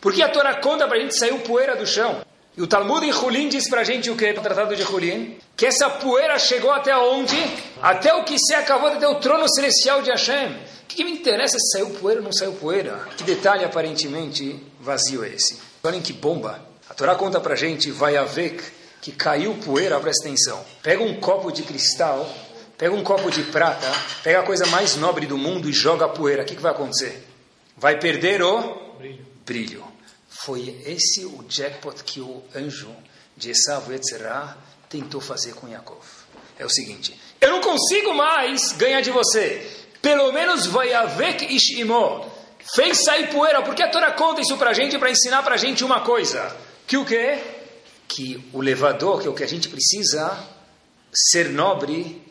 Porque 0.00 0.22
a 0.22 0.28
Torá 0.28 0.54
conta 0.60 0.86
pra 0.86 0.98
gente 0.98 1.12
que 1.12 1.18
saiu 1.18 1.38
poeira 1.40 1.74
do 1.76 1.86
chão. 1.86 2.24
E 2.56 2.62
o 2.62 2.68
Talmud 2.68 3.04
em 3.04 3.12
Hulin 3.12 3.48
diz 3.48 3.68
para 3.68 3.80
a 3.80 3.84
gente 3.84 4.08
o 4.10 4.16
que? 4.16 4.30
O 4.30 4.40
Tratado 4.40 4.76
de 4.76 4.82
Hulin. 4.84 5.36
Que 5.56 5.66
essa 5.66 5.90
poeira 5.90 6.38
chegou 6.38 6.70
até 6.70 6.96
onde? 6.96 7.36
Até 7.82 8.14
o 8.14 8.22
que 8.22 8.38
se 8.38 8.54
acabou 8.54 8.90
de 8.90 9.00
ter 9.00 9.06
o 9.06 9.16
trono 9.16 9.48
celestial 9.52 10.02
de 10.02 10.10
Hashem. 10.10 10.52
O 10.84 10.86
que, 10.86 10.96
que 10.96 11.04
me 11.04 11.10
interessa 11.10 11.58
se 11.58 11.72
saiu 11.72 11.90
poeira 11.90 12.20
ou 12.20 12.24
não 12.24 12.32
saiu 12.32 12.52
poeira? 12.52 13.08
Que 13.16 13.24
detalhe 13.24 13.64
aparentemente 13.64 14.64
vazio 14.80 15.24
é 15.24 15.30
esse? 15.30 15.58
Olhem 15.82 16.00
que 16.00 16.12
bomba. 16.12 16.60
A 16.88 16.94
Torá 16.94 17.16
conta 17.16 17.40
para 17.40 17.54
a 17.54 17.56
gente, 17.56 17.90
vai 17.90 18.16
haver 18.16 18.72
que 19.00 19.10
caiu 19.10 19.54
poeira, 19.54 19.98
presta 19.98 20.28
atenção. 20.28 20.64
Pega 20.80 21.02
um 21.02 21.18
copo 21.18 21.50
de 21.50 21.62
cristal, 21.62 22.32
pega 22.78 22.94
um 22.94 23.02
copo 23.02 23.30
de 23.32 23.42
prata, 23.42 23.90
pega 24.22 24.40
a 24.40 24.42
coisa 24.44 24.64
mais 24.66 24.94
nobre 24.94 25.26
do 25.26 25.36
mundo 25.36 25.68
e 25.68 25.72
joga 25.72 26.04
a 26.04 26.08
poeira. 26.08 26.42
O 26.42 26.46
que, 26.46 26.54
que 26.54 26.62
vai 26.62 26.70
acontecer? 26.70 27.26
Vai 27.76 27.98
perder 27.98 28.42
o 28.42 28.94
brilho. 28.96 29.26
brilho. 29.44 29.93
Foi 30.42 30.82
esse 30.84 31.24
o 31.24 31.44
jackpot 31.48 32.02
que 32.02 32.20
o 32.20 32.42
anjo 32.54 32.94
de 33.36 33.50
Esav 33.50 33.90
Yetzirah 33.90 34.56
tentou 34.88 35.20
fazer 35.20 35.54
com 35.54 35.68
Yaakov. 35.68 36.04
É 36.58 36.64
o 36.64 36.70
seguinte: 36.70 37.18
eu 37.40 37.50
não 37.50 37.60
consigo 37.60 38.12
mais 38.12 38.72
ganhar 38.72 39.00
de 39.00 39.10
você. 39.10 39.70
Pelo 40.02 40.32
menos 40.32 40.66
vai 40.66 40.92
haver 40.92 41.40
ishimo. 41.50 42.30
Fez 42.74 43.04
sair 43.04 43.30
poeira, 43.30 43.62
porque 43.62 43.82
a 43.82 43.90
Torá 43.90 44.12
conta 44.12 44.40
isso 44.40 44.56
para 44.56 44.70
a 44.70 44.74
gente 44.74 44.98
para 44.98 45.10
ensinar 45.10 45.42
para 45.42 45.54
a 45.54 45.58
gente 45.58 45.84
uma 45.84 46.00
coisa. 46.00 46.54
Que 46.86 46.96
o 46.96 47.04
quê? 47.04 47.38
Que 48.08 48.42
o 48.52 48.60
levador, 48.60 49.20
que 49.20 49.26
é 49.26 49.30
o 49.30 49.34
que 49.34 49.44
a 49.44 49.48
gente 49.48 49.68
precisa, 49.68 50.36
ser 51.12 51.50
nobre, 51.50 52.22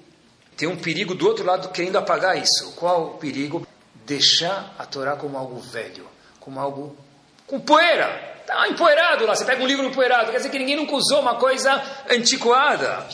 tem 0.57 0.67
um 0.67 0.77
perigo 0.77 1.15
do 1.15 1.27
outro 1.27 1.45
lado 1.45 1.69
querendo 1.69 1.97
apagar 1.97 2.37
isso. 2.37 2.73
Qual 2.75 3.05
o 3.05 3.17
perigo? 3.17 3.65
Deixar 4.05 4.75
a 4.77 4.85
Torá 4.85 5.15
como 5.15 5.37
algo 5.37 5.59
velho, 5.59 6.07
como 6.39 6.59
algo 6.59 6.97
com 7.47 7.59
poeira. 7.59 8.33
Está 8.41 8.67
empoeirado 8.67 9.25
lá. 9.25 9.35
Você 9.35 9.45
pega 9.45 9.63
um 9.63 9.67
livro 9.67 9.85
empoeirado, 9.85 10.31
quer 10.31 10.37
dizer 10.37 10.49
que 10.49 10.59
ninguém 10.59 10.75
nunca 10.75 10.95
usou 10.95 11.21
uma 11.21 11.35
coisa 11.35 11.81
antiquada. 12.09 13.07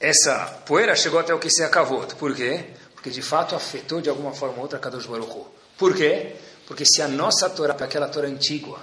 Essa 0.00 0.60
poeira 0.64 0.94
chegou 0.94 1.18
até 1.18 1.34
o 1.34 1.38
que 1.38 1.50
se 1.50 1.62
acabou. 1.62 2.06
Por 2.06 2.34
quê? 2.34 2.66
Porque 2.94 3.10
de 3.10 3.22
fato 3.22 3.54
afetou 3.54 4.00
de 4.00 4.08
alguma 4.08 4.32
forma 4.32 4.56
ou 4.56 4.62
outra 4.62 4.78
Kadosh 4.78 5.06
Baruch 5.06 5.30
Hu. 5.30 5.46
Por 5.76 5.94
quê? 5.94 6.36
Porque 6.66 6.84
se 6.84 7.02
a 7.02 7.08
nossa 7.08 7.48
Torá, 7.50 7.74
aquela 7.74 8.08
Torá 8.08 8.28
antiga, 8.28 8.76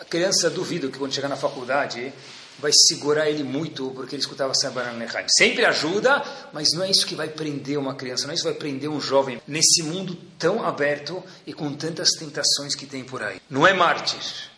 a 0.00 0.04
criança 0.04 0.50
duvido 0.50 0.90
que 0.90 0.98
quando 0.98 1.12
chegar 1.12 1.28
na 1.28 1.36
faculdade 1.36 2.12
vai 2.58 2.72
segurar 2.72 3.28
ele 3.28 3.42
muito 3.42 3.90
porque 3.90 4.14
ele 4.14 4.22
escutava 4.22 4.54
Sabaran 4.54 4.92
Lechaim. 4.98 5.26
Sempre 5.28 5.64
ajuda, 5.64 6.22
mas 6.52 6.68
não 6.72 6.82
é 6.84 6.90
isso 6.90 7.06
que 7.06 7.14
vai 7.14 7.28
prender 7.28 7.78
uma 7.78 7.94
criança, 7.94 8.24
não 8.24 8.32
é 8.32 8.34
isso 8.34 8.44
que 8.44 8.50
vai 8.50 8.58
prender 8.58 8.88
um 8.88 9.00
jovem 9.00 9.40
nesse 9.46 9.82
mundo 9.82 10.16
tão 10.38 10.64
aberto 10.64 11.22
e 11.46 11.52
com 11.52 11.72
tantas 11.74 12.10
tentações 12.10 12.74
que 12.74 12.86
tem 12.86 13.04
por 13.04 13.22
aí. 13.22 13.40
Não 13.50 13.66
é 13.66 13.72
mártir, 13.72 14.50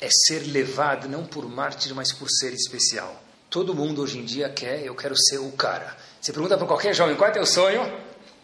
é 0.00 0.08
ser 0.10 0.40
levado 0.40 1.08
não 1.08 1.24
por 1.24 1.48
mártir, 1.48 1.94
mas 1.94 2.12
por 2.12 2.28
ser 2.30 2.52
especial. 2.52 3.22
Todo 3.50 3.74
mundo 3.74 4.02
hoje 4.02 4.18
em 4.18 4.24
dia 4.24 4.48
quer, 4.48 4.84
eu 4.84 4.94
quero 4.94 5.16
ser 5.16 5.38
o 5.38 5.52
cara. 5.52 5.96
Você 6.20 6.32
pergunta 6.32 6.56
para 6.56 6.66
qualquer 6.66 6.94
jovem, 6.94 7.14
qual 7.14 7.30
é 7.30 7.32
teu 7.32 7.46
sonho? 7.46 7.80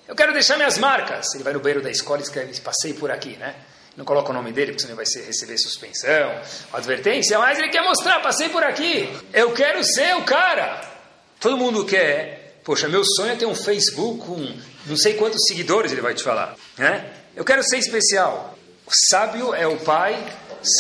Eu 0.07 0.15
quero 0.15 0.33
deixar 0.33 0.57
minhas 0.57 0.79
marcas. 0.79 1.35
Ele 1.35 1.43
vai 1.43 1.53
no 1.53 1.61
banheiro 1.61 1.83
da 1.83 1.91
escola 1.91 2.21
e 2.21 2.23
escreve, 2.23 2.61
passei 2.61 2.95
por 2.95 3.11
aqui, 3.11 3.37
né? 3.37 3.57
Não 4.01 4.05
coloca 4.07 4.31
o 4.31 4.33
nome 4.33 4.51
dele, 4.51 4.73
porque 4.73 4.83
senão 4.83 4.97
vai 4.97 5.05
ser, 5.05 5.27
receber 5.27 5.59
suspensão, 5.59 6.41
advertência, 6.73 7.39
mas 7.39 7.59
ele 7.59 7.69
quer 7.69 7.83
mostrar, 7.83 8.21
passei 8.21 8.49
por 8.49 8.65
aqui, 8.65 9.15
eu 9.31 9.53
quero 9.53 9.85
ser 9.85 10.17
o 10.17 10.25
cara. 10.25 10.81
Todo 11.39 11.59
mundo 11.59 11.85
quer, 11.85 12.61
poxa, 12.65 12.89
meu 12.89 13.05
sonho 13.05 13.33
é 13.33 13.37
ter 13.37 13.45
um 13.45 13.55
Facebook 13.55 14.25
com 14.25 14.59
não 14.87 14.97
sei 14.97 15.15
quantos 15.15 15.43
seguidores, 15.47 15.93
ele 15.93 16.01
vai 16.01 16.15
te 16.15 16.23
falar. 16.23 16.57
Né? 16.79 17.13
Eu 17.37 17.45
quero 17.45 17.63
ser 17.63 17.77
especial. 17.77 18.57
O 18.87 18.91
sábio 19.11 19.55
é 19.55 19.67
o 19.67 19.77
pai, 19.77 20.17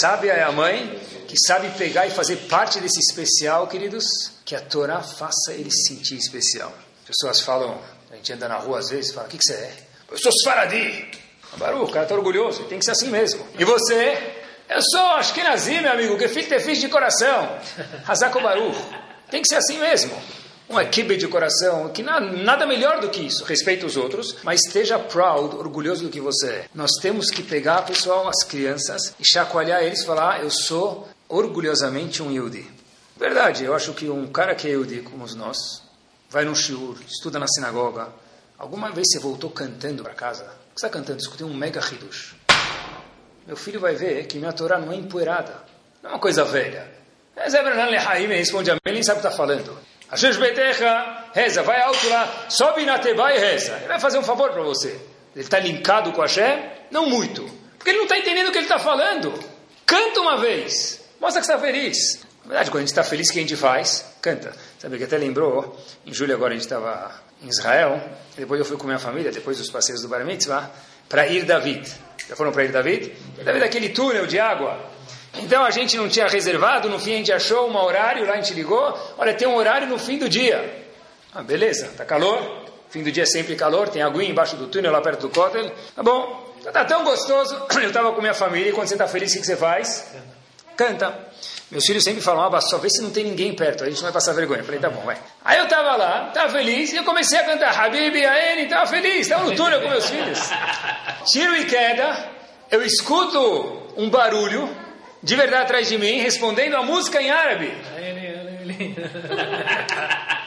sábia 0.00 0.32
é 0.32 0.42
a 0.42 0.50
mãe, 0.50 0.98
que 1.28 1.36
sabe 1.46 1.68
pegar 1.76 2.06
e 2.06 2.10
fazer 2.10 2.36
parte 2.48 2.80
desse 2.80 3.00
especial, 3.00 3.68
queridos, 3.68 4.04
que 4.46 4.56
a 4.56 4.60
Torá 4.62 5.02
faça 5.02 5.52
ele 5.52 5.70
se 5.70 5.88
sentir 5.88 6.16
especial. 6.16 6.72
As 7.02 7.08
pessoas 7.08 7.42
falam, 7.42 7.78
a 8.10 8.16
gente 8.16 8.32
anda 8.32 8.48
na 8.48 8.56
rua 8.56 8.78
às 8.78 8.88
vezes 8.88 9.12
fala, 9.12 9.26
o 9.26 9.30
que, 9.30 9.36
que 9.36 9.44
você 9.44 9.52
é? 9.52 9.76
Eu 10.10 10.16
sou 10.16 10.32
Sfaradi. 10.32 11.19
Baru, 11.56 11.84
o 11.84 11.90
cara 11.90 12.04
está 12.04 12.14
orgulhoso, 12.14 12.64
tem 12.64 12.78
que 12.78 12.84
ser 12.84 12.92
assim 12.92 13.08
mesmo. 13.08 13.44
E 13.58 13.64
você? 13.64 14.18
Eu 14.68 14.80
sou 14.82 15.06
Ashkenazi, 15.16 15.80
meu 15.80 15.92
amigo, 15.92 16.16
que 16.16 16.28
fiz 16.28 16.78
de 16.78 16.88
coração. 16.88 17.58
Hazako 18.06 18.40
Baru. 18.40 18.72
Tem 19.30 19.42
que 19.42 19.48
ser 19.48 19.56
assim 19.56 19.78
mesmo. 19.78 20.16
Um 20.68 20.80
equipe 20.80 21.16
de 21.16 21.26
coração, 21.26 21.88
que 21.88 22.00
nada, 22.00 22.24
nada 22.26 22.64
melhor 22.64 23.00
do 23.00 23.08
que 23.08 23.20
isso. 23.20 23.42
Respeite 23.42 23.84
os 23.84 23.96
outros, 23.96 24.36
mas 24.44 24.60
esteja 24.64 24.96
proud, 25.00 25.56
orgulhoso 25.56 26.04
do 26.04 26.10
que 26.10 26.20
você 26.20 26.46
é. 26.48 26.64
Nós 26.72 26.92
temos 27.02 27.28
que 27.28 27.42
pegar, 27.42 27.82
pessoal, 27.82 28.28
as 28.28 28.44
crianças 28.44 29.12
e 29.18 29.26
chacoalhar 29.26 29.82
eles 29.82 30.02
e 30.02 30.06
falar: 30.06 30.44
Eu 30.44 30.50
sou 30.50 31.08
orgulhosamente 31.28 32.22
um 32.22 32.30
Yudi. 32.30 32.70
Verdade, 33.16 33.64
eu 33.64 33.74
acho 33.74 33.92
que 33.92 34.08
um 34.08 34.28
cara 34.28 34.54
que 34.54 34.68
é 34.68 34.70
Yudi, 34.70 35.00
como 35.00 35.26
nós, 35.34 35.82
vai 36.30 36.44
no 36.44 36.54
shiur, 36.54 36.96
estuda 37.08 37.40
na 37.40 37.48
sinagoga. 37.48 38.08
Alguma 38.56 38.92
vez 38.92 39.08
você 39.10 39.18
voltou 39.18 39.50
cantando 39.50 40.04
para 40.04 40.14
casa? 40.14 40.59
Está 40.80 40.88
cantando? 40.88 41.18
Escutei 41.18 41.46
um 41.46 41.52
mega 41.52 41.78
hidush. 41.80 42.34
meu 43.46 43.56
filho 43.56 43.78
vai 43.78 43.94
ver 43.94 44.26
que 44.26 44.38
minha 44.38 44.52
Torá 44.52 44.78
não 44.78 44.90
é 44.92 44.96
empoeirada, 44.96 45.62
não 46.02 46.10
é 46.10 46.12
uma 46.14 46.18
coisa 46.18 46.42
velha. 46.42 46.90
Responde 48.38 48.70
a 48.70 48.74
mim, 48.74 48.80
nem 48.86 49.02
sabe 49.02 49.18
o 49.18 49.22
que 49.22 49.28
está 49.28 49.36
falando. 49.36 49.78
Hashem 50.10 50.32
Betecha, 50.38 51.26
reza, 51.34 51.62
vai 51.62 51.80
alto 51.82 52.08
lá, 52.08 52.46
sobe 52.48 52.84
na 52.84 52.98
Teba 52.98 53.32
e 53.34 53.38
reza. 53.38 53.76
Ele 53.76 53.88
vai 53.88 54.00
fazer 54.00 54.18
um 54.18 54.22
favor 54.22 54.50
para 54.52 54.62
você. 54.62 54.88
Ele 55.34 55.44
está 55.44 55.58
linkado 55.58 56.12
com 56.12 56.22
Hashem? 56.22 56.64
Não 56.90 57.06
muito. 57.06 57.44
Porque 57.76 57.90
ele 57.90 57.98
não 57.98 58.04
está 58.04 58.18
entendendo 58.18 58.48
o 58.48 58.52
que 58.52 58.58
ele 58.58 58.64
está 58.64 58.78
falando. 58.78 59.32
Canta 59.86 60.20
uma 60.20 60.38
vez. 60.38 61.04
Mostra 61.20 61.40
que 61.42 61.46
está 61.46 61.58
feliz. 61.58 62.22
Verdade, 62.50 62.68
quando 62.68 62.78
a 62.78 62.80
gente 62.80 62.88
está 62.88 63.04
feliz, 63.04 63.28
o 63.28 63.32
que 63.32 63.38
a 63.38 63.42
gente 63.42 63.56
faz? 63.56 64.04
Canta. 64.20 64.52
Sabe 64.76 64.98
que 64.98 65.04
até 65.04 65.16
lembrou, 65.16 65.78
em 66.04 66.12
julho 66.12 66.34
agora 66.34 66.52
a 66.52 66.56
gente 66.56 66.64
estava 66.64 67.14
em 67.40 67.46
Israel, 67.46 68.02
depois 68.36 68.58
eu 68.58 68.66
fui 68.66 68.76
com 68.76 68.86
minha 68.86 68.98
família, 68.98 69.30
depois 69.30 69.56
dos 69.56 69.70
passeios 69.70 70.02
do 70.02 70.08
Bar 70.08 70.24
Mitzvah, 70.24 70.68
para 71.08 71.28
ir 71.28 71.44
David. 71.44 71.88
Já 72.28 72.34
foram 72.34 72.50
para 72.50 72.64
ir 72.64 72.72
David? 72.72 73.14
David 73.36 73.62
é 73.62 73.66
aquele 73.66 73.90
túnel 73.90 74.26
de 74.26 74.40
água. 74.40 74.84
Então 75.34 75.64
a 75.64 75.70
gente 75.70 75.96
não 75.96 76.08
tinha 76.08 76.26
reservado, 76.26 76.88
no 76.88 76.98
fim 76.98 77.12
a 77.12 77.16
gente 77.18 77.32
achou 77.32 77.70
um 77.70 77.76
horário, 77.76 78.26
lá 78.26 78.32
a 78.32 78.36
gente 78.36 78.52
ligou, 78.52 78.98
olha, 79.16 79.32
tem 79.32 79.46
um 79.46 79.54
horário 79.54 79.86
no 79.86 79.96
fim 79.96 80.18
do 80.18 80.28
dia. 80.28 80.88
Ah, 81.32 81.44
beleza, 81.44 81.92
tá 81.96 82.04
calor, 82.04 82.64
fim 82.88 83.04
do 83.04 83.12
dia 83.12 83.22
é 83.22 83.26
sempre 83.26 83.54
calor, 83.54 83.88
tem 83.88 84.02
aguinha 84.02 84.28
embaixo 84.28 84.56
do 84.56 84.66
túnel, 84.66 84.90
lá 84.90 85.00
perto 85.00 85.28
do 85.28 85.30
cótel. 85.30 85.70
Tá 85.94 86.02
bom, 86.02 86.52
tá 86.64 86.84
tão 86.84 87.04
gostoso. 87.04 87.54
Eu 87.80 87.90
estava 87.90 88.12
com 88.12 88.20
minha 88.20 88.34
família 88.34 88.70
e 88.70 88.72
quando 88.72 88.88
você 88.88 88.94
está 88.94 89.06
feliz, 89.06 89.32
o 89.36 89.38
que 89.38 89.46
você 89.46 89.56
faz? 89.56 90.12
Canta. 90.76 91.30
Meus 91.70 91.86
filhos 91.86 92.02
sempre 92.02 92.20
falam, 92.20 92.52
ah, 92.52 92.60
só 92.60 92.78
vê 92.78 92.90
se 92.90 93.00
não 93.00 93.10
tem 93.10 93.22
ninguém 93.22 93.54
perto, 93.54 93.84
a 93.84 93.86
gente 93.86 93.98
não 93.98 94.04
vai 94.04 94.12
passar 94.12 94.32
vergonha. 94.32 94.60
Eu 94.60 94.64
falei, 94.64 94.80
tá 94.80 94.90
bom, 94.90 95.02
vai. 95.02 95.16
Aí 95.44 95.58
eu 95.58 95.64
estava 95.64 95.94
lá, 95.94 96.28
estava 96.28 96.50
feliz, 96.50 96.92
e 96.92 96.96
eu 96.96 97.04
comecei 97.04 97.38
a 97.38 97.44
cantar 97.44 97.78
Habib, 97.78 98.16
Aene, 98.16 98.62
estava 98.62 98.86
feliz, 98.88 99.20
estava 99.20 99.44
no 99.44 99.54
túnel 99.54 99.80
com 99.80 99.88
meus 99.88 100.10
filhos. 100.10 100.40
Tiro 101.26 101.56
e 101.56 101.66
queda, 101.66 102.28
eu 102.70 102.82
escuto 102.82 103.82
um 103.96 104.10
barulho, 104.10 104.68
de 105.22 105.36
verdade 105.36 105.62
atrás 105.62 105.88
de 105.88 105.96
mim, 105.96 106.18
respondendo 106.18 106.74
a 106.76 106.82
música 106.82 107.22
em 107.22 107.30
árabe. 107.30 107.72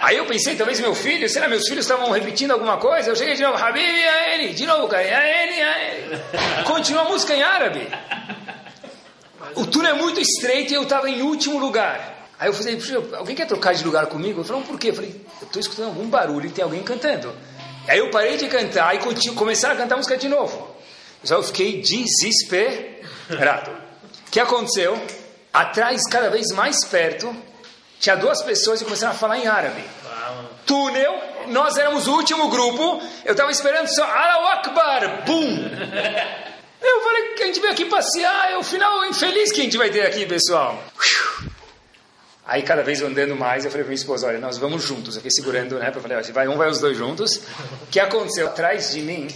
Aí 0.02 0.18
eu 0.18 0.26
pensei, 0.26 0.56
talvez 0.58 0.80
meu 0.82 0.94
filho, 0.94 1.30
será 1.30 1.48
meus 1.48 1.66
filhos 1.66 1.86
estavam 1.86 2.12
repetindo 2.12 2.52
alguma 2.52 2.76
coisa? 2.76 3.10
Eu 3.10 3.16
cheguei 3.16 3.36
de 3.36 3.44
novo, 3.44 3.58
Habib, 3.58 3.82
Aene, 3.82 4.54
de 4.54 4.66
novo, 4.66 4.94
Aene, 4.94 5.62
Aene. 5.62 6.22
Continua 6.66 7.04
a 7.04 7.06
música 7.06 7.34
em 7.34 7.42
árabe. 7.42 7.88
O 9.56 9.66
túnel 9.66 9.96
é 9.96 9.98
muito 9.98 10.20
estreito 10.20 10.74
e 10.74 10.76
eu 10.76 10.84
estava 10.84 11.10
em 11.10 11.22
último 11.22 11.60
lugar. 11.60 12.30
Aí 12.40 12.50
eu 12.50 12.54
falei, 12.54 12.78
alguém 13.18 13.36
quer 13.36 13.48
trocar 13.48 13.74
de 13.74 13.84
lugar 13.84 14.08
comigo? 14.08 14.42
Eu 14.42 14.44
falei, 14.44 14.64
por 14.64 14.80
quê? 14.80 14.90
Eu 14.90 14.96
falei, 14.96 15.16
eu 15.42 15.48
estou 15.48 15.60
escutando 15.60 15.88
algum 15.88 16.08
barulho 16.08 16.48
e 16.48 16.52
tem 16.52 16.64
alguém 16.64 16.84
cantando. 16.84 17.34
Aí 17.88 18.00
eu 18.00 18.10
parei 18.10 18.38
de 18.38 18.48
cantar 18.48 18.96
e 18.96 19.00
começaram 19.34 19.76
a 19.76 19.78
cantar 19.78 19.96
a 19.96 19.98
música 19.98 20.18
de 20.18 20.28
novo. 20.28 20.76
Só 21.24 21.36
eu 21.36 21.44
fiquei 21.44 21.82
desesperado. 21.82 23.72
O 24.28 24.32
que 24.32 24.40
aconteceu? 24.40 25.00
Atrás, 25.54 26.02
cada 26.10 26.30
vez 26.30 26.48
mais 26.54 26.84
perto, 26.86 27.34
tinha 28.00 28.16
duas 28.16 28.42
pessoas 28.42 28.80
que 28.80 28.86
começaram 28.86 29.14
a 29.14 29.18
falar 29.18 29.38
em 29.38 29.48
árabe. 29.48 29.84
Túnel, 30.66 31.14
nós 31.48 31.78
éramos 31.78 32.08
o 32.08 32.14
último 32.14 32.50
grupo, 32.50 33.02
eu 33.24 33.34
estava 33.34 33.52
esperando 33.52 33.88
só 33.88 34.04
Allahu 34.04 34.48
Akbar, 34.48 35.26
bum! 35.26 35.70
Eu 36.84 37.02
falei 37.02 37.30
que 37.30 37.44
a 37.44 37.46
gente 37.46 37.62
veio 37.62 37.72
aqui 37.72 37.86
passear, 37.86 38.52
é 38.52 38.58
o 38.58 38.64
final 38.64 39.06
infeliz 39.06 39.54
que 39.54 39.62
a 39.62 39.64
gente 39.64 39.78
vai 39.78 39.90
ter 39.90 40.06
aqui, 40.06 40.26
pessoal. 40.26 40.84
Aí 42.46 42.62
cada 42.62 42.84
vez 42.84 43.02
andando 43.02 43.38
mais, 43.38 43.64
eu 43.64 43.72
falei 43.72 43.86
para 43.86 43.90
minha 43.90 44.02
esposa, 44.02 44.28
olha, 44.28 44.38
nós 44.38 44.58
vamos 44.58 44.84
juntos, 44.84 45.16
aqui 45.16 45.32
segurando, 45.32 45.80
né? 45.80 45.94
Eu 45.96 46.02
falei, 46.02 46.22
vai, 46.22 46.48
um 46.50 46.58
vai 46.58 46.70
os 46.70 46.82
dois 46.82 46.98
juntos. 46.98 47.38
O 47.84 47.88
que 47.90 48.02
aconteceu? 48.02 48.48
Atrás 48.48 48.92
de 48.92 49.02
mim, 49.02 49.30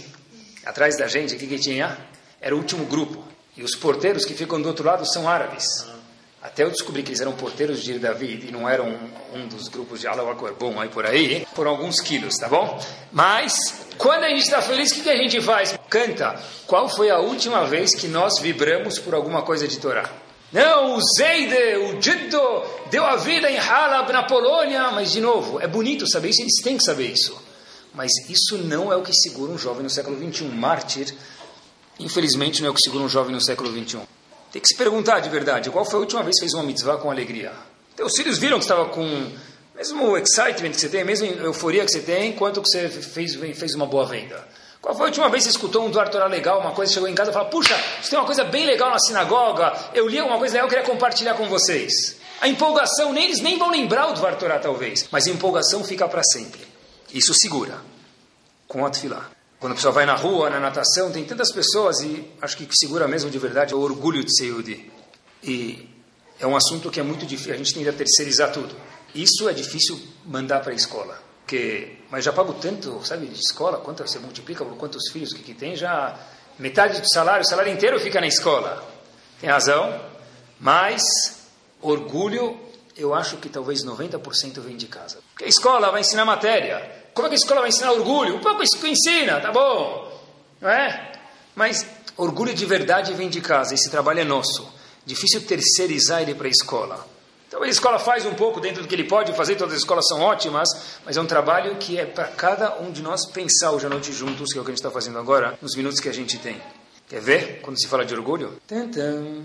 atrás 0.66 0.98
da 0.98 1.06
gente, 1.06 1.34
o 1.34 1.38
que, 1.38 1.46
que 1.46 1.58
tinha? 1.58 1.96
Era 2.38 2.54
o 2.54 2.58
último 2.58 2.84
grupo. 2.84 3.24
E 3.56 3.62
os 3.62 3.74
porteiros 3.74 4.26
que 4.26 4.34
ficam 4.34 4.60
do 4.60 4.68
outro 4.68 4.84
lado 4.84 5.10
são 5.10 5.26
árabes. 5.26 5.86
Até 6.40 6.62
eu 6.62 6.70
descobri 6.70 7.02
que 7.02 7.10
eles 7.10 7.20
eram 7.20 7.32
porteiros 7.32 7.82
de 7.82 7.98
David 7.98 8.48
e 8.48 8.52
não 8.52 8.68
eram 8.68 8.86
um, 8.86 9.40
um 9.40 9.48
dos 9.48 9.66
grupos 9.66 10.00
de 10.00 10.06
Allahu 10.06 10.30
Akbar 10.30 10.54
bom 10.54 10.80
aí 10.80 10.88
por 10.88 11.04
aí, 11.04 11.44
por 11.52 11.66
alguns 11.66 12.00
quilos, 12.00 12.36
tá 12.36 12.48
bom? 12.48 12.80
Mas, 13.10 13.54
quando 13.98 14.22
a 14.22 14.28
gente 14.28 14.42
está 14.42 14.62
feliz, 14.62 14.92
o 14.92 14.94
que, 14.94 15.02
que 15.02 15.10
a 15.10 15.16
gente 15.16 15.40
faz? 15.40 15.76
Canta. 15.90 16.40
Qual 16.66 16.88
foi 16.88 17.10
a 17.10 17.18
última 17.18 17.64
vez 17.66 17.92
que 17.92 18.06
nós 18.06 18.38
vibramos 18.38 19.00
por 19.00 19.14
alguma 19.14 19.42
coisa 19.42 19.66
de 19.66 19.78
Torá? 19.78 20.08
Não, 20.52 20.94
o 20.94 21.00
Zeide, 21.16 21.76
o 21.76 22.00
Jiddo, 22.00 22.62
deu 22.88 23.04
a 23.04 23.16
vida 23.16 23.50
em 23.50 23.58
Halab, 23.58 24.12
na 24.12 24.22
Polônia. 24.22 24.92
Mas, 24.92 25.10
de 25.10 25.20
novo, 25.20 25.60
é 25.60 25.66
bonito 25.66 26.08
saber 26.08 26.30
isso, 26.30 26.40
eles 26.40 26.62
têm 26.62 26.76
que 26.76 26.84
saber 26.84 27.10
isso. 27.10 27.36
Mas 27.92 28.12
isso 28.30 28.56
não 28.58 28.92
é 28.92 28.96
o 28.96 29.02
que 29.02 29.12
segura 29.12 29.50
um 29.50 29.58
jovem 29.58 29.82
no 29.82 29.90
século 29.90 30.16
XXI. 30.16 30.44
Mártir, 30.44 31.12
infelizmente, 31.98 32.60
não 32.62 32.68
é 32.68 32.70
o 32.70 32.74
que 32.74 32.82
segura 32.82 33.02
um 33.02 33.08
jovem 33.08 33.34
no 33.34 33.40
século 33.40 33.70
XXI. 33.70 34.02
Tem 34.52 34.62
que 34.62 34.68
se 34.68 34.76
perguntar 34.76 35.20
de 35.20 35.28
verdade, 35.28 35.70
qual 35.70 35.84
foi 35.84 35.96
a 35.96 36.00
última 36.00 36.22
vez 36.22 36.36
que 36.36 36.40
fez 36.40 36.54
uma 36.54 36.62
mitzvah 36.62 36.96
com 36.96 37.10
alegria? 37.10 37.52
Teus 37.94 38.12
filhos 38.16 38.38
viram 38.38 38.58
que 38.58 38.64
estava 38.64 38.86
com 38.86 39.30
mesmo 39.74 40.16
excitement 40.16 40.70
que 40.70 40.80
você 40.80 40.88
tem, 40.88 41.04
mesmo 41.04 41.26
euforia 41.26 41.84
que 41.84 41.90
você 41.92 42.00
tem, 42.00 42.32
quanto 42.32 42.62
que 42.62 42.68
você 42.68 42.88
fez, 42.88 43.34
fez 43.34 43.74
uma 43.74 43.86
boa 43.86 44.06
venda. 44.06 44.42
Qual 44.80 44.94
foi 44.94 45.06
a 45.06 45.08
última 45.08 45.28
vez 45.28 45.44
que 45.44 45.50
você 45.50 45.56
escutou 45.56 45.84
um 45.84 45.90
Duarte 45.90 46.12
Torá 46.12 46.26
legal, 46.26 46.60
uma 46.60 46.72
coisa, 46.72 46.92
chegou 46.92 47.08
em 47.08 47.14
casa 47.14 47.30
e 47.30 47.34
falou, 47.34 47.48
puxa, 47.48 47.76
isso 48.00 48.10
tem 48.10 48.18
uma 48.18 48.24
coisa 48.24 48.44
bem 48.44 48.64
legal 48.64 48.90
na 48.90 48.98
sinagoga, 48.98 49.72
eu 49.92 50.08
li 50.08 50.18
alguma 50.18 50.38
coisa 50.38 50.54
legal, 50.54 50.66
eu 50.66 50.70
queria 50.70 50.84
compartilhar 50.84 51.34
com 51.34 51.48
vocês. 51.48 52.16
A 52.40 52.48
empolgação, 52.48 53.16
eles 53.16 53.40
nem 53.40 53.58
vão 53.58 53.70
lembrar 53.70 54.08
o 54.08 54.14
Duarte 54.14 54.38
Torá 54.38 54.58
talvez, 54.58 55.06
mas 55.10 55.26
a 55.26 55.30
empolgação 55.30 55.84
fica 55.84 56.08
para 56.08 56.22
sempre. 56.22 56.60
Isso 57.12 57.34
segura, 57.34 57.78
com 58.66 58.86
a 58.86 58.90
tefilá. 58.90 59.28
Quando 59.60 59.72
a 59.72 59.74
pessoa 59.74 59.92
vai 59.92 60.06
na 60.06 60.14
rua, 60.14 60.48
na 60.48 60.60
natação, 60.60 61.10
tem 61.10 61.24
tantas 61.24 61.50
pessoas 61.52 62.00
e 62.00 62.32
acho 62.40 62.56
que 62.56 62.66
que 62.66 62.76
segura 62.76 63.08
mesmo 63.08 63.28
de 63.28 63.38
verdade 63.38 63.72
é 63.74 63.76
o 63.76 63.80
orgulho 63.80 64.22
de 64.22 64.34
ser 64.36 64.46
Yudi. 64.46 64.90
E 65.42 65.88
é 66.38 66.46
um 66.46 66.56
assunto 66.56 66.90
que 66.90 67.00
é 67.00 67.02
muito 67.02 67.26
difícil, 67.26 67.54
a 67.54 67.56
gente 67.56 67.74
tende 67.74 67.88
a 67.88 67.92
terceirizar 67.92 68.52
tudo. 68.52 68.74
Isso 69.14 69.48
é 69.48 69.52
difícil 69.52 70.00
mandar 70.24 70.60
para 70.60 70.72
a 70.72 70.74
escola. 70.76 71.20
Porque, 71.40 71.96
mas 72.10 72.24
já 72.24 72.32
pago 72.32 72.52
tanto, 72.54 73.04
sabe, 73.04 73.26
de 73.26 73.40
escola, 73.40 73.78
quanto 73.78 74.06
você 74.06 74.18
multiplica 74.18 74.64
por 74.64 74.76
quantos 74.76 75.10
filhos 75.10 75.32
que, 75.32 75.42
que 75.42 75.54
tem, 75.54 75.74
já 75.74 76.14
metade 76.58 77.00
do 77.00 77.08
salário, 77.08 77.42
o 77.42 77.48
salário 77.48 77.72
inteiro 77.72 77.98
fica 77.98 78.20
na 78.20 78.26
escola. 78.26 78.86
Tem 79.40 79.48
razão, 79.48 79.98
mas 80.60 81.02
orgulho, 81.80 82.60
eu 82.96 83.14
acho 83.14 83.38
que 83.38 83.48
talvez 83.48 83.84
90% 83.84 84.60
vem 84.60 84.76
de 84.76 84.86
casa. 84.86 85.20
Porque 85.30 85.44
a 85.44 85.48
escola 85.48 85.90
vai 85.90 86.02
ensinar 86.02 86.24
matéria, 86.24 86.97
como 87.18 87.26
é 87.26 87.30
que 87.30 87.34
a 87.34 87.42
escola 87.42 87.62
vai 87.62 87.70
ensinar 87.70 87.90
orgulho? 87.90 88.36
Um 88.36 88.38
pouco 88.38 88.62
isso 88.62 88.78
que 88.78 88.88
ensina, 88.88 89.40
tá 89.40 89.50
bom. 89.50 90.08
Não 90.60 90.70
é? 90.70 91.14
Mas 91.52 91.84
orgulho 92.16 92.54
de 92.54 92.64
verdade 92.64 93.12
vem 93.12 93.28
de 93.28 93.40
casa. 93.40 93.74
Esse 93.74 93.90
trabalho 93.90 94.20
é 94.20 94.24
nosso. 94.24 94.72
Difícil 95.04 95.44
terceirizar 95.44 96.22
ele 96.22 96.32
para 96.32 96.46
a 96.46 96.50
escola. 96.50 97.04
Então 97.48 97.60
a 97.64 97.68
escola 97.68 97.98
faz 97.98 98.24
um 98.24 98.34
pouco 98.34 98.60
dentro 98.60 98.82
do 98.82 98.88
que 98.88 98.94
ele 98.94 99.02
pode 99.02 99.32
fazer, 99.32 99.56
todas 99.56 99.74
as 99.74 99.80
escolas 99.80 100.06
são 100.06 100.20
ótimas, 100.20 100.68
mas 101.04 101.16
é 101.16 101.20
um 101.20 101.26
trabalho 101.26 101.74
que 101.74 101.98
é 101.98 102.06
para 102.06 102.28
cada 102.28 102.78
um 102.78 102.92
de 102.92 103.02
nós 103.02 103.26
pensar 103.26 103.72
hoje 103.72 103.86
à 103.86 103.88
noite 103.88 104.12
juntos, 104.12 104.52
que 104.52 104.58
é 104.58 104.60
o 104.60 104.64
que 104.64 104.70
a 104.70 104.72
gente 104.72 104.78
está 104.78 104.90
fazendo 104.92 105.18
agora, 105.18 105.58
nos 105.60 105.74
minutos 105.74 105.98
que 105.98 106.08
a 106.08 106.14
gente 106.14 106.38
tem. 106.38 106.62
Quer 107.08 107.20
ver 107.20 107.60
quando 107.62 107.80
se 107.80 107.88
fala 107.88 108.04
de 108.04 108.14
orgulho? 108.14 108.60
Tantam. 108.64 109.44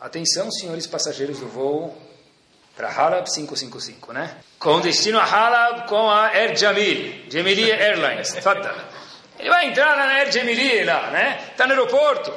Atenção, 0.00 0.50
senhores 0.50 0.88
passageiros 0.88 1.38
do 1.38 1.46
voo 1.46 2.07
para 2.78 2.88
Halab 2.88 3.28
555, 3.28 4.12
né? 4.12 4.36
Com 4.56 4.80
destino 4.80 5.18
a 5.18 5.24
Halab 5.24 5.88
com 5.88 6.08
a 6.08 6.28
Air 6.28 6.56
Jamil, 6.56 7.24
Jamili 7.28 7.72
Airlines. 7.72 8.32
Ele 9.36 9.48
vai 9.50 9.66
entrar 9.66 9.96
na 9.96 10.04
Air 10.04 10.30
Jamili 10.30 10.84
lá, 10.84 11.10
né? 11.10 11.40
Está 11.50 11.66
no 11.66 11.72
aeroporto. 11.72 12.32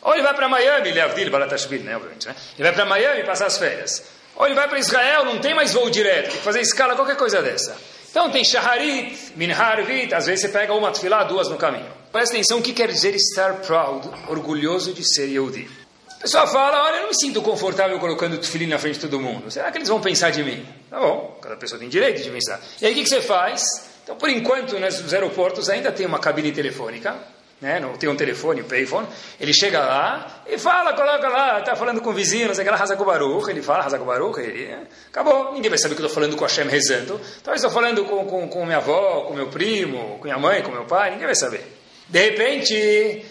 Ou 0.00 0.14
ele 0.14 0.22
vai 0.22 0.32
para 0.32 0.48
Miami, 0.48 0.92
Leavdil 0.92 1.30
Balatashvili, 1.30 1.84
né? 1.84 1.94
Obviamente, 1.94 2.26
né? 2.26 2.34
Ele 2.54 2.62
vai 2.62 2.72
para 2.72 2.86
Miami 2.86 3.22
passar 3.24 3.46
as 3.46 3.58
férias. 3.58 4.02
Ou 4.34 4.46
ele 4.46 4.54
vai 4.54 4.66
para 4.66 4.78
Israel, 4.78 5.26
não 5.26 5.38
tem 5.40 5.52
mais 5.52 5.74
voo 5.74 5.90
direto, 5.90 6.30
tem 6.30 6.38
que 6.38 6.42
fazer 6.42 6.62
escala, 6.62 6.96
qualquer 6.96 7.16
coisa 7.16 7.42
dessa. 7.42 7.76
Então 8.10 8.30
tem 8.30 8.42
Shaharit, 8.42 9.34
Minharvit, 9.36 10.14
às 10.14 10.24
vezes 10.24 10.40
você 10.40 10.48
pega 10.48 10.72
uma 10.72 10.90
tefilá, 10.90 11.22
duas 11.24 11.50
no 11.50 11.58
caminho. 11.58 11.92
Presta 12.10 12.34
atenção, 12.34 12.60
o 12.60 12.62
que 12.62 12.72
quer 12.72 12.88
dizer 12.88 13.14
estar 13.14 13.56
proud, 13.56 14.08
orgulhoso 14.26 14.94
de 14.94 15.04
ser 15.04 15.26
Yehudi? 15.26 15.79
A 16.20 16.22
pessoa 16.24 16.46
fala, 16.46 16.84
olha, 16.84 16.96
eu 16.96 17.00
não 17.00 17.08
me 17.08 17.14
sinto 17.14 17.40
confortável 17.40 17.98
colocando 17.98 18.34
o 18.34 18.38
tefilim 18.38 18.66
na 18.66 18.78
frente 18.78 18.96
de 18.96 19.00
todo 19.00 19.18
mundo. 19.18 19.50
Será 19.50 19.72
que 19.72 19.78
eles 19.78 19.88
vão 19.88 20.02
pensar 20.02 20.28
de 20.28 20.44
mim? 20.44 20.66
Tá 20.90 21.00
bom, 21.00 21.38
cada 21.40 21.56
pessoa 21.56 21.78
tem 21.78 21.88
direito 21.88 22.22
de 22.22 22.28
pensar. 22.28 22.60
E 22.78 22.84
aí 22.84 22.92
o 22.92 22.94
que, 22.94 23.04
que 23.04 23.08
você 23.08 23.22
faz? 23.22 23.62
Então, 24.04 24.14
por 24.16 24.28
enquanto, 24.28 24.78
nos 24.78 25.14
aeroportos 25.14 25.70
ainda 25.70 25.90
tem 25.90 26.04
uma 26.04 26.18
cabine 26.18 26.52
telefônica, 26.52 27.16
né? 27.58 27.80
Não, 27.80 27.96
tem 27.96 28.06
um 28.06 28.14
telefone, 28.14 28.60
um 28.60 28.64
payphone. 28.64 29.08
Ele 29.40 29.54
chega 29.54 29.80
lá 29.80 30.42
e 30.46 30.58
fala, 30.58 30.92
coloca 30.92 31.26
lá, 31.26 31.60
está 31.60 31.74
falando 31.74 32.02
com 32.02 32.10
o 32.10 32.12
vizinho, 32.12 32.48
não 32.48 32.54
sei 32.54 32.64
o 32.64 32.66
que 32.66 32.70
lá. 32.70 33.48
Ele 33.48 33.62
fala 33.62 33.84
Hazaku 33.86 34.04
Baruch, 34.04 34.40
ele, 34.40 34.66
né? 34.66 34.86
acabou. 35.08 35.54
Ninguém 35.54 35.70
vai 35.70 35.78
saber 35.78 35.94
que 35.94 36.02
eu 36.02 36.06
estou 36.06 36.22
falando 36.22 36.36
com 36.36 36.44
Hashem 36.44 36.68
rezando. 36.68 37.18
Talvez 37.42 37.64
estou 37.64 37.70
falando 37.70 38.04
com, 38.04 38.26
com, 38.26 38.46
com 38.46 38.66
minha 38.66 38.76
avó, 38.76 39.22
com 39.22 39.32
meu 39.32 39.48
primo, 39.48 40.18
com 40.18 40.24
minha 40.24 40.38
mãe, 40.38 40.62
com 40.62 40.70
meu 40.70 40.84
pai, 40.84 41.12
ninguém 41.12 41.24
vai 41.24 41.34
saber. 41.34 41.79
De 42.10 42.18
repente, 42.18 42.74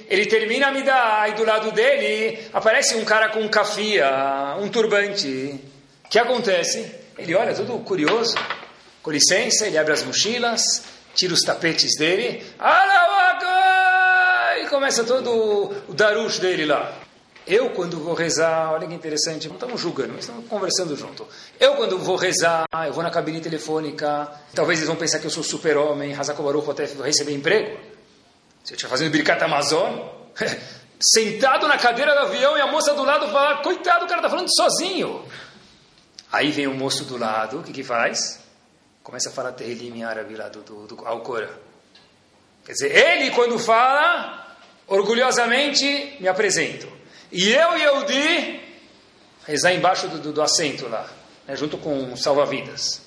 ele 0.10 0.26
termina 0.26 0.68
a 0.68 0.72
Midá 0.72 1.26
e 1.28 1.34
do 1.34 1.44
lado 1.44 1.72
dele 1.72 2.40
aparece 2.54 2.96
um 2.96 3.04
cara 3.04 3.28
com 3.30 3.42
um 3.42 3.50
cafia, 3.50 4.56
um 4.62 4.70
turbante. 4.70 5.60
O 6.06 6.10
que 6.10 6.18
acontece? 6.18 6.90
Ele 7.18 7.36
olha 7.36 7.54
tudo 7.54 7.78
curioso. 7.80 8.36
Com 9.04 9.12
licença, 9.12 9.68
ele 9.68 9.78
abre 9.78 9.92
as 9.92 10.04
mochilas, 10.04 10.84
tira 11.14 11.34
os 11.34 11.42
tapetes 11.42 11.98
dele. 11.98 12.42
começa 14.70 15.04
todo 15.04 15.74
o 15.88 15.94
darush 15.94 16.40
dele 16.40 16.66
lá. 16.66 16.98
Eu, 17.46 17.72
quando 17.72 18.00
vou 18.00 18.14
rezar, 18.14 18.72
olha 18.72 18.88
que 18.88 18.94
interessante, 18.94 19.48
não 19.48 19.56
estamos 19.56 19.82
julgando, 19.82 20.14
mas 20.14 20.22
estamos 20.22 20.48
conversando 20.48 20.96
junto. 20.96 21.28
Eu, 21.60 21.76
quando 21.76 21.98
vou 21.98 22.16
rezar, 22.16 22.66
eu 22.88 22.94
vou 22.94 23.04
na 23.04 23.12
cabine 23.12 23.42
telefônica, 23.42 24.32
talvez 24.54 24.80
eles 24.80 24.88
vão 24.88 24.96
pensar 24.96 25.20
que 25.20 25.26
eu 25.26 25.32
sou 25.32 25.44
super-homem, 25.44 26.14
Hazakobaruch, 26.14 26.70
até 26.72 26.86
receber 27.04 27.34
emprego. 27.34 27.99
Se 28.70 28.74
eu 28.74 28.76
estiver 28.76 28.92
fazendo 28.92 29.12
Birkat 29.12 29.44
Amazon, 29.44 30.00
sentado 31.02 31.68
na 31.68 31.76
cadeira 31.76 32.14
do 32.14 32.20
avião 32.20 32.56
e 32.56 32.62
a 32.62 32.68
moça 32.68 32.94
do 32.94 33.04
lado 33.04 33.28
fala, 33.32 33.64
coitado, 33.64 34.06
o 34.06 34.08
cara 34.08 34.20
está 34.20 34.30
falando 34.30 34.48
sozinho. 34.56 35.28
Aí 36.32 36.52
vem 36.52 36.68
o 36.68 36.76
moço 36.76 37.04
do 37.06 37.18
lado, 37.18 37.62
o 37.62 37.64
que 37.64 37.74
que 37.74 37.84
faz? 37.84 38.40
Começa 39.02 39.30
a 39.30 39.32
falar 39.32 39.54
Tehillim 39.54 39.98
em 39.98 40.04
árabe 40.04 40.36
lá 40.36 40.50
do, 40.50 40.62
do, 40.62 40.86
do 40.86 41.08
Alcorã. 41.08 41.50
Quer 42.64 42.74
dizer, 42.74 42.96
ele 42.96 43.32
quando 43.32 43.58
fala, 43.58 44.56
orgulhosamente 44.86 46.18
me 46.20 46.28
apresento. 46.28 46.88
E 47.32 47.50
eu 47.50 47.76
e 47.76 47.82
Eudi 47.82 48.62
rezar 49.48 49.74
embaixo 49.74 50.08
do, 50.08 50.20
do, 50.20 50.32
do 50.32 50.42
assento 50.44 50.88
lá, 50.88 51.10
né, 51.48 51.56
junto 51.56 51.76
com 51.80 52.16
salva-vidas. 52.16 53.02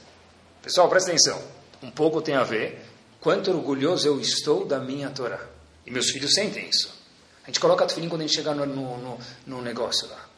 Pessoal, 0.60 0.88
presta 0.88 1.10
atenção. 1.10 1.40
Um 1.80 1.90
pouco 1.92 2.20
tem 2.20 2.34
a 2.34 2.42
ver 2.42 2.91
quanto 3.23 3.53
orgulhoso 3.53 4.07
eu 4.07 4.20
estou 4.20 4.66
da 4.66 4.79
minha 4.79 5.09
Torá. 5.09 5.41
E 5.87 5.91
meus 5.91 6.11
filhos 6.11 6.35
sentem 6.35 6.68
isso. 6.68 6.93
A 7.45 7.47
gente 7.47 7.61
coloca 7.61 7.87
tefilim 7.87 8.09
quando 8.09 8.23
a 8.23 8.27
gente 8.27 8.37
chegar 8.37 8.55
no, 8.55 8.66
no, 8.66 9.18
no, 9.47 9.62
negócio 9.62 10.09
lá. 10.09 10.29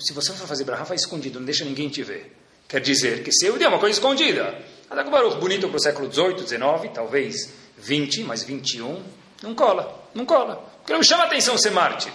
Se 0.00 0.12
você 0.12 0.32
for 0.32 0.46
fazer 0.46 0.64
brahá, 0.64 0.84
faz 0.84 1.02
escondido, 1.02 1.38
não 1.38 1.46
deixa 1.46 1.64
ninguém 1.64 1.88
te 1.88 2.02
ver. 2.02 2.36
Quer 2.66 2.80
dizer 2.80 3.22
que 3.22 3.32
se 3.32 3.46
eu 3.46 3.58
der 3.58 3.68
uma 3.68 3.78
coisa 3.78 3.98
escondida, 3.98 4.58
Baruch 4.88 5.38
bonito 5.38 5.68
para 5.68 5.76
o 5.76 5.80
século 5.80 6.12
XVIII, 6.12 6.38
XIX, 6.38 6.92
talvez 6.94 7.52
20, 7.78 8.24
mas 8.24 8.42
21, 8.42 9.02
não 9.42 9.54
cola, 9.54 10.08
não 10.14 10.24
cola. 10.24 10.56
Porque 10.78 10.92
não 10.92 11.02
chama 11.02 11.24
atenção 11.24 11.58
ser 11.58 11.70
mártir. 11.70 12.12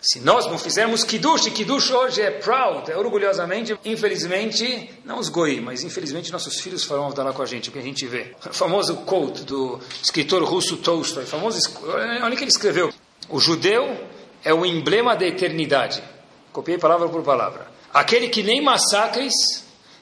Se 0.00 0.20
nós 0.20 0.46
não 0.46 0.56
fizermos 0.56 1.02
Kiddush, 1.02 1.46
e 1.46 1.50
Kiddush 1.50 1.90
hoje 1.90 2.22
é 2.22 2.30
proud, 2.30 2.88
é 2.88 2.96
orgulhosamente, 2.96 3.76
infelizmente, 3.84 4.90
não 5.04 5.18
os 5.18 5.28
goi, 5.28 5.60
mas 5.60 5.82
infelizmente 5.82 6.30
nossos 6.30 6.60
filhos 6.60 6.84
farão 6.84 7.12
lá 7.16 7.32
com 7.32 7.42
a 7.42 7.46
gente, 7.46 7.68
o 7.68 7.72
que 7.72 7.80
a 7.80 7.82
gente 7.82 8.06
vê. 8.06 8.32
O 8.48 8.52
famoso 8.54 8.98
quote 8.98 9.42
do 9.42 9.80
escritor 10.00 10.44
russo 10.44 10.76
Tolstói, 10.76 11.26
famoso, 11.26 11.58
olha 11.84 12.32
o 12.32 12.36
que 12.36 12.44
ele 12.44 12.50
escreveu. 12.50 12.92
O 13.28 13.40
judeu 13.40 14.06
é 14.44 14.54
o 14.54 14.64
emblema 14.64 15.16
da 15.16 15.26
eternidade. 15.26 16.00
Copiei 16.52 16.78
palavra 16.78 17.08
por 17.08 17.22
palavra. 17.24 17.66
Aquele 17.92 18.28
que 18.28 18.44
nem 18.44 18.62
massacres, 18.62 19.34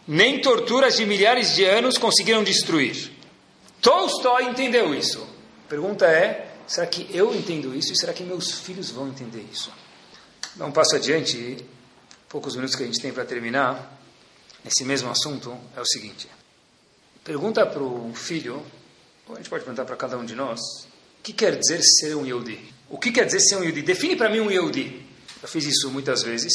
nem 0.07 0.43
torturas 0.43 0.99
de 0.99 1.07
milhares 1.07 1.55
de 1.55 1.65
anos 1.65 1.97
conseguiram 1.97 2.45
destruir. 2.45 3.13
Tolstói 3.81 4.45
entendeu 4.45 4.95
isso. 4.95 5.27
A 5.67 5.69
pergunta 5.71 6.05
é, 6.05 6.51
será 6.67 6.87
que 6.87 7.09
eu 7.17 7.35
entendo 7.35 7.75
isso 7.75 7.95
e 7.95 7.97
será 7.97 8.13
que 8.13 8.23
meus 8.23 8.61
filhos 8.61 8.91
vão 8.91 9.09
entender 9.09 9.45
isso? 9.51 9.73
Dá 10.57 10.65
um 10.65 10.73
passo 10.73 10.97
adiante, 10.97 11.63
poucos 12.31 12.55
minutos 12.57 12.75
que 12.75 12.83
a 12.83 12.87
gente 12.87 13.01
tem 13.01 13.13
para 13.13 13.27
terminar, 13.27 13.95
nesse 14.65 14.85
mesmo 14.85 15.11
assunto, 15.11 15.55
é 15.77 15.81
o 15.83 15.85
seguinte. 15.85 16.27
Pergunta 17.23 17.67
para 17.67 17.83
o 17.83 18.15
filho, 18.15 18.65
ou 19.29 19.35
a 19.35 19.39
gente 19.39 19.51
pode 19.51 19.65
perguntar 19.65 19.85
para 19.85 19.97
cada 19.97 20.17
um 20.17 20.25
de 20.25 20.35
nós, 20.35 20.61
o 21.19 21.23
que 21.23 21.35
quer 21.35 21.59
dizer 21.59 21.83
ser 21.83 22.17
um 22.17 22.25
Yehudi? 22.25 22.73
O 22.89 22.99
que 22.99 23.13
quer 23.13 23.27
dizer 23.27 23.41
ser 23.41 23.57
um 23.57 23.63
Yehudi? 23.65 23.83
Define 23.83 24.17
para 24.17 24.31
mim 24.31 24.41
um 24.41 24.51
Yehudi. 24.51 25.05
Eu 25.43 25.49
fiz 25.49 25.67
isso 25.67 25.91
muitas 25.91 26.23
vezes, 26.23 26.53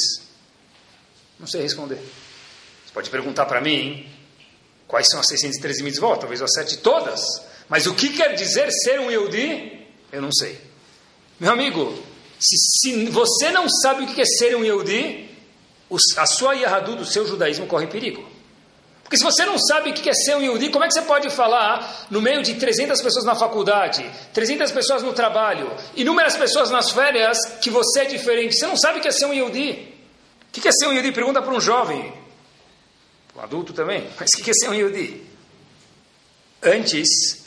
não 1.39 1.45
sei 1.45 1.61
responder. 1.61 1.97
Você 1.97 2.91
pode 2.91 3.09
perguntar 3.11 3.45
para 3.45 3.61
mim 3.61 4.09
quais 4.87 5.05
são 5.11 5.19
as 5.19 5.27
613 5.27 5.83
mitzvot, 5.83 6.19
talvez 6.19 6.39
eu 6.39 6.47
acerte 6.47 6.77
todas, 6.77 7.21
mas 7.69 7.85
o 7.85 7.93
que 7.93 8.09
quer 8.09 8.33
dizer 8.33 8.71
ser 8.71 8.99
um 8.99 9.11
Yehudi? 9.11 9.87
Eu 10.11 10.23
não 10.23 10.31
sei. 10.31 10.59
Meu 11.39 11.51
amigo, 11.51 12.10
se, 12.41 12.57
se 12.57 13.05
você 13.05 13.51
não 13.51 13.69
sabe 13.69 14.03
o 14.03 14.07
que 14.07 14.21
é 14.21 14.25
ser 14.25 14.55
um 14.55 14.63
Yehudi, 14.63 15.29
a 16.17 16.25
sua 16.25 16.53
Yahadu, 16.53 16.95
o 16.95 17.05
seu 17.05 17.27
judaísmo, 17.27 17.67
corre 17.67 17.87
perigo. 17.87 18.27
Porque 19.11 19.17
se 19.17 19.23
você 19.25 19.43
não 19.43 19.59
sabe 19.59 19.89
o 19.89 19.93
que 19.93 20.09
é 20.09 20.13
ser 20.13 20.37
um 20.37 20.41
Yehudi, 20.41 20.69
como 20.69 20.85
é 20.85 20.87
que 20.87 20.93
você 20.93 21.01
pode 21.01 21.29
falar 21.29 22.07
no 22.09 22.21
meio 22.21 22.41
de 22.41 22.53
300 22.53 23.01
pessoas 23.01 23.25
na 23.25 23.35
faculdade, 23.35 24.09
300 24.33 24.71
pessoas 24.71 25.03
no 25.03 25.11
trabalho, 25.11 25.69
inúmeras 25.97 26.37
pessoas 26.37 26.69
nas 26.69 26.91
férias, 26.91 27.37
que 27.61 27.69
você 27.69 28.01
é 28.01 28.05
diferente? 28.05 28.57
Você 28.57 28.65
não 28.65 28.77
sabe 28.77 28.99
o 28.99 29.01
que 29.01 29.09
é 29.09 29.11
ser 29.11 29.25
um 29.25 29.33
Yehudi. 29.33 29.93
O 30.47 30.51
que 30.61 30.65
é 30.65 30.71
ser 30.71 30.87
um 30.87 30.93
Yehudi? 30.93 31.11
Pergunta 31.11 31.41
para 31.41 31.53
um 31.53 31.59
jovem, 31.59 32.13
um 33.35 33.41
adulto 33.41 33.73
também, 33.73 34.07
mas 34.17 34.29
o 34.39 34.43
que 34.43 34.49
é 34.49 34.53
ser 34.53 34.69
um 34.69 34.73
Yehudi? 34.73 35.21
Antes, 36.63 37.43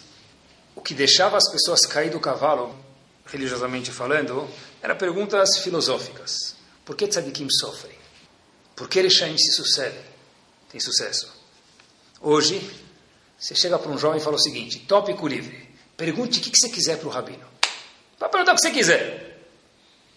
o 0.76 0.82
que 0.82 0.92
deixava 0.92 1.38
as 1.38 1.50
pessoas 1.50 1.80
cair 1.86 2.10
do 2.10 2.20
cavalo, 2.20 2.74
religiosamente 3.24 3.90
falando, 3.90 4.46
eram 4.84 4.96
perguntas 4.96 5.60
filosóficas. 5.60 6.54
Por 6.84 6.94
que 6.94 7.08
tzadikim 7.08 7.48
sofrem? 7.48 7.96
Por 8.76 8.86
que 8.86 8.98
Erechaim 8.98 9.38
se 9.38 9.52
sucedem? 9.52 10.04
Tem 10.68 10.78
sucesso. 10.78 11.32
Hoje, 12.20 12.60
você 13.38 13.54
chega 13.54 13.78
para 13.78 13.90
um 13.90 13.96
jovem 13.96 14.20
e 14.20 14.22
fala 14.22 14.36
o 14.36 14.38
seguinte, 14.38 14.80
tópico 14.80 15.26
livre, 15.26 15.74
pergunte 15.96 16.38
o 16.38 16.42
que 16.42 16.50
você 16.54 16.68
quiser 16.68 16.98
para 16.98 17.08
o 17.08 17.10
rabino. 17.10 17.46
Pode 18.18 18.30
perguntar 18.30 18.52
o 18.52 18.56
que 18.56 18.60
você 18.60 18.70
quiser. 18.70 19.48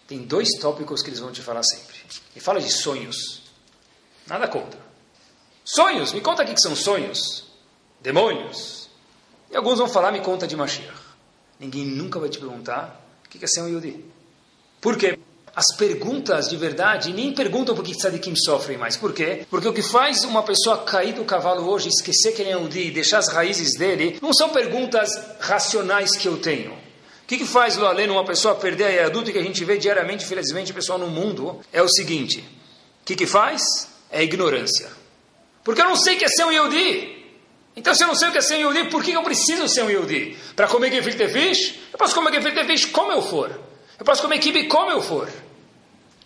Tem 0.06 0.18
dois 0.18 0.48
tópicos 0.60 1.02
que 1.02 1.08
eles 1.08 1.20
vão 1.20 1.32
te 1.32 1.40
falar 1.40 1.62
sempre. 1.62 1.96
E 2.36 2.40
fala 2.40 2.60
de 2.60 2.70
sonhos. 2.70 3.44
Nada 4.26 4.46
contra. 4.48 4.80
Sonhos, 5.64 6.12
me 6.12 6.20
conta 6.20 6.42
o 6.42 6.46
que 6.46 6.60
são 6.60 6.76
sonhos. 6.76 7.46
Demônios. 8.02 8.90
E 9.50 9.56
alguns 9.56 9.78
vão 9.78 9.88
falar, 9.88 10.12
me 10.12 10.20
conta 10.20 10.46
de 10.46 10.54
Mashiach. 10.54 10.92
Ninguém 11.58 11.86
nunca 11.86 12.20
vai 12.20 12.28
te 12.28 12.38
perguntar 12.38 13.02
o 13.24 13.28
que 13.30 13.42
é 13.42 13.48
ser 13.48 13.62
um 13.62 13.68
Yudi. 13.68 14.17
Por 14.80 14.96
quê? 14.96 15.18
As 15.54 15.76
perguntas 15.76 16.48
de 16.48 16.56
verdade 16.56 17.12
nem 17.12 17.32
perguntam 17.32 17.74
por 17.74 17.84
que 17.84 17.92
tzadikim 17.92 18.36
sofrem 18.36 18.78
mais. 18.78 18.96
Por 18.96 19.12
quê? 19.12 19.44
Porque 19.50 19.66
o 19.66 19.72
que 19.72 19.82
faz 19.82 20.22
uma 20.22 20.44
pessoa 20.44 20.84
cair 20.84 21.14
do 21.14 21.24
cavalo 21.24 21.68
hoje, 21.68 21.88
esquecer 21.88 22.32
quem 22.32 22.48
é 22.50 22.56
o 22.56 22.68
Di 22.68 22.86
e 22.86 22.90
deixar 22.92 23.18
as 23.18 23.28
raízes 23.28 23.76
dele, 23.76 24.18
não 24.22 24.32
são 24.32 24.50
perguntas 24.50 25.10
racionais 25.40 26.16
que 26.16 26.28
eu 26.28 26.36
tenho. 26.38 26.72
O 26.72 27.26
que, 27.26 27.38
que 27.38 27.44
faz, 27.44 27.76
Loaleno, 27.76 28.12
uma 28.12 28.24
pessoa 28.24 28.54
perder 28.54 29.00
a 29.00 29.06
adulto 29.06 29.32
que 29.32 29.38
a 29.38 29.42
gente 29.42 29.64
vê 29.64 29.76
diariamente, 29.76 30.24
infelizmente, 30.24 30.72
pessoal 30.72 30.98
no 30.98 31.08
mundo? 31.08 31.60
É 31.72 31.82
o 31.82 31.88
seguinte: 31.88 32.38
o 33.02 33.04
que, 33.04 33.16
que 33.16 33.26
faz? 33.26 33.62
É 34.10 34.22
ignorância. 34.22 34.88
Porque 35.64 35.82
eu 35.82 35.86
não 35.86 35.96
sei 35.96 36.14
o 36.14 36.18
que 36.18 36.24
é 36.24 36.28
ser 36.28 36.44
um 36.44 36.52
Yehudi. 36.52 37.16
Então, 37.76 37.94
se 37.94 38.04
eu 38.04 38.08
não 38.08 38.14
sei 38.14 38.28
o 38.28 38.32
que 38.32 38.38
é 38.38 38.40
ser 38.40 38.54
um 38.54 38.70
Yehudi, 38.70 38.90
por 38.90 39.02
que 39.02 39.12
eu 39.12 39.22
preciso 39.22 39.68
ser 39.68 39.82
um 39.82 39.90
Yehudi? 39.90 40.36
Para 40.54 40.68
comer 40.68 40.92
gefilte 40.92 41.28
fish? 41.28 41.74
Eu 41.92 41.98
posso 41.98 42.14
comer 42.14 42.32
gefilte 42.32 42.64
fish 42.64 42.86
como 42.86 43.10
eu 43.10 43.20
for. 43.20 43.67
Eu 43.98 44.04
posso 44.04 44.22
comer 44.22 44.38
kibe 44.38 44.68
como 44.68 44.90
eu 44.90 45.02
for. 45.02 45.28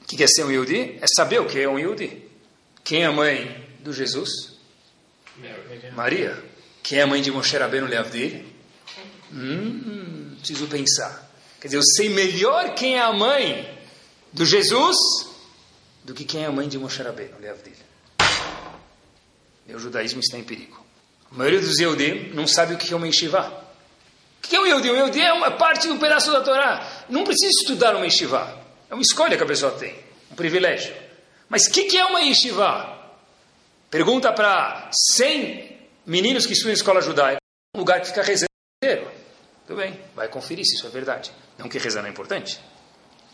O 0.03 0.05
que 0.05 0.23
é 0.23 0.27
ser 0.27 0.45
um 0.45 0.51
Yehudi? 0.51 0.99
É 1.01 1.07
saber 1.17 1.41
o 1.41 1.47
que 1.47 1.59
é 1.61 1.69
um 1.69 1.79
Yehudi. 1.79 2.23
Quem 2.85 3.03
é 3.03 3.07
a 3.07 3.13
mãe 3.13 3.69
do 3.81 3.93
Jesus? 3.93 4.53
Maria. 5.95 6.43
Quem 6.83 6.99
é 6.99 7.03
a 7.03 7.07
mãe 7.07 7.23
de 7.23 7.31
Moshe 7.31 7.57
Rabbeinu 7.57 7.87
Leavdil? 7.87 8.45
Hum, 9.33 10.37
preciso 10.39 10.67
pensar. 10.67 11.31
Quer 11.61 11.69
dizer, 11.69 11.79
eu 11.79 11.83
sei 11.83 12.09
melhor 12.09 12.75
quem 12.75 12.97
é 12.97 13.01
a 13.01 13.13
mãe 13.13 13.79
do 14.33 14.45
Jesus 14.45 14.97
do 16.05 16.13
que 16.13 16.25
quem 16.25 16.43
é 16.43 16.47
a 16.47 16.53
mãe 16.53 16.69
de 16.69 16.79
Moshe 16.79 17.03
Rabbeinu 17.03 17.39
Leavdil. 17.41 17.73
Meu 19.67 19.79
judaísmo 19.79 20.21
está 20.21 20.37
em 20.37 20.45
perigo. 20.45 20.85
A 21.31 21.35
maioria 21.35 21.61
dos 21.61 21.79
Yehudim 21.79 22.33
não 22.35 22.47
sabe 22.47 22.75
o 22.75 22.79
que 22.79 22.93
é 22.93 22.97
uma 22.97 23.07
yeshiva. 23.07 23.62
O 24.45 24.49
que 24.49 24.57
é 24.57 24.61
um 24.61 24.67
Yehudi? 24.67 24.91
Um 24.91 24.97
Yehudi 24.97 25.21
é 25.21 25.33
uma 25.33 25.53
parte 25.53 25.87
de 25.87 25.93
um 25.93 25.99
pedaço 25.99 26.33
da 26.33 26.41
Torá. 26.41 27.05
Não 27.09 27.23
precisa 27.25 27.51
estudar 27.61 27.95
uma 27.95 28.05
yeshiva. 28.05 28.59
É 28.91 28.95
uma 28.95 29.03
escolha 29.03 29.37
que 29.37 29.43
a 29.43 29.47
pessoa 29.47 29.73
tem. 29.73 29.97
Um 30.31 30.35
privilégio. 30.35 30.95
Mas 31.49 31.67
o 31.67 31.71
que, 31.71 31.85
que 31.85 31.97
é 31.97 32.05
uma 32.05 32.21
yeshiva? 32.21 32.99
Pergunta 33.91 34.33
para 34.33 34.91
100 35.15 35.79
meninos 36.05 36.47
que 36.47 36.55
estudam 36.55 36.73
escola 36.73 37.01
judaica. 37.01 37.39
Um 37.75 37.79
lugar 37.79 38.01
que 38.01 38.09
fica 38.09 38.23
rezando 38.23 38.51
inteiro. 38.83 39.11
Tudo 39.67 39.77
bem, 39.77 39.99
vai 40.15 40.29
conferir 40.29 40.65
se 40.65 40.75
isso 40.75 40.87
é 40.87 40.91
verdade. 40.91 41.31
Não 41.57 41.69
que 41.69 41.79
rezar 41.79 42.01
não 42.03 42.09
é 42.09 42.11
importante. 42.11 42.59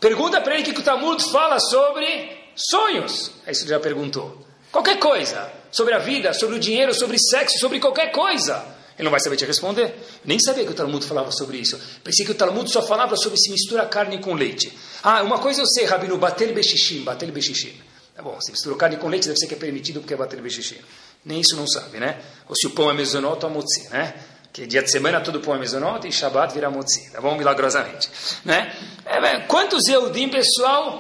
Pergunta 0.01 0.41
para 0.41 0.55
ele 0.55 0.63
que 0.63 0.79
o 0.79 0.83
Talmud 0.83 1.23
fala 1.33 1.59
sobre 1.59 2.39
sonhos. 2.55 3.33
Aí 3.47 3.55
você 3.55 3.67
já 3.67 3.81
perguntou. 3.81 4.47
Qualquer 4.71 4.99
coisa. 4.99 5.51
Sobre 5.73 5.95
a 5.95 5.99
vida, 5.99 6.33
sobre 6.33 6.57
o 6.57 6.59
dinheiro, 6.59 6.95
sobre 6.95 7.19
sexo, 7.19 7.59
sobre 7.59 7.81
qualquer 7.81 8.13
coisa. 8.13 8.65
Ele 8.99 9.05
não 9.05 9.13
vai 9.13 9.21
saber 9.21 9.37
te 9.37 9.45
responder. 9.45 9.95
Nem 10.25 10.41
sabia 10.41 10.65
que 10.65 10.73
o 10.73 10.75
Talmud 10.75 11.07
falava 11.07 11.31
sobre 11.31 11.57
isso. 11.57 11.81
Pensei 12.03 12.27
que 12.27 12.33
o 12.33 12.35
Talmud 12.35 12.69
só 12.69 12.83
falava 12.83 13.17
sobre 13.17 13.39
se 13.39 13.49
mistura 13.49 13.87
carne 13.87 14.19
com 14.19 14.35
leite. 14.35 14.77
Ah, 15.05 15.23
uma 15.23 15.39
coisa 15.39 15.63
eu 15.63 15.67
sei, 15.67 15.85
Rabino, 15.85 16.19
bater 16.19 16.53
bechishim, 16.53 17.05
bater 17.05 17.31
bechishim. 17.31 17.73
Tá 18.17 18.23
bom, 18.23 18.41
se 18.41 18.51
mistura 18.51 18.75
carne 18.77 18.97
com 18.97 19.07
leite, 19.07 19.29
deve 19.29 19.39
ser 19.39 19.47
que 19.47 19.55
é 19.55 19.57
permitido 19.57 20.01
porque 20.01 20.15
é 20.15 20.17
bater 20.17 20.41
bechishim. 20.43 20.79
Nem 21.25 21.41
isso 21.41 21.55
não 21.55 21.69
sabe, 21.69 22.01
né? 22.01 22.21
Ou 22.49 22.57
se 22.57 22.67
o 22.67 22.71
pão 22.71 22.91
é 22.91 22.95
mezonot 22.95 23.45
ou 23.45 23.51
motzi, 23.51 23.89
né? 23.91 24.15
Que 24.53 24.67
dia 24.67 24.83
de 24.83 24.91
semana 24.91 25.21
todo 25.21 25.39
pão 25.41 25.55
é 25.55 25.59
mezonot 25.59 26.05
e 26.05 26.11
Shabbat 26.11 26.53
vira 26.53 26.69
motzi, 26.69 27.13
tá 27.13 27.21
bom? 27.21 27.37
Milagrosamente, 27.37 28.11
né? 28.45 28.75
É, 29.07 29.41
quantos 29.41 29.87
Eudim, 29.87 30.29
pessoal, 30.29 30.99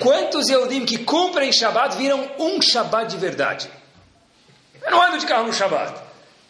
quantos 0.00 0.50
Eudim 0.50 0.84
que 0.84 0.98
cumprem 0.98 1.50
Shabbat 1.50 1.96
viram 1.96 2.30
um 2.38 2.60
Shabbat 2.60 3.10
de 3.10 3.16
verdade? 3.16 3.70
Eu 4.84 4.90
não 4.90 5.02
ando 5.02 5.18
de 5.18 5.26
carro 5.26 5.46
no 5.46 5.54
Shabbat. 5.54 6.07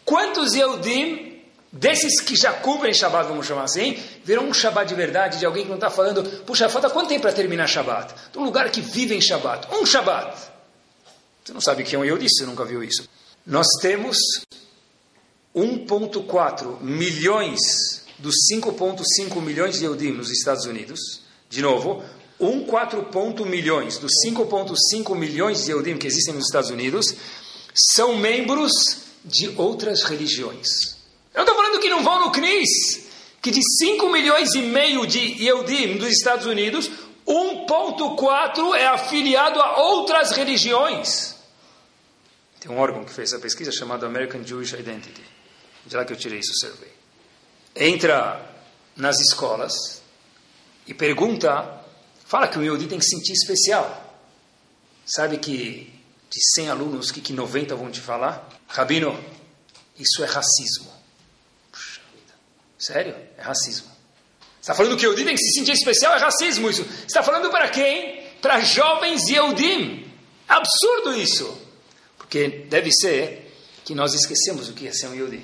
Quantos 0.09 0.55
Yehudim 0.55 1.39
desses 1.71 2.19
que 2.19 2.35
já 2.35 2.51
cumprem 2.51 2.91
Shabbat, 2.91 3.29
vamos 3.29 3.45
chamar 3.45 3.65
assim, 3.65 3.95
virou 4.23 4.43
um 4.43 4.51
Shabbat 4.51 4.89
de 4.89 4.95
verdade, 4.95 5.37
de 5.37 5.45
alguém 5.45 5.65
que 5.65 5.69
não 5.69 5.75
está 5.75 5.91
falando, 5.91 6.23
puxa, 6.47 6.67
falta 6.67 6.89
quanto 6.89 7.09
tempo 7.09 7.21
para 7.21 7.31
terminar 7.31 7.67
Shabbat? 7.67 8.15
Um 8.35 8.43
lugar 8.43 8.71
que 8.71 8.81
vive 8.81 9.13
em 9.13 9.21
Shabbat, 9.21 9.67
um 9.71 9.85
Shabbat. 9.85 10.35
Você 11.45 11.53
não 11.53 11.61
sabe 11.61 11.83
o 11.83 11.85
que 11.85 11.95
é 11.95 11.99
um 11.99 12.03
Yehudi, 12.03 12.25
você 12.27 12.43
nunca 12.43 12.65
viu 12.65 12.83
isso. 12.83 13.07
Nós 13.45 13.67
temos 13.83 14.17
1,4 15.55 16.81
milhões 16.81 17.59
dos 18.17 18.33
5,5 18.51 19.39
milhões 19.43 19.77
de 19.77 19.85
Yehudim 19.85 20.13
nos 20.13 20.31
Estados 20.31 20.65
Unidos. 20.65 21.21
De 21.47 21.61
novo, 21.61 22.03
1,4 22.41 23.45
milhões 23.45 23.99
dos 23.99 24.11
5,5 24.25 25.15
milhões 25.15 25.65
de 25.65 25.69
Yehudim 25.69 25.99
que 25.99 26.07
existem 26.07 26.33
nos 26.33 26.45
Estados 26.45 26.71
Unidos 26.71 27.13
são 27.75 28.17
membros 28.17 29.07
de 29.23 29.49
outras 29.57 30.03
religiões. 30.03 30.97
Eu 31.33 31.41
estou 31.41 31.55
falando 31.55 31.79
que 31.79 31.89
não 31.89 32.03
vão 32.03 32.25
no 32.25 32.31
CNIS, 32.31 33.07
que 33.41 33.51
de 33.51 33.61
5 33.79 34.09
milhões 34.09 34.53
e 34.55 34.61
meio 34.61 35.05
de 35.05 35.19
Yehudim 35.19 35.97
dos 35.97 36.09
Estados 36.09 36.45
Unidos, 36.45 36.89
1,4 37.25 38.75
é 38.75 38.87
afiliado 38.87 39.61
a 39.61 39.81
outras 39.81 40.31
religiões. 40.31 41.35
Tem 42.59 42.71
um 42.71 42.79
órgão 42.79 43.05
que 43.05 43.13
fez 43.13 43.31
essa 43.31 43.41
pesquisa 43.41 43.71
chamado 43.71 44.05
American 44.05 44.43
Jewish 44.43 44.73
Identity. 44.73 45.23
De 45.85 45.95
lá 45.95 46.03
que 46.03 46.11
eu 46.11 46.17
tirei 46.17 46.39
isso, 46.39 46.53
survey. 46.59 46.91
Entra 47.75 48.45
nas 48.95 49.19
escolas 49.19 50.01
e 50.85 50.93
pergunta, 50.93 51.83
fala 52.25 52.47
que 52.47 52.59
o 52.59 52.63
Yehudi 52.63 52.87
tem 52.87 52.99
que 52.99 53.05
se 53.05 53.15
sentir 53.15 53.33
especial. 53.33 54.09
Sabe 55.05 55.37
que 55.37 55.98
de 56.29 56.39
100 56.53 56.69
alunos, 56.69 57.09
o 57.09 57.13
que, 57.13 57.21
que 57.21 57.33
90 57.33 57.75
vão 57.75 57.89
te 57.89 57.99
falar? 57.99 58.47
Rabino, 58.67 59.17
isso 59.97 60.23
é 60.23 60.27
racismo. 60.27 60.91
Puxa 61.71 62.01
vida. 62.13 62.33
Sério? 62.77 63.15
É 63.37 63.41
racismo. 63.41 63.87
Você 63.89 64.71
está 64.71 64.75
falando 64.75 64.95
que 64.95 65.05
Yehudi 65.05 65.25
tem 65.25 65.35
que 65.35 65.41
se 65.41 65.59
sentir 65.59 65.71
especial? 65.71 66.13
É 66.15 66.19
racismo 66.19 66.69
isso. 66.69 66.83
Você 66.83 67.05
está 67.05 67.23
falando 67.23 67.49
para 67.49 67.69
quem? 67.69 68.23
Para 68.41 68.59
jovens 68.59 69.27
Yehudim. 69.27 70.05
Absurdo 70.47 71.13
isso. 71.17 71.57
Porque 72.17 72.47
deve 72.69 72.91
ser 72.91 73.51
que 73.83 73.95
nós 73.95 74.13
esquecemos 74.13 74.69
o 74.69 74.73
que 74.73 74.87
é 74.87 74.93
ser 74.93 75.07
um 75.07 75.15
Yehudi. 75.15 75.43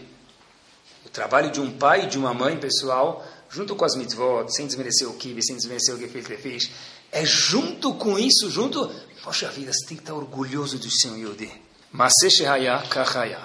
O 1.06 1.10
trabalho 1.10 1.50
de 1.50 1.60
um 1.60 1.72
pai 1.78 2.04
e 2.04 2.08
de 2.08 2.18
uma 2.18 2.34
mãe, 2.34 2.58
pessoal, 2.60 3.26
junto 3.50 3.76
com 3.76 3.86
as 3.86 3.96
mitzvot, 3.96 4.54
sem 4.54 4.68
desmerecer 4.68 5.10
o 5.10 5.14
kibbutz, 5.14 5.48
sem 5.48 5.56
desmerecer 5.56 5.96
o 5.96 5.98
gefilte 5.98 6.38
fish, 6.38 6.72
é 7.12 7.26
junto 7.26 7.96
com 7.96 8.20
isso, 8.20 8.52
junto... 8.52 8.92
Poxa 9.26 9.50
vida, 9.50 9.74
você 9.74 9.88
tem 9.88 9.98
que 9.98 10.04
estar 10.04 10.14
orgulhoso 10.14 10.78
de 10.78 10.92
ser 10.92 11.08
um 11.08 11.18
Yehudi. 11.18 11.52
Maseshehaya 11.92 12.78
kahaya. 12.88 13.40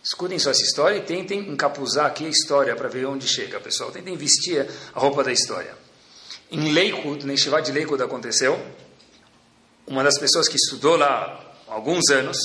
Escutem 0.00 0.38
só 0.38 0.52
essa 0.52 0.62
história 0.62 0.98
e 0.98 1.00
tentem 1.00 1.40
encapuzar 1.50 2.06
aqui 2.06 2.24
a 2.24 2.28
história 2.28 2.76
para 2.76 2.88
ver 2.88 3.04
onde 3.06 3.26
chega, 3.26 3.58
pessoal. 3.58 3.90
Tentem 3.90 4.16
vestir 4.16 4.64
a 4.94 5.00
roupa 5.00 5.24
da 5.24 5.32
história. 5.32 5.76
Em 6.52 6.72
Lakewood, 6.72 7.26
na 7.26 7.36
Shiva 7.36 7.60
de 7.60 7.72
Lakewood 7.72 8.00
aconteceu, 8.04 8.64
uma 9.88 10.04
das 10.04 10.16
pessoas 10.20 10.46
que 10.46 10.54
estudou 10.54 10.96
lá 10.96 11.56
há 11.66 11.74
alguns 11.74 12.10
anos, 12.10 12.38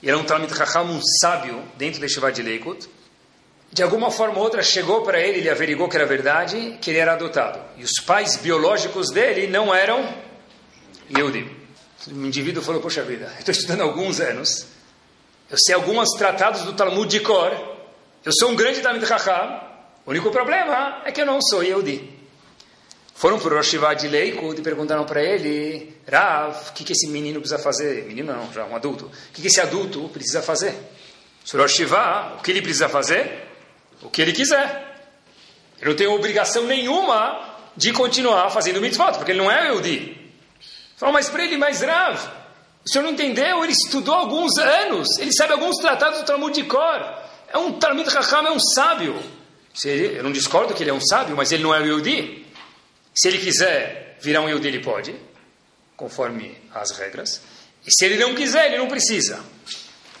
e 0.00 0.08
era 0.08 0.16
um 0.16 0.22
Talmud 0.22 0.54
Chacham, 0.54 0.84
um 0.84 1.00
sábio, 1.20 1.60
dentro 1.76 2.00
da 2.00 2.06
Shiva 2.06 2.30
de 2.30 2.40
Lakewood, 2.40 2.88
de 3.72 3.82
alguma 3.82 4.12
forma 4.12 4.38
ou 4.38 4.44
outra 4.44 4.62
chegou 4.62 5.02
para 5.02 5.20
ele, 5.20 5.38
ele 5.38 5.50
averigou 5.50 5.88
que 5.88 5.96
era 5.96 6.06
verdade, 6.06 6.78
que 6.80 6.90
ele 6.90 7.00
era 7.00 7.14
adotado. 7.14 7.58
E 7.76 7.82
os 7.82 7.94
pais 8.06 8.36
biológicos 8.36 9.10
dele 9.10 9.48
não 9.48 9.74
eram 9.74 10.08
Yehudim. 11.10 11.57
O 12.10 12.26
indivíduo 12.26 12.62
falou, 12.62 12.80
poxa 12.80 13.02
vida, 13.02 13.32
estou 13.38 13.52
estudando 13.52 13.82
há 13.82 13.84
alguns 13.84 14.20
anos, 14.20 14.66
eu 15.50 15.58
sei 15.58 15.74
alguns 15.74 16.10
tratados 16.16 16.62
do 16.62 16.72
Talmud 16.72 17.08
de 17.08 17.20
cor, 17.20 17.52
eu 18.24 18.32
sou 18.32 18.50
um 18.50 18.56
grande 18.56 18.80
Talmud 18.80 19.04
Chacham, 19.06 19.60
o 20.06 20.10
único 20.10 20.30
problema 20.30 21.02
é 21.04 21.12
que 21.12 21.20
eu 21.20 21.26
não 21.26 21.40
sou 21.42 21.62
Yehudi. 21.62 22.18
Foram 23.14 23.38
para 23.38 23.52
o 23.52 23.56
Rosh 23.56 23.72
de 23.98 24.06
Leikut 24.06 24.60
e 24.60 24.62
perguntaram 24.62 25.04
para 25.04 25.20
ele, 25.20 25.96
Rav, 26.08 26.70
o 26.70 26.72
que, 26.72 26.84
que 26.84 26.92
esse 26.92 27.08
menino 27.08 27.40
precisa 27.40 27.60
fazer? 27.60 28.04
Menino 28.04 28.32
não, 28.32 28.52
já 28.52 28.64
um 28.64 28.76
adulto. 28.76 29.06
O 29.06 29.32
que, 29.32 29.42
que 29.42 29.48
esse 29.48 29.60
adulto 29.60 30.08
precisa 30.10 30.40
fazer? 30.40 30.72
Rosh 31.52 31.80
o 31.80 32.42
que 32.42 32.52
ele 32.52 32.62
precisa 32.62 32.88
fazer? 32.88 33.48
O 34.02 34.08
que 34.08 34.22
ele 34.22 34.32
quiser. 34.32 35.02
Ele 35.80 35.90
não 35.90 35.96
tem 35.96 36.06
obrigação 36.06 36.64
nenhuma 36.64 37.56
de 37.76 37.92
continuar 37.92 38.50
fazendo 38.50 38.80
mitzvot, 38.80 39.16
porque 39.16 39.32
ele 39.32 39.40
não 39.40 39.50
é 39.50 39.66
Yehudi. 39.66 40.27
Falou, 40.98 41.12
mas 41.12 41.30
para 41.30 41.44
ele, 41.44 41.56
mais 41.56 41.80
Rav, 41.80 42.18
o 42.84 42.90
senhor 42.90 43.04
não 43.04 43.12
entendeu? 43.12 43.62
Ele 43.62 43.72
estudou 43.72 44.14
alguns 44.14 44.58
anos, 44.58 45.16
ele 45.18 45.32
sabe 45.32 45.52
alguns 45.52 45.76
tratados 45.76 46.18
do 46.18 46.26
Talmud 46.26 46.52
de 46.52 46.66
Cor. 46.68 47.22
É 47.48 47.56
um 47.56 47.78
Talmud 47.78 48.10
Chacham, 48.10 48.44
é 48.48 48.50
um 48.50 48.58
sábio. 48.58 49.22
Eu 49.84 50.24
não 50.24 50.32
discordo 50.32 50.74
que 50.74 50.82
ele 50.82 50.90
é 50.90 50.92
um 50.92 51.00
sábio, 51.00 51.36
mas 51.36 51.52
ele 51.52 51.62
não 51.62 51.72
é 51.72 51.80
Yehudi. 51.80 52.44
Se 53.14 53.28
ele 53.28 53.38
quiser 53.38 54.18
virar 54.20 54.40
um 54.40 54.48
Yehudi, 54.48 54.66
ele 54.66 54.80
pode, 54.80 55.14
conforme 55.96 56.60
as 56.74 56.90
regras. 56.90 57.42
E 57.86 57.92
se 57.92 58.04
ele 58.04 58.16
não 58.16 58.34
quiser, 58.34 58.66
ele 58.66 58.78
não 58.78 58.88
precisa. 58.88 59.38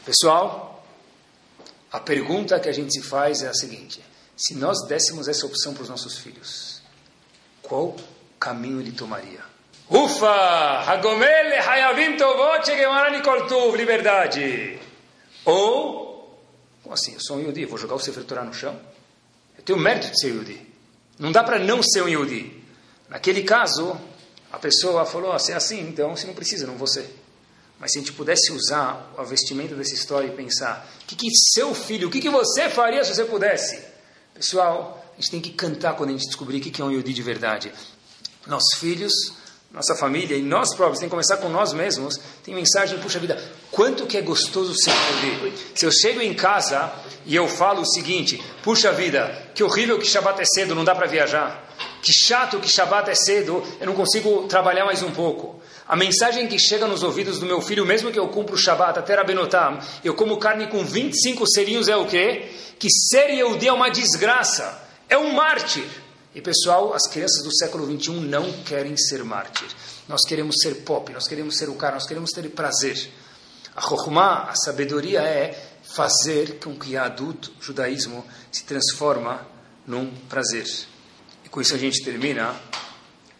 Pessoal, 0.04 0.86
a 1.90 1.98
pergunta 1.98 2.60
que 2.60 2.68
a 2.68 2.72
gente 2.72 2.92
se 2.92 3.02
faz 3.02 3.42
é 3.42 3.48
a 3.48 3.54
seguinte: 3.54 4.00
se 4.36 4.54
nós 4.54 4.86
dessemos 4.86 5.26
essa 5.26 5.44
opção 5.44 5.74
para 5.74 5.82
os 5.82 5.88
nossos 5.88 6.18
filhos, 6.18 6.80
qual 7.62 7.96
caminho 8.38 8.80
ele 8.80 8.92
tomaria? 8.92 9.40
Ufa! 9.90 10.82
Hagomel 10.84 11.62
hayavim 11.62 12.16
tovot 12.16 12.64
shegemarani 12.64 13.22
liberdade. 13.76 14.78
Ou, 15.46 16.38
como 16.82 16.94
assim? 16.94 17.14
Eu 17.14 17.20
sou 17.20 17.36
um 17.38 17.40
Yehudi, 17.40 17.64
vou 17.64 17.78
jogar 17.78 17.94
o 17.94 17.98
Sefer 17.98 18.24
Torah 18.24 18.44
no 18.44 18.52
chão? 18.52 18.78
Eu 19.56 19.64
tenho 19.64 19.78
mérito 19.78 20.10
de 20.10 20.20
ser 20.20 20.28
Yehudi. 20.28 20.60
Não 21.18 21.32
dá 21.32 21.42
para 21.42 21.58
não 21.58 21.82
ser 21.82 22.02
um 22.02 22.08
Yehudi. 22.08 22.62
Naquele 23.08 23.42
caso, 23.42 23.98
a 24.52 24.58
pessoa 24.58 25.06
falou, 25.06 25.32
ah, 25.32 25.38
se 25.38 25.52
é 25.52 25.54
assim, 25.54 25.80
então 25.80 26.14
se 26.16 26.26
não 26.26 26.34
precisa, 26.34 26.66
não 26.66 26.86
ser. 26.86 27.08
Mas 27.80 27.92
se 27.92 27.98
a 27.98 28.00
gente 28.02 28.12
pudesse 28.12 28.52
usar 28.52 29.12
a 29.16 29.22
vestimenta 29.22 29.74
dessa 29.74 29.94
história 29.94 30.26
e 30.26 30.30
pensar, 30.30 30.86
o 31.02 31.06
que, 31.06 31.16
que 31.16 31.28
seu 31.54 31.74
filho, 31.74 32.08
o 32.08 32.10
que, 32.10 32.20
que 32.20 32.28
você 32.28 32.68
faria 32.68 33.02
se 33.04 33.14
você 33.14 33.24
pudesse? 33.24 33.82
Pessoal, 34.34 35.02
a 35.12 35.20
gente 35.20 35.30
tem 35.30 35.40
que 35.40 35.50
cantar 35.50 35.94
quando 35.94 36.10
a 36.10 36.12
gente 36.12 36.26
descobrir 36.26 36.58
o 36.58 36.60
que, 36.60 36.70
que 36.70 36.82
é 36.82 36.84
um 36.84 36.90
Yodi 36.90 37.14
de 37.14 37.22
verdade. 37.22 37.72
Nossos 38.46 38.78
filhos, 38.78 39.12
nossa 39.70 39.94
família 39.94 40.36
e 40.36 40.42
nós 40.42 40.74
próprios, 40.74 40.98
tem 40.98 41.08
que 41.08 41.10
começar 41.10 41.36
com 41.36 41.48
nós 41.48 41.72
mesmos. 41.72 42.18
Tem 42.42 42.54
mensagem, 42.54 42.98
puxa 42.98 43.18
vida, 43.18 43.38
quanto 43.70 44.06
que 44.06 44.16
é 44.16 44.22
gostoso 44.22 44.74
ser 44.74 44.90
Yodi. 44.90 45.52
Se 45.74 45.84
eu 45.84 45.92
chego 45.92 46.22
em 46.22 46.32
casa 46.32 46.90
e 47.26 47.36
eu 47.36 47.46
falo 47.46 47.82
o 47.82 47.86
seguinte, 47.86 48.42
puxa 48.62 48.90
vida, 48.92 49.50
que 49.54 49.62
horrível 49.62 49.98
que 49.98 50.06
Shabbat 50.06 50.40
é 50.40 50.44
cedo, 50.44 50.74
não 50.74 50.84
dá 50.84 50.94
para 50.94 51.06
viajar. 51.06 51.68
Que 52.02 52.12
chato 52.12 52.58
que 52.60 52.68
Shabat 52.68 53.10
é 53.10 53.14
cedo, 53.14 53.62
eu 53.78 53.86
não 53.86 53.94
consigo 53.94 54.46
trabalhar 54.48 54.84
mais 54.86 55.02
um 55.02 55.10
pouco. 55.10 55.60
A 55.86 55.94
mensagem 55.94 56.46
que 56.46 56.58
chega 56.58 56.86
nos 56.86 57.02
ouvidos 57.02 57.38
do 57.38 57.46
meu 57.46 57.60
filho, 57.60 57.84
mesmo 57.84 58.10
que 58.10 58.18
eu 58.18 58.28
cumpra 58.28 58.54
o 58.54 58.58
Shabat 58.58 58.98
até 58.98 59.14
Rabenotam, 59.14 59.78
eu 60.02 60.14
como 60.14 60.38
carne 60.38 60.66
com 60.68 60.82
25 60.84 61.46
selinhos 61.46 61.88
é 61.88 61.96
o 61.96 62.06
quê? 62.06 62.50
Que 62.78 62.88
ser 62.90 63.30
Yehudi 63.30 63.68
é 63.68 63.72
uma 63.72 63.90
desgraça, 63.90 64.80
é 65.08 65.18
um 65.18 65.32
mártir. 65.32 65.84
E 66.38 66.40
pessoal, 66.40 66.94
as 66.94 67.08
crianças 67.08 67.42
do 67.42 67.52
século 67.52 67.84
21 67.84 68.20
não 68.20 68.62
querem 68.62 68.96
ser 68.96 69.24
mártir. 69.24 69.66
Nós 70.06 70.20
queremos 70.24 70.54
ser 70.62 70.84
pop, 70.84 71.12
nós 71.12 71.26
queremos 71.26 71.58
ser 71.58 71.68
o 71.68 71.74
cara, 71.74 71.94
nós 71.94 72.06
queremos 72.06 72.30
ter 72.30 72.48
prazer. 72.50 73.10
A 73.74 73.80
Chokhmah, 73.80 74.44
a 74.44 74.54
sabedoria 74.54 75.20
é 75.20 75.80
fazer 75.82 76.60
com 76.60 76.78
que 76.78 76.96
a 76.96 77.06
adulto 77.06 77.52
judaísmo 77.60 78.24
se 78.52 78.62
transforma 78.62 79.44
num 79.84 80.14
prazer. 80.28 80.64
E 81.44 81.48
com 81.48 81.60
isso 81.60 81.74
a 81.74 81.78
gente 81.78 82.04
termina. 82.04 82.54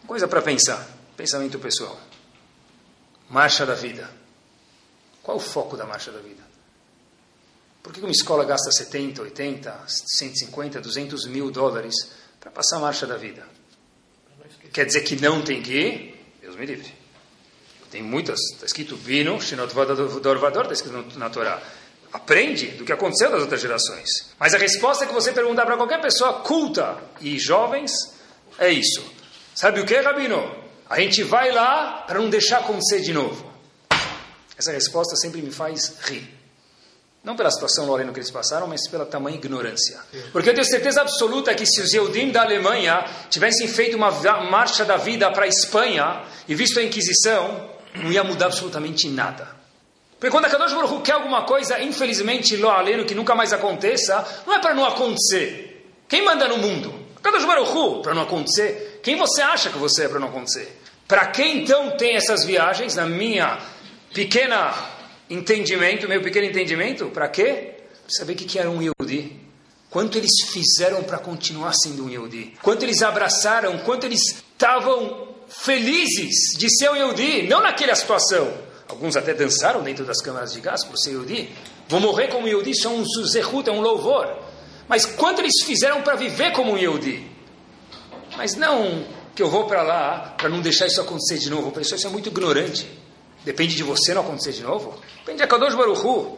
Coisa 0.05 0.27
para 0.27 0.41
pensar. 0.41 0.85
Pensamento 1.15 1.57
pessoal. 1.57 1.97
Marcha 3.29 3.65
da 3.65 3.75
vida. 3.75 4.11
Qual 5.23 5.37
o 5.37 5.39
foco 5.39 5.77
da 5.77 5.85
marcha 5.85 6.11
da 6.11 6.19
vida? 6.19 6.43
Por 7.81 7.93
que 7.93 8.01
uma 8.01 8.11
escola 8.11 8.43
gasta 8.43 8.69
70, 8.69 9.21
80, 9.21 9.83
150, 9.87 10.81
200 10.81 11.27
mil 11.27 11.49
dólares 11.49 11.95
para 12.39 12.51
passar 12.51 12.77
a 12.77 12.79
marcha 12.79 13.05
da 13.05 13.17
vida? 13.17 13.45
Quer 14.71 14.85
dizer 14.85 15.01
que 15.01 15.15
não 15.21 15.41
tem 15.41 15.61
que 15.61 15.73
ir? 15.73 16.35
Deus 16.41 16.55
me 16.55 16.65
livre. 16.65 16.93
Tem 17.91 18.03
muitas, 18.03 18.39
está 18.53 18.65
escrito 18.65 18.95
Bino, 18.97 19.41
Shinot 19.41 19.73
Vador, 19.73 20.61
está 20.61 20.73
escrito 20.73 21.17
na 21.17 21.29
Torá. 21.29 21.61
Aprende 22.13 22.67
do 22.67 22.85
que 22.85 22.91
aconteceu 22.91 23.31
das 23.31 23.41
outras 23.41 23.61
gerações. 23.61 24.33
Mas 24.39 24.53
a 24.53 24.57
resposta 24.57 25.05
que 25.05 25.13
você 25.13 25.31
perguntar 25.31 25.65
para 25.65 25.77
qualquer 25.77 26.01
pessoa 26.01 26.41
culta 26.41 26.97
e 27.19 27.37
jovens 27.37 27.91
é 28.57 28.69
isso. 28.69 29.03
Sabe 29.55 29.79
o 29.79 29.85
que, 29.85 29.99
Rabino? 29.99 30.55
A 30.89 30.99
gente 30.99 31.23
vai 31.23 31.51
lá 31.51 32.03
para 32.07 32.19
não 32.19 32.29
deixar 32.29 32.59
acontecer 32.59 33.01
de 33.01 33.13
novo. 33.13 33.51
Essa 34.57 34.71
resposta 34.71 35.15
sempre 35.15 35.41
me 35.41 35.51
faz 35.51 35.99
rir. 36.01 36.38
Não 37.23 37.35
pela 37.35 37.51
situação, 37.51 37.85
Lorena, 37.85 38.13
que 38.13 38.19
eles 38.19 38.31
passaram, 38.31 38.65
mas 38.65 38.87
pela 38.87 39.05
tamanha 39.05 39.35
ignorância. 39.35 39.99
Porque 40.31 40.49
eu 40.49 40.53
tenho 40.53 40.65
certeza 40.65 41.01
absoluta 41.01 41.53
que 41.53 41.65
se 41.65 41.81
os 41.81 41.93
Eudim 41.93 42.31
da 42.31 42.41
Alemanha 42.41 43.05
tivessem 43.29 43.67
feito 43.67 43.97
uma 43.97 44.09
marcha 44.49 44.85
da 44.85 44.95
vida 44.95 45.29
para 45.31 45.43
a 45.43 45.47
Espanha 45.47 46.23
e 46.47 46.55
visto 46.55 46.79
a 46.79 46.83
Inquisição, 46.83 47.69
não 47.95 48.11
ia 48.11 48.23
mudar 48.23 48.45
absolutamente 48.45 49.09
nada. 49.09 49.59
Porque 50.17 50.31
quando 50.31 50.45
a 50.45 50.49
Kadosh 50.49 50.73
Baruch 50.73 51.01
quer 51.01 51.13
alguma 51.13 51.43
coisa, 51.43 51.81
infelizmente, 51.81 52.55
lo 52.57 52.69
aleno, 52.69 53.05
que 53.05 53.15
nunca 53.15 53.35
mais 53.35 53.53
aconteça, 53.53 54.43
não 54.45 54.53
é 54.53 54.59
para 54.59 54.73
não 54.73 54.85
acontecer. 54.85 55.93
Quem 56.07 56.23
manda 56.23 56.47
no 56.47 56.57
mundo? 56.57 56.93
Kadosh 57.21 57.45
Baruch 57.45 58.01
para 58.01 58.13
não 58.13 58.23
acontecer. 58.23 58.99
Quem 59.03 59.17
você 59.17 59.41
acha 59.41 59.69
que 59.69 59.77
você 59.77 60.05
é 60.05 60.09
para 60.09 60.19
não 60.19 60.29
acontecer? 60.29 60.77
Para 61.07 61.27
quem 61.27 61.63
então 61.63 61.91
tem 61.91 62.15
essas 62.15 62.45
viagens, 62.45 62.95
na 62.95 63.05
minha 63.05 63.59
pequena 64.13 64.73
entendimento, 65.29 66.07
meu 66.07 66.21
pequeno 66.21 66.47
entendimento, 66.47 67.07
para 67.07 67.27
quê? 67.27 67.75
Para 68.03 68.15
saber 68.17 68.33
o 68.33 68.35
que 68.35 68.57
era 68.57 68.69
um 68.69 68.81
Yehudi. 68.81 69.39
Quanto 69.89 70.17
eles 70.17 70.31
fizeram 70.51 71.03
para 71.03 71.17
continuar 71.17 71.73
sendo 71.73 72.05
um 72.05 72.09
Yehudi. 72.09 72.53
Quanto 72.61 72.83
eles 72.83 73.01
abraçaram, 73.01 73.77
quanto 73.79 74.05
eles 74.05 74.21
estavam 74.21 75.29
felizes 75.47 76.57
de 76.57 76.69
ser 76.69 76.91
um 76.91 76.95
Yehudi, 76.95 77.47
não 77.47 77.61
naquela 77.61 77.95
situação. 77.95 78.51
Alguns 78.87 79.15
até 79.15 79.33
dançaram 79.33 79.81
dentro 79.81 80.05
das 80.05 80.21
câmaras 80.21 80.53
de 80.53 80.61
gás 80.61 80.83
por 80.83 80.97
ser 80.97 81.11
Yehudi. 81.11 81.49
Vou 81.87 81.99
morrer 81.99 82.27
como 82.27 82.47
Yehudi, 82.47 82.71
é 82.83 82.89
um 82.89 83.03
zehut, 83.03 83.67
é 83.67 83.71
um 83.71 83.81
louvor. 83.81 84.27
Mas 84.87 85.05
quanto 85.05 85.41
eles 85.41 85.63
fizeram 85.63 86.01
para 86.01 86.15
viver 86.15 86.51
como 86.53 86.73
um 86.73 86.77
Yehudi? 86.77 87.27
Mas 88.37 88.55
não 88.55 89.05
que 89.35 89.41
eu 89.41 89.49
vou 89.49 89.65
para 89.65 89.81
lá 89.83 90.35
para 90.37 90.49
não 90.49 90.61
deixar 90.61 90.87
isso 90.87 90.99
acontecer 90.99 91.37
de 91.37 91.49
novo. 91.49 91.71
Pessoal, 91.71 91.97
isso 91.97 92.07
é 92.07 92.09
muito 92.09 92.29
ignorante. 92.29 92.89
Depende 93.49 93.75
de 93.75 93.81
você 93.81 94.13
não 94.13 94.21
acontecer 94.21 94.51
de 94.51 94.61
novo. 94.61 94.95
Depende 95.21 95.41
de 95.41 95.47
Kadosh 95.47 95.73
Baruchu. 95.73 96.37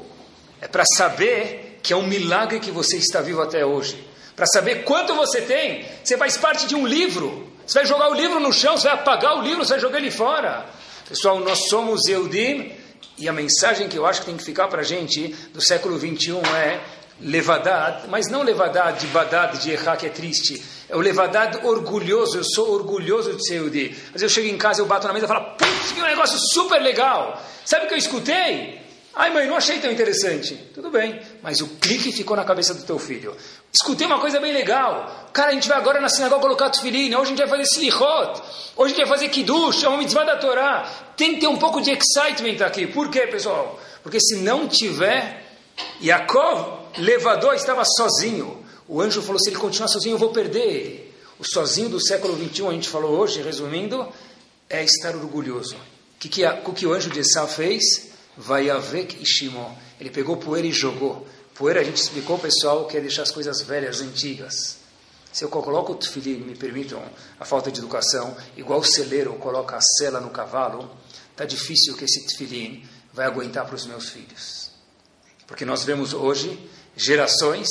É 0.61 0.67
para 0.69 0.85
saber 0.95 1.77
que 1.83 1.91
é 1.91 1.95
um 1.97 2.07
milagre 2.07 2.61
que 2.61 2.71
você 2.71 2.95
está 2.95 3.19
vivo 3.19 3.41
até 3.41 3.65
hoje. 3.65 4.01
Para 4.33 4.45
saber 4.45 4.85
quanto 4.85 5.13
você 5.13 5.41
tem. 5.41 5.85
Você 6.01 6.17
faz 6.17 6.37
parte 6.37 6.67
de 6.67 6.73
um 6.73 6.87
livro. 6.87 7.51
Você 7.67 7.79
vai 7.79 7.85
jogar 7.85 8.09
o 8.11 8.13
livro 8.13 8.39
no 8.39 8.53
chão, 8.53 8.77
você 8.77 8.87
vai 8.87 8.93
apagar 8.93 9.37
o 9.37 9.41
livro, 9.41 9.65
você 9.65 9.71
vai 9.71 9.81
jogar 9.81 9.97
ele 9.97 10.09
fora. 10.09 10.65
Pessoal, 11.09 11.37
nós 11.41 11.67
somos 11.67 12.07
Eudim. 12.07 12.71
E 13.17 13.27
a 13.27 13.33
mensagem 13.33 13.89
que 13.89 13.97
eu 13.97 14.05
acho 14.05 14.21
que 14.21 14.27
tem 14.27 14.37
que 14.37 14.43
ficar 14.45 14.69
para 14.69 14.79
a 14.79 14.85
gente 14.85 15.35
do 15.53 15.61
século 15.61 15.97
21 15.97 16.39
é 16.55 16.79
levadad, 17.21 18.07
mas 18.09 18.27
não 18.27 18.43
levadad 18.43 18.99
de 18.99 19.07
badad, 19.07 19.57
de 19.57 19.71
errar, 19.71 19.97
que 19.97 20.07
é 20.07 20.09
triste. 20.09 20.61
É 20.89 20.95
o 20.95 20.99
levadad 20.99 21.59
orgulhoso, 21.63 22.37
eu 22.37 22.43
sou 22.43 22.71
orgulhoso 22.73 23.33
de 23.33 23.47
ser 23.47 23.55
Yehudi. 23.55 23.95
Mas 24.11 24.21
eu 24.21 24.29
chego 24.29 24.47
em 24.47 24.57
casa, 24.57 24.81
eu 24.81 24.85
bato 24.85 25.07
na 25.07 25.13
mesa 25.13 25.25
e 25.25 25.27
falo, 25.27 25.55
putz, 25.55 25.91
que 25.93 26.01
um 26.01 26.05
negócio 26.05 26.37
super 26.51 26.81
legal. 26.81 27.41
Sabe 27.63 27.85
o 27.85 27.87
que 27.87 27.93
eu 27.93 27.97
escutei? 27.97 28.81
Ai 29.13 29.29
mãe, 29.29 29.45
não 29.45 29.57
achei 29.57 29.77
tão 29.79 29.91
interessante. 29.91 30.55
Tudo 30.73 30.89
bem, 30.89 31.21
mas 31.41 31.59
o 31.59 31.67
clique 31.67 32.11
ficou 32.13 32.35
na 32.35 32.45
cabeça 32.45 32.73
do 32.73 32.83
teu 32.83 32.97
filho. 32.97 33.35
Escutei 33.73 34.07
uma 34.07 34.19
coisa 34.19 34.39
bem 34.39 34.53
legal. 34.53 35.29
Cara, 35.33 35.51
a 35.51 35.53
gente 35.53 35.67
vai 35.67 35.77
agora 35.77 35.99
na 35.99 36.07
sinagoga 36.07 36.41
colocar 36.41 36.69
tefilin. 36.69 37.13
Hoje 37.15 37.21
a 37.21 37.25
gente 37.25 37.39
vai 37.39 37.47
fazer 37.47 37.65
silichot. 37.65 38.41
Hoje 38.75 38.93
a 38.93 38.95
gente 38.95 38.97
vai 38.97 39.07
fazer 39.07 39.29
kiddush. 39.29 39.83
É 39.83 39.89
uma 39.89 39.97
mitzvah 39.97 40.23
da 40.23 40.37
Torá. 40.37 40.89
Tem 41.17 41.35
que 41.35 41.41
ter 41.41 41.47
um 41.47 41.57
pouco 41.57 41.81
de 41.81 41.91
excitement 41.91 42.65
aqui. 42.65 42.87
Por 42.87 43.09
quê, 43.09 43.27
pessoal? 43.27 43.77
Porque 44.01 44.19
se 44.19 44.37
não 44.37 44.67
tiver, 44.67 45.43
Yaakov 46.01 46.80
levador 46.97 47.55
estava 47.55 47.83
sozinho. 47.85 48.63
O 48.87 49.01
anjo 49.01 49.21
falou: 49.21 49.39
se 49.39 49.49
ele 49.49 49.57
continuar 49.57 49.87
sozinho, 49.87 50.15
eu 50.15 50.19
vou 50.19 50.31
perder 50.31 50.65
ele. 50.65 51.13
O 51.39 51.43
sozinho 51.43 51.89
do 51.89 51.99
século 51.99 52.35
21, 52.35 52.69
a 52.69 52.73
gente 52.73 52.89
falou 52.89 53.17
hoje, 53.17 53.41
resumindo, 53.41 54.07
é 54.69 54.83
estar 54.83 55.15
orgulhoso. 55.15 55.75
O 55.75 56.19
que, 56.19 56.29
que, 56.29 56.45
a, 56.45 56.55
que 56.57 56.85
o 56.85 56.93
anjo 56.93 57.09
de 57.09 57.19
Esau 57.19 57.47
fez? 57.47 58.11
Vai 58.37 58.69
haver 58.69 59.07
Ishimo. 59.19 59.77
Ele 59.99 60.09
pegou 60.09 60.37
poeira 60.37 60.67
e 60.67 60.71
jogou. 60.71 61.27
Poeira, 61.55 61.81
a 61.81 61.83
gente 61.83 61.97
explicou, 61.97 62.37
pessoal, 62.37 62.85
que 62.85 62.95
é 62.95 63.01
deixar 63.01 63.23
as 63.23 63.31
coisas 63.31 63.61
velhas, 63.61 64.01
antigas. 64.01 64.77
Se 65.31 65.43
eu 65.43 65.49
coloco 65.49 65.93
o 65.93 65.95
tefilim, 65.95 66.39
me 66.39 66.55
permitam 66.55 67.01
a 67.39 67.45
falta 67.45 67.71
de 67.71 67.79
educação, 67.79 68.35
igual 68.57 68.79
o 68.79 68.83
celeiro 68.83 69.33
coloca 69.35 69.77
a 69.77 69.81
cela 69.81 70.19
no 70.19 70.29
cavalo, 70.29 70.91
está 71.31 71.45
difícil 71.45 71.95
que 71.95 72.03
esse 72.03 72.27
tefilim 72.27 72.85
vai 73.13 73.25
aguentar 73.25 73.65
para 73.65 73.75
os 73.75 73.85
meus 73.85 74.09
filhos. 74.09 74.71
Porque 75.47 75.65
nós 75.65 75.83
vemos 75.83 76.13
hoje 76.13 76.59
gerações 77.03 77.67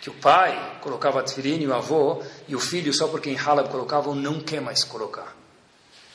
que 0.00 0.10
o 0.10 0.14
pai 0.14 0.78
colocava 0.80 1.22
tefilim 1.22 1.60
e 1.60 1.66
o 1.68 1.74
avô, 1.74 2.20
e 2.48 2.56
o 2.56 2.60
filho, 2.60 2.92
só 2.92 3.06
porque 3.06 3.30
em 3.30 3.38
Halab 3.38 3.68
colocavam, 3.68 4.14
não 4.14 4.40
quer 4.40 4.60
mais 4.60 4.82
colocar. 4.82 5.36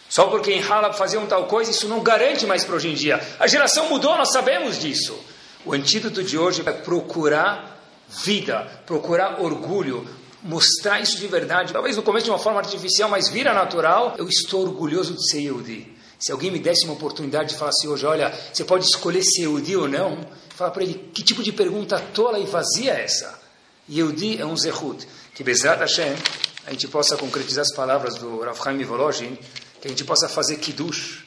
Só 0.10 0.28
porque 0.28 0.52
em 0.52 0.62
Halab 0.62 0.98
faziam 0.98 1.26
tal 1.26 1.46
coisa, 1.46 1.72
isso 1.72 1.88
não 1.88 2.02
garante 2.02 2.46
mais 2.46 2.66
para 2.66 2.76
hoje 2.76 2.90
em 2.90 2.94
dia. 2.94 3.22
A 3.40 3.48
geração 3.48 3.88
mudou, 3.90 4.18
nós 4.18 4.32
sabemos 4.32 4.78
disso. 4.80 5.18
O 5.66 5.74
antídoto 5.74 6.22
de 6.24 6.38
hoje 6.38 6.64
é 6.66 6.72
procurar 6.72 7.82
vida, 8.10 8.70
procurar 8.86 9.42
orgulho, 9.42 10.08
mostrar 10.44 11.00
isso 11.02 11.18
de 11.18 11.28
verdade. 11.28 11.74
Talvez 11.74 11.96
no 11.96 12.04
começo 12.04 12.26
de 12.26 12.32
uma 12.32 12.40
forma 12.40 12.60
artificial, 12.60 13.10
mas 13.10 13.30
vira 13.30 13.54
natural. 13.54 14.16
Eu 14.18 14.28
estou 14.28 14.62
orgulhoso 14.62 15.14
de 15.14 15.30
ser 15.30 15.40
Yehudi. 15.40 15.96
Se 16.20 16.32
alguém 16.32 16.50
me 16.50 16.60
desse 16.60 16.86
uma 16.86 16.94
oportunidade 16.94 17.50
de 17.50 17.56
falar 17.56 17.70
assim 17.70 17.88
hoje, 17.88 18.06
olha, 18.06 18.34
você 18.52 18.64
pode 18.64 18.86
escolher 18.86 19.24
ser 19.24 19.42
Yehudi 19.42 19.76
ou 19.76 19.88
não, 19.88 20.26
falar 20.58 20.72
para 20.72 20.82
ele, 20.82 21.12
que 21.14 21.22
tipo 21.22 21.44
de 21.44 21.52
pergunta 21.52 22.00
tola 22.00 22.40
e 22.40 22.46
vazia 22.46 22.94
é 22.94 23.04
essa? 23.04 23.40
Yehudi 23.88 24.42
é 24.42 24.46
um 24.46 24.58
zehut. 24.58 25.08
Que 25.36 25.44
Bezrat 25.44 25.80
Hashem, 25.80 26.16
a 26.66 26.72
gente 26.72 26.88
possa 26.88 27.16
concretizar 27.16 27.62
as 27.62 27.74
palavras 27.76 28.16
do 28.16 28.40
Rav 28.42 28.58
Chaim 28.58 28.84
Volozhin, 28.84 29.38
que 29.80 29.88
a 29.88 29.90
gente 29.90 30.04
possa 30.04 30.28
fazer 30.28 30.58
kiddush, 30.58 31.24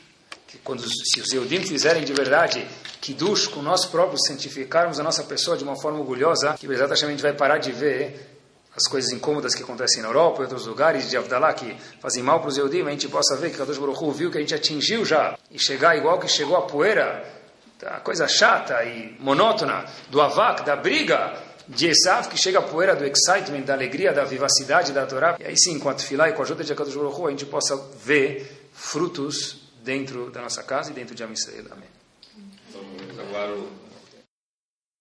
que 0.48 0.58
quando 0.58 0.82
se 0.82 1.20
os 1.20 1.32
Yehudim 1.32 1.62
fizerem 1.62 2.04
de 2.04 2.12
verdade 2.12 2.66
kiddush, 3.00 3.46
com 3.46 3.62
nós 3.62 3.86
próprios 3.86 4.22
santificarmos 4.26 4.98
a 4.98 5.04
nossa 5.04 5.22
pessoa 5.22 5.56
de 5.56 5.62
uma 5.62 5.80
forma 5.80 6.00
orgulhosa, 6.00 6.54
que 6.58 6.66
Bezrat 6.66 6.90
Hashem 6.90 7.08
a 7.08 7.12
gente 7.12 7.22
vai 7.22 7.32
parar 7.32 7.58
de 7.58 7.70
ver 7.70 8.36
as 8.74 8.88
coisas 8.88 9.12
incômodas 9.12 9.54
que 9.54 9.62
acontecem 9.62 10.02
na 10.02 10.08
Europa 10.08 10.40
e 10.40 10.42
outros 10.42 10.66
lugares 10.66 11.08
de 11.08 11.16
Avdalá 11.16 11.54
que 11.54 11.76
fazem 12.00 12.22
mal 12.22 12.40
para 12.40 12.48
os 12.48 12.56
Yehudim, 12.56 12.82
a 12.82 12.90
gente 12.90 13.08
possa 13.08 13.36
ver 13.36 13.50
que 13.50 13.58
Kadosh 13.58 13.78
Baruch 13.78 14.02
Hu 14.02 14.10
viu 14.10 14.28
que 14.28 14.38
a 14.38 14.40
gente 14.40 14.54
atingiu 14.56 15.04
já 15.04 15.38
e 15.52 15.58
chegar 15.58 15.96
igual 15.96 16.18
que 16.18 16.26
chegou 16.26 16.56
a 16.56 16.62
poeira, 16.62 17.39
a 17.86 18.00
coisa 18.00 18.26
chata 18.28 18.82
e 18.84 19.16
monótona 19.20 19.84
do 20.10 20.20
Avak, 20.20 20.64
da 20.64 20.76
briga 20.76 21.36
de 21.68 21.86
Esav, 21.86 22.28
que 22.28 22.36
chega 22.36 22.58
a 22.58 22.62
poeira 22.62 22.96
do 22.96 23.04
excitement, 23.04 23.62
da 23.62 23.74
alegria, 23.74 24.12
da 24.12 24.24
vivacidade 24.24 24.92
da 24.92 25.06
Torá. 25.06 25.36
E 25.38 25.44
aí 25.44 25.56
sim, 25.56 25.78
com 25.78 25.88
a 25.88 25.94
Tfilá 25.94 26.28
e 26.28 26.32
com 26.32 26.42
a 26.42 26.44
ajuda 26.44 26.64
de 26.64 26.74
Kadosh 26.74 26.96
Baruch 26.96 27.26
a 27.26 27.30
gente 27.30 27.46
possa 27.46 27.76
ver 28.04 28.68
frutos 28.72 29.70
dentro 29.82 30.30
da 30.30 30.42
nossa 30.42 30.62
casa 30.62 30.90
e 30.90 30.94
dentro 30.94 31.14
de 31.14 31.22
Amisrael. 31.22 31.64
Amém. 31.70 31.88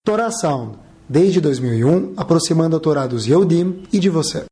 Torá 0.06 0.32
Sound 0.32 0.78
desde 1.08 1.42
2001, 1.42 2.14
aproximando 2.16 2.76
a 2.76 2.80
Torá 2.80 3.08
dos 3.08 3.26
Yehudim 3.26 3.88
e 3.92 4.00
de 4.00 4.10
você. 4.10 4.46